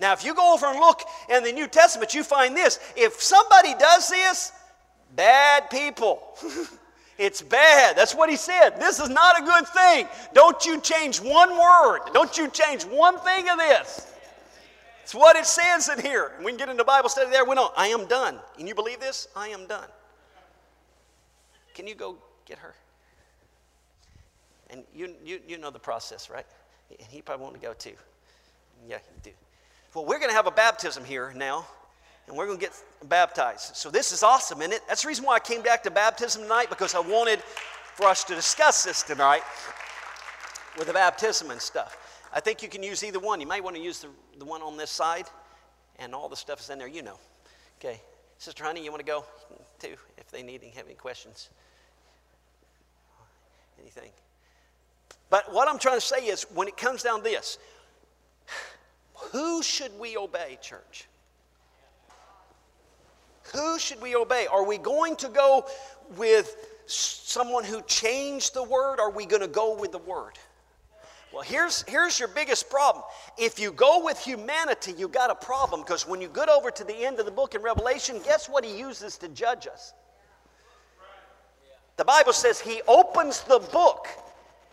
Now, 0.00 0.12
if 0.12 0.24
you 0.24 0.34
go 0.34 0.54
over 0.54 0.66
and 0.66 0.78
look 0.78 1.02
in 1.28 1.42
the 1.42 1.52
New 1.52 1.66
Testament, 1.66 2.14
you 2.14 2.22
find 2.22 2.56
this. 2.56 2.78
If 2.96 3.20
somebody 3.20 3.74
does 3.74 4.08
this, 4.08 4.52
bad 5.16 5.70
people. 5.70 6.22
it's 7.18 7.42
bad. 7.42 7.96
That's 7.96 8.14
what 8.14 8.30
he 8.30 8.36
said. 8.36 8.78
This 8.78 9.00
is 9.00 9.08
not 9.08 9.40
a 9.40 9.44
good 9.44 9.66
thing. 9.66 10.06
Don't 10.34 10.64
you 10.64 10.80
change 10.80 11.20
one 11.20 11.50
word. 11.50 12.00
Don't 12.12 12.36
you 12.38 12.48
change 12.48 12.84
one 12.84 13.18
thing 13.20 13.48
of 13.48 13.58
this. 13.58 14.12
It's 15.02 15.14
what 15.14 15.36
it 15.36 15.46
says 15.46 15.88
in 15.88 16.00
here. 16.00 16.32
We 16.44 16.52
can 16.52 16.58
get 16.58 16.68
into 16.68 16.84
Bible 16.84 17.08
study 17.08 17.30
there. 17.30 17.44
We 17.44 17.54
know, 17.56 17.72
I 17.76 17.88
am 17.88 18.06
done. 18.06 18.38
And 18.58 18.68
you 18.68 18.74
believe 18.74 19.00
this? 19.00 19.26
I 19.34 19.48
am 19.48 19.66
done. 19.66 19.88
Can 21.74 21.86
you 21.86 21.94
go 21.94 22.18
get 22.44 22.58
her? 22.58 22.74
And 24.70 24.84
you, 24.94 25.14
you, 25.24 25.40
you 25.48 25.58
know 25.58 25.70
the 25.70 25.78
process, 25.78 26.28
right? 26.30 26.46
And 26.90 27.08
he 27.10 27.22
probably 27.22 27.44
want 27.44 27.54
to 27.54 27.60
go 27.60 27.72
too. 27.74 27.94
Yeah, 28.88 28.96
you 28.96 29.20
do. 29.22 29.30
Well, 29.94 30.04
we're 30.04 30.18
going 30.18 30.30
to 30.30 30.36
have 30.36 30.46
a 30.46 30.52
baptism 30.52 31.04
here 31.04 31.32
now, 31.34 31.66
and 32.26 32.36
we're 32.36 32.46
going 32.46 32.58
to 32.58 32.64
get 32.64 32.74
baptized. 33.08 33.76
So 33.76 33.90
this 33.90 34.12
is 34.12 34.22
awesome, 34.22 34.60
isn't 34.60 34.72
it? 34.72 34.82
That's 34.86 35.02
the 35.02 35.08
reason 35.08 35.24
why 35.24 35.36
I 35.36 35.40
came 35.40 35.62
back 35.62 35.82
to 35.84 35.90
baptism 35.90 36.42
tonight, 36.42 36.68
because 36.68 36.94
I 36.94 37.00
wanted 37.00 37.40
for 37.94 38.06
us 38.06 38.24
to 38.24 38.34
discuss 38.34 38.84
this 38.84 39.02
tonight 39.02 39.42
with 40.76 40.86
the 40.86 40.92
baptism 40.92 41.50
and 41.50 41.60
stuff. 41.60 41.96
I 42.32 42.40
think 42.40 42.62
you 42.62 42.68
can 42.68 42.82
use 42.82 43.02
either 43.02 43.18
one. 43.18 43.40
You 43.40 43.46
might 43.46 43.64
want 43.64 43.76
to 43.76 43.82
use 43.82 44.00
the, 44.00 44.08
the 44.38 44.44
one 44.44 44.62
on 44.62 44.76
this 44.76 44.90
side, 44.90 45.26
and 45.98 46.14
all 46.14 46.28
the 46.28 46.36
stuff 46.36 46.60
is 46.60 46.70
in 46.70 46.78
there, 46.78 46.86
you 46.86 47.02
know. 47.02 47.18
Okay. 47.80 48.00
Sister 48.38 48.62
Honey, 48.62 48.84
you 48.84 48.92
want 48.92 49.04
to 49.04 49.06
go 49.06 49.24
too, 49.80 49.96
if 50.16 50.30
they 50.30 50.44
need 50.44 50.62
any, 50.62 50.70
have 50.72 50.86
any 50.86 50.94
questions? 50.94 51.48
Anything? 53.80 54.10
But 55.30 55.52
what 55.52 55.68
I'm 55.68 55.78
trying 55.78 55.98
to 55.98 56.06
say 56.06 56.26
is 56.26 56.44
when 56.54 56.68
it 56.68 56.76
comes 56.76 57.02
down 57.02 57.18
to 57.18 57.24
this, 57.24 57.58
who 59.14 59.62
should 59.62 59.98
we 59.98 60.16
obey, 60.16 60.58
church? 60.62 61.06
Who 63.54 63.78
should 63.78 64.00
we 64.00 64.14
obey? 64.14 64.46
Are 64.46 64.64
we 64.64 64.78
going 64.78 65.16
to 65.16 65.28
go 65.28 65.66
with 66.16 66.54
someone 66.86 67.64
who 67.64 67.82
changed 67.82 68.54
the 68.54 68.62
word? 68.62 69.00
Or 69.00 69.08
are 69.08 69.10
we 69.10 69.26
going 69.26 69.42
to 69.42 69.48
go 69.48 69.76
with 69.76 69.92
the 69.92 69.98
word? 69.98 70.38
Well, 71.32 71.42
here's, 71.42 71.82
here's 71.82 72.18
your 72.18 72.28
biggest 72.28 72.70
problem. 72.70 73.04
If 73.36 73.58
you 73.58 73.70
go 73.72 74.02
with 74.02 74.18
humanity, 74.18 74.94
you 74.96 75.08
got 75.08 75.30
a 75.30 75.34
problem 75.34 75.82
because 75.82 76.06
when 76.06 76.22
you 76.22 76.28
get 76.28 76.48
over 76.48 76.70
to 76.70 76.84
the 76.84 77.04
end 77.04 77.18
of 77.20 77.26
the 77.26 77.30
book 77.30 77.54
in 77.54 77.62
Revelation, 77.62 78.20
guess 78.24 78.48
what 78.48 78.64
he 78.64 78.78
uses 78.78 79.18
to 79.18 79.28
judge 79.28 79.66
us? 79.66 79.92
The 81.96 82.04
Bible 82.04 82.32
says 82.32 82.60
he 82.60 82.80
opens 82.88 83.42
the 83.42 83.58
book 83.58 84.06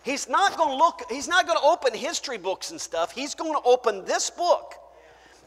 He's 0.05 0.29
not 0.29 0.55
going 0.55 0.69
to 0.69 0.75
look, 0.75 1.01
he's 1.09 1.27
not 1.27 1.47
going 1.47 1.57
to 1.57 1.65
open 1.65 1.91
history 1.95 2.37
books 2.37 2.69
and 2.69 2.79
stuff. 2.79 3.11
He's 3.11 3.33
going 3.33 3.53
to 3.53 3.61
open 3.65 4.05
this 4.05 4.29
book. 4.29 4.75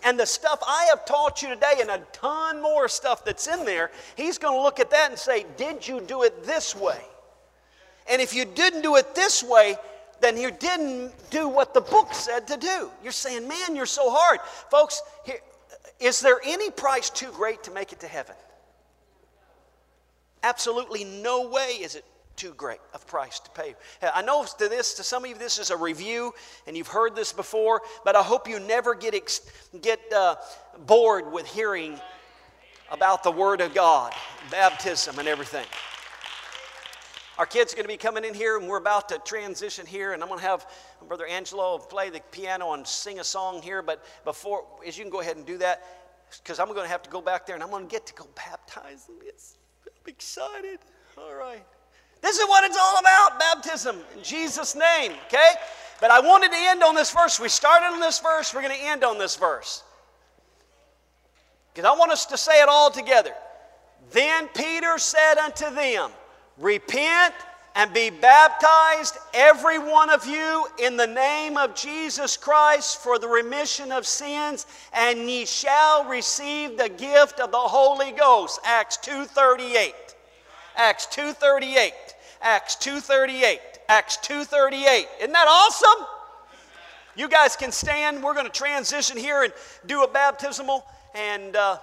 And 0.03 0.19
the 0.19 0.27
stuff 0.27 0.61
I 0.67 0.89
have 0.91 1.05
taught 1.05 1.43
you 1.43 1.49
today, 1.49 1.75
and 1.81 1.89
a 1.91 2.03
ton 2.13 2.61
more 2.61 2.89
stuff 2.89 3.25
that's 3.25 3.47
in 3.47 3.65
there, 3.65 3.93
he's 4.17 4.37
going 4.37 4.59
to 4.59 4.61
look 4.61 4.81
at 4.81 4.91
that 4.91 5.11
and 5.11 5.19
say, 5.19 5.47
Did 5.57 5.87
you 5.87 6.01
do 6.01 6.25
it 6.25 6.45
this 6.45 6.75
way? 6.75 7.01
And 8.11 8.21
if 8.21 8.35
you 8.35 8.45
didn't 8.45 8.83
do 8.83 8.97
it 8.97 9.15
this 9.15 9.45
way, 9.45 9.77
then 10.21 10.37
you 10.37 10.51
didn't 10.51 11.13
do 11.31 11.49
what 11.49 11.73
the 11.73 11.81
book 11.81 12.13
said 12.13 12.49
to 12.49 12.57
do. 12.57 12.91
You're 13.01 13.13
saying, 13.13 13.47
Man, 13.47 13.77
you're 13.77 13.87
so 13.87 14.11
hard. 14.11 14.41
Folks, 14.73 15.01
here, 15.25 15.39
is 16.01 16.21
there 16.21 16.41
any 16.45 16.71
price 16.73 17.11
too 17.11 17.31
great 17.31 17.63
to 17.63 17.71
make 17.71 17.93
it 17.93 18.01
to 18.01 18.09
heaven? 18.09 18.35
Absolutely 20.43 21.05
no 21.05 21.49
way 21.49 21.79
is 21.81 21.95
it 21.95 22.05
too 22.39 22.55
great 22.55 22.79
of 22.95 23.07
price 23.07 23.41
to 23.41 23.51
pay. 23.51 23.75
I 24.01 24.23
know 24.23 24.47
to 24.59 24.69
this, 24.69 24.95
to 24.95 25.03
some 25.03 25.25
of 25.25 25.31
you, 25.31 25.37
this 25.37 25.59
is 25.59 25.71
a 25.71 25.77
review, 25.77 26.33
and 26.67 26.77
you've 26.77 26.89
heard 26.89 27.15
this 27.15 27.33
before, 27.33 27.83
but 28.05 28.17
I 28.17 28.23
hope 28.23 28.49
you 28.49 28.61
never 28.61 28.95
get 28.95 29.15
ex- 29.15 29.51
get 29.83 30.01
uh, 30.13 30.37
bored 30.87 31.31
with 31.31 31.47
hearing 31.47 32.01
about 32.91 33.23
the 33.23 33.31
Word 33.31 33.61
of 33.61 33.75
God, 33.75 34.15
baptism, 34.51 35.19
and 35.19 35.29
everything. 35.29 35.67
Our 37.39 37.47
kids 37.47 37.73
are 37.73 37.77
going 37.77 37.85
to 37.85 37.93
be 37.93 37.97
coming 37.97 38.25
in 38.25 38.35
here, 38.35 38.57
and 38.57 38.69
we're 38.69 38.79
about 38.79 39.09
to 39.11 39.19
transition 39.19 39.85
here, 39.85 40.13
and 40.13 40.23
I'm 40.23 40.29
going 40.29 40.41
to 40.41 40.47
have 40.47 40.67
Brother 41.07 41.27
Angelo 41.27 41.79
play 41.79 42.09
the 42.09 42.21
piano 42.33 42.73
and 42.73 42.87
sing 42.87 43.21
a 43.21 43.25
song 43.25 43.63
here. 43.63 43.83
But 43.83 44.05
before, 44.25 44.65
as 44.87 44.97
you 44.97 45.05
can 45.05 45.11
go 45.11 45.21
ahead 45.21 45.37
and 45.37 45.47
do 45.47 45.59
that, 45.59 45.85
because 46.43 46.59
I'm 46.59 46.69
going 46.69 46.83
to 46.83 46.89
have 46.89 47.03
to 47.03 47.11
go 47.11 47.21
back 47.21 47.47
there 47.47 47.55
and 47.55 47.63
I'm 47.63 47.71
going 47.71 47.87
to 47.87 47.91
get 47.91 48.07
to 48.07 48.15
go 48.15 48.27
baptize 48.35 49.07
them. 49.07 49.17
I'm 49.23 49.93
excited. 50.07 50.81
All 51.17 51.35
right. 51.35 51.65
This 52.21 52.39
is 52.39 52.49
what 52.49 52.65
it's 52.65 52.77
all 52.77 52.99
about 52.99 53.39
baptism 53.39 53.97
in 54.17 54.23
Jesus' 54.23 54.75
name, 54.75 55.13
okay? 55.27 55.53
But 56.01 56.11
I 56.11 56.21
wanted 56.21 56.51
to 56.51 56.59
end 56.59 56.83
on 56.83 56.95
this 56.95 57.11
verse. 57.11 57.41
We 57.41 57.49
started 57.49 57.87
on 57.87 58.01
this 58.01 58.19
verse, 58.21 58.55
we're 58.55 58.63
going 58.63 58.77
to 58.77 58.85
end 58.85 59.05
on 59.05 59.19
this 59.19 59.37
verse. 59.37 59.83
Because 61.73 61.89
I 61.89 61.97
want 61.97 62.11
us 62.11 62.27
to 62.27 62.37
say 62.37 62.61
it 62.61 62.69
all 62.69 62.91
together. 62.91 63.33
Then 64.13 64.49
Peter 64.49 64.99
said 64.99 65.39
unto 65.39 65.75
them, 65.75 66.11
Repent 66.57 67.35
and 67.79 67.93
be 67.93 68.11
baptized, 68.11 69.17
every 69.33 69.79
one 69.79 70.11
of 70.11 70.27
you, 70.27 70.67
in 70.81 70.97
the 70.97 71.07
name 71.07 71.57
of 71.57 71.77
Jesus 71.77 72.37
Christ 72.37 73.01
for 73.01 73.21
the 73.21 73.29
remission 73.29 73.93
of 73.93 74.05
sins, 74.05 74.67
and 74.93 75.31
ye 75.31 75.47
shall 75.47 76.05
receive 76.05 76.77
the 76.77 76.89
gift 76.89 77.39
of 77.39 77.53
the 77.53 77.57
Holy 77.57 78.11
Ghost. 78.11 78.59
Acts 78.65 78.99
2.38. 78.99 79.93
Acts 80.79 81.07
2.38. 81.07 81.91
Acts 82.41 82.77
2.38. 82.77 83.59
Acts 83.89 84.17
2.38. 84.19 85.07
Isn't 85.19 85.33
that 85.33 85.47
awesome? 85.49 86.07
You 87.17 87.29
guys 87.29 87.57
can 87.57 87.73
stand. 87.73 88.23
We're 88.23 88.35
going 88.35 88.47
to 88.47 88.53
transition 88.53 89.17
here 89.17 89.43
and 89.43 89.53
do 89.87 90.05
a 90.05 90.09
baptismal. 90.09 90.87
And 91.17 91.57
uh, 91.57 91.79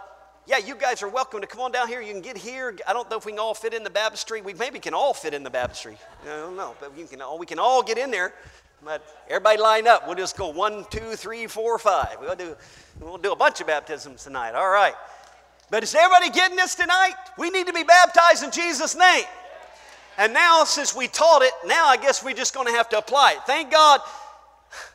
yeah, 0.47 0.59
you 0.59 0.75
guys 0.75 1.03
are 1.03 1.09
welcome 1.09 1.41
to 1.41 1.47
come 1.47 1.59
on 1.59 1.73
down 1.73 1.89
here. 1.89 1.99
You 1.99 2.13
can 2.13 2.21
get 2.21 2.37
here. 2.37 2.73
I 2.87 2.93
don't 2.93 3.11
know 3.11 3.17
if 3.17 3.25
we 3.25 3.33
can 3.33 3.39
all 3.39 3.53
fit 3.53 3.73
in 3.73 3.83
the 3.83 3.89
baptistry. 3.89 4.41
We 4.41 4.53
maybe 4.53 4.79
can 4.79 4.93
all 4.93 5.13
fit 5.13 5.33
in 5.33 5.43
the 5.43 5.49
baptistry. 5.49 5.97
I 6.23 6.27
don't 6.27 6.55
know, 6.55 6.73
but 6.79 6.97
you 6.97 7.05
can 7.05 7.21
all, 7.21 7.37
we 7.37 7.45
can 7.45 7.59
all 7.59 7.83
get 7.83 7.97
in 7.97 8.11
there. 8.11 8.33
But 8.81 9.05
everybody 9.27 9.59
line 9.59 9.87
up. 9.87 10.07
We'll 10.07 10.15
just 10.15 10.37
go 10.37 10.47
one, 10.47 10.85
two, 10.89 11.15
three, 11.17 11.47
four, 11.47 11.77
five. 11.79 12.15
We'll 12.21 12.35
do, 12.35 12.55
we'll 13.01 13.17
do 13.17 13.33
a 13.33 13.35
bunch 13.35 13.59
of 13.59 13.67
baptisms 13.67 14.23
tonight. 14.23 14.55
All 14.55 14.69
right. 14.69 14.93
But 15.69 15.83
is 15.83 15.95
everybody 15.95 16.29
getting 16.29 16.57
this 16.57 16.75
tonight? 16.75 17.15
We 17.37 17.49
need 17.49 17.67
to 17.67 17.73
be 17.73 17.83
baptized 17.83 18.43
in 18.43 18.51
Jesus' 18.51 18.95
name. 18.95 19.25
And 20.17 20.33
now, 20.33 20.63
since 20.63 20.95
we 20.95 21.07
taught 21.07 21.41
it, 21.41 21.51
now 21.65 21.87
I 21.87 21.97
guess 21.97 22.23
we're 22.23 22.35
just 22.35 22.53
going 22.53 22.67
to 22.67 22.73
have 22.73 22.87
to 22.89 22.97
apply 22.97 23.33
it. 23.33 23.39
Thank 23.45 23.71
God 23.71 23.99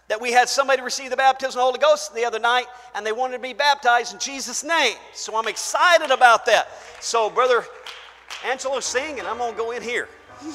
that 0.09 0.21
we 0.21 0.33
had 0.33 0.49
somebody 0.49 0.83
receive 0.83 1.11
the 1.11 1.17
baptism 1.17 1.51
of 1.51 1.55
the 1.57 1.63
Holy 1.63 1.79
Ghost 1.79 2.15
the 2.15 2.25
other 2.25 2.39
night, 2.39 2.67
and 2.95 3.05
they 3.07 3.13
wanted 3.13 3.37
to 3.37 3.43
be 3.43 3.53
baptized 3.53 4.13
in 4.13 4.19
Jesus' 4.19 4.65
name. 4.65 4.97
So 5.13 5.37
I'm 5.37 5.47
excited 5.47 6.11
about 6.11 6.47
that. 6.47 6.69
So, 7.01 7.31
Brother 7.31 7.65
Angelo, 8.45 8.81
sing, 8.81 9.19
and 9.19 9.29
I'm 9.29 9.39
going 9.39 9.53
to 9.53 9.59
go 9.59 9.71
in 9.73 9.83
here. 9.83 10.09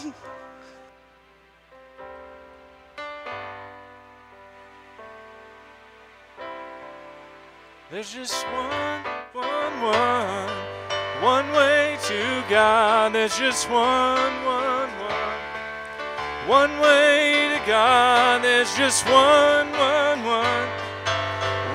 There's 7.91 8.11
just 8.11 8.43
one, 8.47 9.05
one, 9.81 10.49
one, 11.21 11.51
way 11.53 11.97
to 12.03 12.43
God. 12.49 13.13
There's 13.13 13.37
just 13.37 13.69
one, 13.69 14.33
one, 14.45 14.89
one, 14.99 15.29
one 16.47 16.79
way 16.79 17.57
to 17.57 17.67
God. 17.67 18.43
There's 18.43 18.75
just 18.75 19.05
one, 19.05 19.69
one, 19.71 20.23
one, 20.23 20.67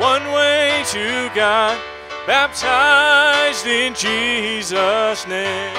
one 0.00 0.32
way 0.32 0.82
to 0.88 1.30
God. 1.34 1.80
Baptized 2.26 3.66
in 3.66 3.94
Jesus' 3.94 5.26
name. 5.26 5.74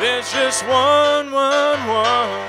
There's 0.00 0.32
just 0.32 0.66
one, 0.66 1.30
one, 1.30 1.86
one, 1.86 2.48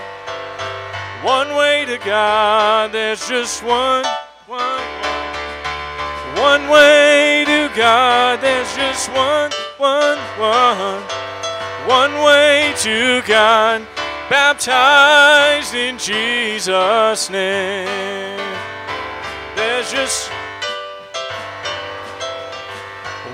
one 1.24 1.56
way 1.56 1.86
to 1.86 1.98
God. 1.98 2.92
There's 2.92 3.28
just 3.28 3.64
one, 3.64 4.06
one, 4.48 4.60
one. 5.02 5.12
One 6.42 6.70
way 6.70 7.44
God, 7.76 8.42
there's 8.42 8.76
just 8.76 9.10
one, 9.14 9.52
one, 9.78 10.18
one. 10.38 11.02
One 11.88 12.24
way 12.24 12.74
to 12.80 13.22
God, 13.26 13.88
baptized 14.30 15.74
in 15.74 15.98
Jesus' 15.98 17.30
name. 17.30 18.38
There's 19.56 19.90
just 19.90 20.30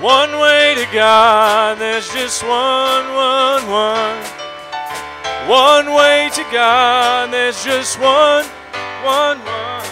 one 0.00 0.38
way 0.38 0.74
to 0.76 0.86
God, 0.92 1.78
there's 1.78 2.08
just 2.12 2.42
one, 2.44 3.06
one, 3.14 3.68
one. 3.68 4.24
One 5.48 5.94
way 5.94 6.30
to 6.34 6.42
God, 6.52 7.32
there's 7.32 7.64
just 7.64 7.98
one, 7.98 8.44
one, 9.04 9.38
one. 9.40 9.86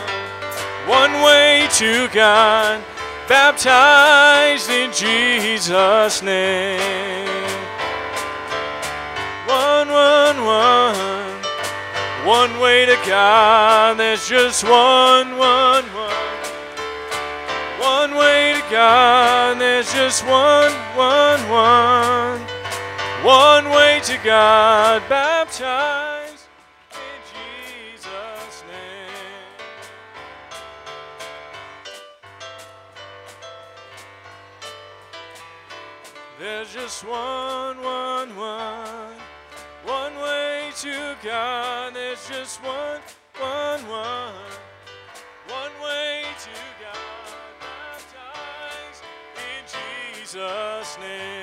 One 0.87 1.13
way 1.23 1.67
to 1.79 2.09
God 2.09 2.85
baptized 3.29 4.71
in 4.71 4.93
Jesus' 4.93 6.23
name. 6.23 7.27
One, 9.47 9.89
one, 9.89 10.45
one. 10.45 11.27
One 12.27 12.59
way 12.59 12.87
to 12.87 12.97
God, 13.07 13.99
there's 13.99 14.29
just 14.29 14.65
one, 14.65 15.37
one, 15.39 15.85
one. 15.95 16.13
One 17.79 18.17
way 18.17 18.55
to 18.55 18.71
God, 18.71 19.61
there's 19.61 19.93
just 19.93 20.25
one, 20.27 20.73
one, 20.97 21.49
one. 21.49 22.41
One 23.25 23.71
way 23.71 24.01
to 24.05 24.19
God, 24.25 25.03
baptized 25.09 26.06
just 36.97 37.09
one, 37.13 37.77
one, 37.83 38.37
one, 38.37 39.13
one 39.85 40.15
way 40.23 40.71
to 40.77 41.15
God. 41.23 41.95
There's 41.95 42.27
just 42.27 42.63
one, 42.65 43.01
one, 43.39 43.87
one, 43.87 44.33
one 45.47 45.73
way 45.85 46.23
to 46.41 46.51
God. 46.81 46.97
Baptized 47.61 49.03
in 49.37 50.17
Jesus' 50.17 50.99
name. 50.99 51.36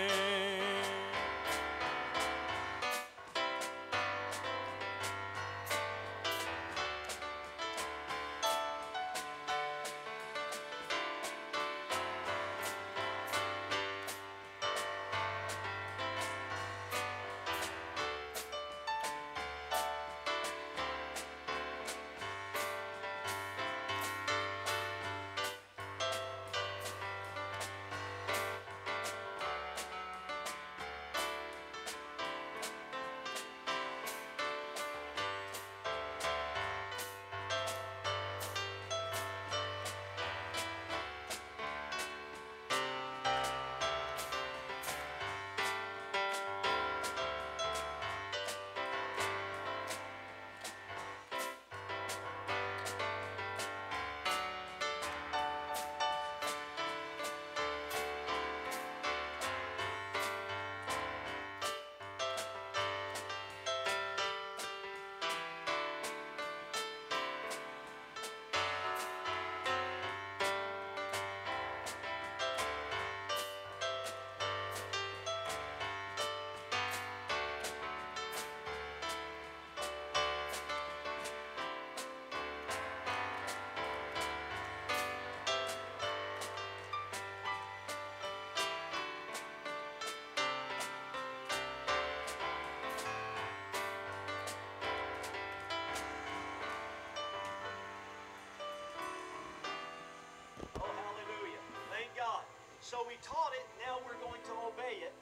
So 102.94 103.02
we 103.10 103.18
taught 103.26 103.50
it, 103.58 103.66
now 103.82 103.98
we're 104.06 104.22
going 104.22 104.38
to 104.46 104.54
obey 104.70 105.02
it. 105.02 105.18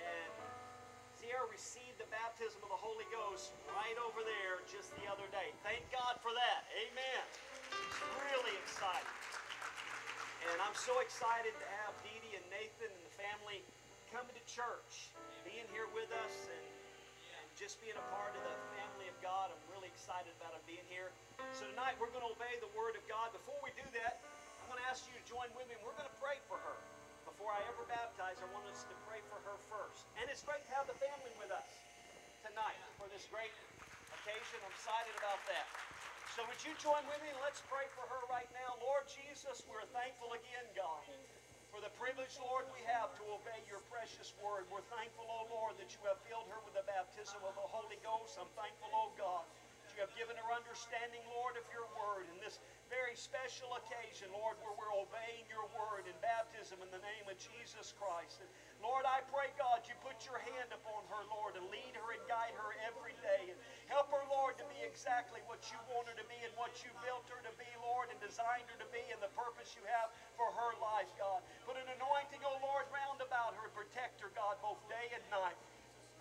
And 0.00 0.32
Sierra 1.20 1.44
received 1.52 2.00
the 2.00 2.08
baptism 2.08 2.56
of 2.64 2.72
the 2.72 2.80
Holy 2.80 3.04
Ghost 3.12 3.52
right 3.76 3.98
over 4.00 4.24
there 4.24 4.64
just 4.64 4.96
the 4.96 5.04
other 5.12 5.28
day. 5.28 5.52
Thank 5.60 5.84
God 5.92 6.16
for 6.24 6.32
that. 6.32 6.64
Amen. 6.72 7.22
She's 7.68 8.00
really 8.32 8.56
excited. 8.64 9.12
And 10.48 10.56
I'm 10.64 10.72
so 10.72 10.96
excited 11.04 11.52
to 11.52 11.66
have 11.84 11.92
Dee 12.00 12.16
Dee 12.24 12.40
and 12.40 12.48
Nathan 12.48 12.96
and 12.96 13.04
the 13.04 13.12
family 13.12 13.60
coming 14.08 14.32
to 14.32 14.44
church, 14.48 15.12
being 15.44 15.68
here 15.68 15.84
with 15.92 16.08
us, 16.24 16.48
and, 16.48 16.68
and 17.44 17.46
just 17.60 17.76
being 17.84 18.00
a 18.00 18.06
part 18.08 18.32
of 18.32 18.40
the 18.40 18.56
family 18.72 19.04
of 19.12 19.16
God. 19.20 19.52
I'm 19.52 19.64
really 19.68 19.92
excited 19.92 20.32
about 20.40 20.56
them 20.56 20.64
being 20.64 20.88
here. 20.88 21.12
So 21.52 21.68
tonight 21.68 22.00
we're 22.00 22.08
going 22.08 22.24
to 22.24 22.32
obey 22.32 22.56
the 22.64 22.72
Word 22.72 22.96
of 22.96 23.04
God. 23.04 23.36
Before 23.36 23.60
we 23.60 23.68
do 23.76 23.84
that, 24.00 24.24
I'm 24.64 24.76
going 24.76 24.84
to 24.84 24.88
ask 24.92 25.04
you 25.08 25.16
to 25.16 25.24
join 25.28 25.48
with 25.52 25.64
me. 25.68 25.76
We're 25.80 25.96
going 25.96 26.07
to 26.07 26.07
pray 26.28 26.44
for 26.44 26.60
her. 26.60 26.76
Before 27.24 27.48
I 27.48 27.64
ever 27.72 27.88
baptize, 27.88 28.36
I 28.44 28.48
want 28.52 28.68
us 28.68 28.84
to 28.84 28.92
pray 29.08 29.24
for 29.32 29.40
her 29.48 29.56
first. 29.72 30.04
And 30.20 30.28
it's 30.28 30.44
great 30.44 30.60
to 30.60 30.72
have 30.76 30.84
the 30.84 30.98
family 31.00 31.32
with 31.40 31.48
us 31.48 31.80
tonight 32.44 32.76
for 33.00 33.08
this 33.08 33.24
great 33.32 33.56
occasion. 34.12 34.60
I'm 34.60 34.68
excited 34.76 35.16
about 35.16 35.40
that. 35.48 35.64
So 36.36 36.44
would 36.44 36.60
you 36.60 36.76
join 36.76 37.00
with 37.08 37.16
me 37.24 37.32
and 37.32 37.40
let's 37.40 37.64
pray 37.72 37.88
for 37.96 38.04
her 38.12 38.20
right 38.28 38.44
now. 38.52 38.76
Lord 38.84 39.08
Jesus, 39.08 39.64
we're 39.72 39.88
thankful 39.96 40.36
again, 40.36 40.68
God, 40.76 41.00
for 41.72 41.80
the 41.80 41.88
privilege, 41.96 42.36
Lord, 42.44 42.68
we 42.76 42.84
have 42.92 43.08
to 43.16 43.24
obey 43.32 43.64
your 43.64 43.80
precious 43.88 44.36
word. 44.44 44.68
We're 44.68 44.84
thankful, 44.92 45.24
oh 45.32 45.48
Lord, 45.48 45.80
that 45.80 45.96
you 45.96 46.04
have 46.12 46.20
filled 46.28 46.52
her 46.52 46.60
with 46.68 46.76
the 46.76 46.84
baptism 46.84 47.40
of 47.40 47.56
the 47.56 47.68
Holy 47.72 47.96
Ghost. 48.04 48.36
I'm 48.36 48.52
thankful, 48.52 48.92
oh 48.92 49.16
God, 49.16 49.48
you 49.98 50.06
have 50.06 50.14
given 50.14 50.38
her 50.38 50.54
understanding, 50.54 51.18
Lord, 51.26 51.58
of 51.58 51.66
your 51.74 51.90
word 51.98 52.30
in 52.30 52.38
this 52.38 52.62
very 52.86 53.18
special 53.18 53.66
occasion, 53.82 54.30
Lord, 54.30 54.54
where 54.62 54.70
we're 54.78 54.94
obeying 54.94 55.42
your 55.50 55.66
word 55.74 56.06
in 56.06 56.14
baptism 56.22 56.78
in 56.78 56.86
the 56.94 57.02
name 57.02 57.26
of 57.26 57.34
Jesus 57.34 57.98
Christ. 57.98 58.38
And 58.38 58.46
Lord, 58.78 59.02
I 59.02 59.26
pray, 59.26 59.50
God, 59.58 59.82
you 59.90 59.98
put 60.06 60.22
your 60.22 60.38
hand 60.38 60.70
upon 60.70 61.02
her, 61.10 61.26
Lord, 61.34 61.58
and 61.58 61.66
lead 61.74 61.98
her 61.98 62.14
and 62.14 62.22
guide 62.30 62.54
her 62.54 62.78
every 62.86 63.18
day. 63.26 63.50
And 63.50 63.58
help 63.90 64.06
her, 64.14 64.22
Lord, 64.30 64.54
to 64.62 64.66
be 64.70 64.78
exactly 64.86 65.42
what 65.50 65.66
you 65.66 65.82
want 65.90 66.06
her 66.06 66.14
to 66.14 66.26
be 66.30 66.38
and 66.46 66.54
what 66.54 66.78
you 66.86 66.94
built 67.02 67.26
her 67.34 67.42
to 67.42 67.54
be, 67.58 67.66
Lord, 67.82 68.14
and 68.14 68.22
designed 68.22 68.70
her 68.70 68.78
to 68.78 68.88
be 68.94 69.02
and 69.10 69.18
the 69.18 69.34
purpose 69.34 69.74
you 69.74 69.82
have 69.98 70.14
for 70.38 70.46
her 70.46 70.78
life, 70.78 71.10
God. 71.18 71.42
Put 71.66 71.74
an 71.74 71.90
anointing, 71.98 72.46
oh 72.46 72.54
Lord, 72.62 72.86
round 72.94 73.18
about 73.18 73.58
her 73.58 73.66
and 73.66 73.74
protect 73.74 74.22
her, 74.22 74.30
God, 74.38 74.62
both 74.62 74.78
day 74.86 75.10
and 75.10 75.26
night. 75.34 75.58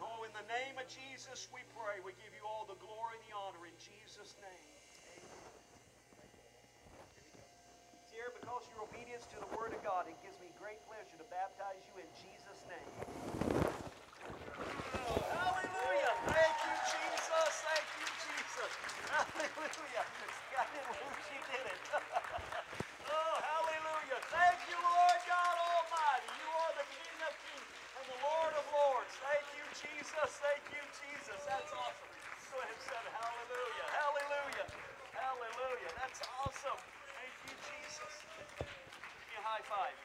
Oh, 0.01 0.25
in 0.25 0.33
the 0.33 0.45
name 0.45 0.77
of 0.77 0.85
Jesus 0.89 1.49
we 1.49 1.61
pray. 1.73 1.97
We 2.05 2.13
give 2.21 2.33
you 2.33 2.45
all 2.45 2.69
the 2.69 2.77
glory 2.77 3.17
and 3.17 3.23
the 3.25 3.33
honor 3.33 3.65
in 3.65 3.75
Jesus' 3.81 4.37
name. 4.41 4.71
Here, 8.13 8.33
because 8.33 8.65
your 8.73 8.81
obedience 8.85 9.29
to 9.29 9.37
the 9.37 9.49
Word 9.53 9.77
of 9.77 9.81
God, 9.85 10.09
it 10.09 10.17
gives 10.25 10.37
me 10.41 10.49
great 10.57 10.81
pleasure 10.89 11.17
to 11.21 11.27
baptize 11.29 11.81
you 11.93 12.01
in 12.01 12.09
Jesus' 12.17 12.61
name. 12.65 12.93
Oh, 15.05 15.21
hallelujah! 15.29 16.13
Thank 16.25 16.57
you, 16.65 16.75
Jesus. 16.89 17.53
Thank 17.61 17.87
you, 18.01 18.07
Jesus. 18.25 18.71
Hallelujah. 19.13 20.05
God 20.49 20.65
she 21.29 21.37
did 21.45 21.65
it. 21.69 21.81
oh, 23.13 23.35
hallelujah. 23.37 24.19
Thank 24.33 24.59
you, 24.65 24.77
Lord 24.81 25.19
God 25.29 25.55
Almighty. 25.61 26.29
You 26.41 26.49
are 26.49 26.73
the 26.81 26.87
King 26.89 27.17
of 27.21 27.33
Kings 27.45 27.77
and 28.01 28.05
the 28.09 28.19
Lord 28.25 28.53
of 28.56 28.56
Lords. 28.73 29.13
Thank 29.23 29.47
you, 29.57 29.65
Jesus. 29.79 30.29
Thank 30.43 30.63
you, 30.73 30.83
Jesus. 31.03 31.39
That's 31.47 31.71
awesome. 31.73 32.11
Go 32.51 32.57
ahead 32.59 32.73
and 32.73 32.83
say 32.83 32.99
hallelujah. 33.13 33.87
Hallelujah. 33.93 34.67
Hallelujah. 35.15 35.91
That's 35.99 36.21
awesome. 36.43 36.81
Thank 37.15 37.35
you, 37.47 37.55
Jesus. 37.69 38.13
Give 38.27 39.27
me 39.29 39.37
a 39.39 39.43
high 39.45 39.65
five. 39.67 39.97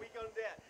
We 0.00 0.06
gonna. 0.14 0.30
That- 0.36 0.62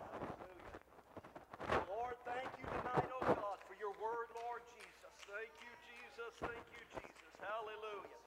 Hallelujah. 0.00 0.78
Lord, 1.90 2.16
thank 2.26 2.50
you 2.60 2.66
tonight, 2.66 3.08
oh 3.16 3.24
God, 3.26 3.58
for 3.66 3.76
your 3.80 3.94
word, 4.02 4.28
Lord 4.36 4.62
Jesus. 4.76 5.14
Thank 5.28 5.52
you, 5.62 5.72
Jesus. 5.88 6.32
Thank 6.40 6.66
you, 6.74 6.84
Jesus. 6.98 7.34
Hallelujah. 7.40 8.20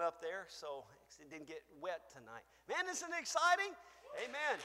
Up 0.00 0.22
there 0.22 0.46
so 0.48 0.84
it 1.20 1.30
didn't 1.30 1.46
get 1.46 1.62
wet 1.80 2.10
tonight. 2.12 2.44
Man, 2.68 2.90
isn't 2.90 3.08
it 3.08 3.18
exciting? 3.18 3.72
Amen. 4.22 4.58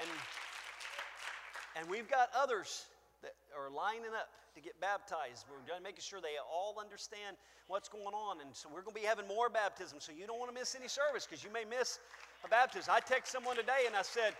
And, 0.00 0.10
and 1.76 1.90
we've 1.90 2.08
got 2.08 2.28
others 2.36 2.86
that 3.22 3.34
are 3.56 3.70
lining 3.70 4.14
up 4.14 4.30
to 4.54 4.60
get 4.60 4.78
baptized. 4.80 5.46
We're 5.50 5.62
making 5.82 6.02
sure 6.02 6.20
they 6.20 6.38
all 6.38 6.76
understand 6.80 7.36
what's 7.66 7.88
going 7.88 8.14
on. 8.14 8.40
And 8.40 8.54
so 8.54 8.68
we're 8.68 8.82
going 8.82 8.94
to 8.94 9.00
be 9.00 9.06
having 9.06 9.26
more 9.26 9.48
baptisms. 9.48 10.04
So 10.04 10.12
you 10.12 10.26
don't 10.26 10.38
want 10.38 10.50
to 10.50 10.58
miss 10.58 10.74
any 10.74 10.88
service 10.88 11.26
because 11.26 11.44
you 11.44 11.52
may 11.52 11.64
miss 11.64 11.98
a 12.44 12.48
baptism. 12.48 12.94
I 12.94 13.00
text 13.00 13.32
someone 13.32 13.56
today 13.56 13.86
and 13.86 13.94
I 13.94 14.02
said, 14.02 14.34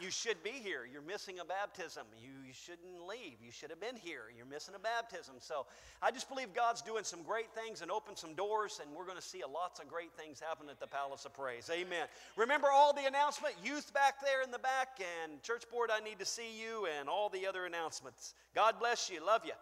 you 0.00 0.10
should 0.10 0.42
be 0.42 0.50
here. 0.50 0.88
You're 0.90 1.04
missing 1.04 1.38
a 1.38 1.44
baptism. 1.44 2.04
You, 2.16 2.32
you 2.52 2.56
shouldn't 2.66 3.08
leave. 3.08 3.38
You 3.42 3.50
should 3.50 3.70
have 3.70 3.80
been 3.80 3.96
here. 3.96 4.24
You're 4.36 4.44
missing 4.44 4.74
a 4.74 4.78
baptism. 4.78 5.36
So 5.38 5.64
I 6.02 6.10
just 6.10 6.28
believe 6.28 6.52
God's 6.52 6.82
doing 6.82 7.02
some 7.02 7.22
great 7.22 7.50
things 7.54 7.80
and 7.80 7.90
opened 7.90 8.18
some 8.18 8.34
doors, 8.34 8.78
and 8.82 8.94
we're 8.94 9.06
going 9.06 9.16
to 9.16 9.22
see 9.22 9.40
lots 9.50 9.80
of 9.80 9.88
great 9.88 10.12
things 10.18 10.38
happen 10.38 10.68
at 10.68 10.78
the 10.78 10.86
Palace 10.86 11.24
of 11.24 11.32
Praise. 11.32 11.70
Amen. 11.72 12.06
Remember 12.36 12.68
all 12.70 12.92
the 12.92 13.06
announcement, 13.06 13.54
youth 13.64 13.94
back 13.94 14.20
there 14.20 14.42
in 14.42 14.50
the 14.50 14.58
back, 14.58 15.00
and 15.00 15.42
church 15.42 15.64
board, 15.70 15.88
I 15.90 16.04
need 16.04 16.18
to 16.18 16.26
see 16.26 16.60
you, 16.60 16.86
and 16.98 17.08
all 17.08 17.30
the 17.30 17.46
other 17.46 17.64
announcements. 17.64 18.34
God 18.54 18.74
bless 18.78 19.08
you. 19.08 19.24
Love 19.24 19.42
you. 19.46 19.52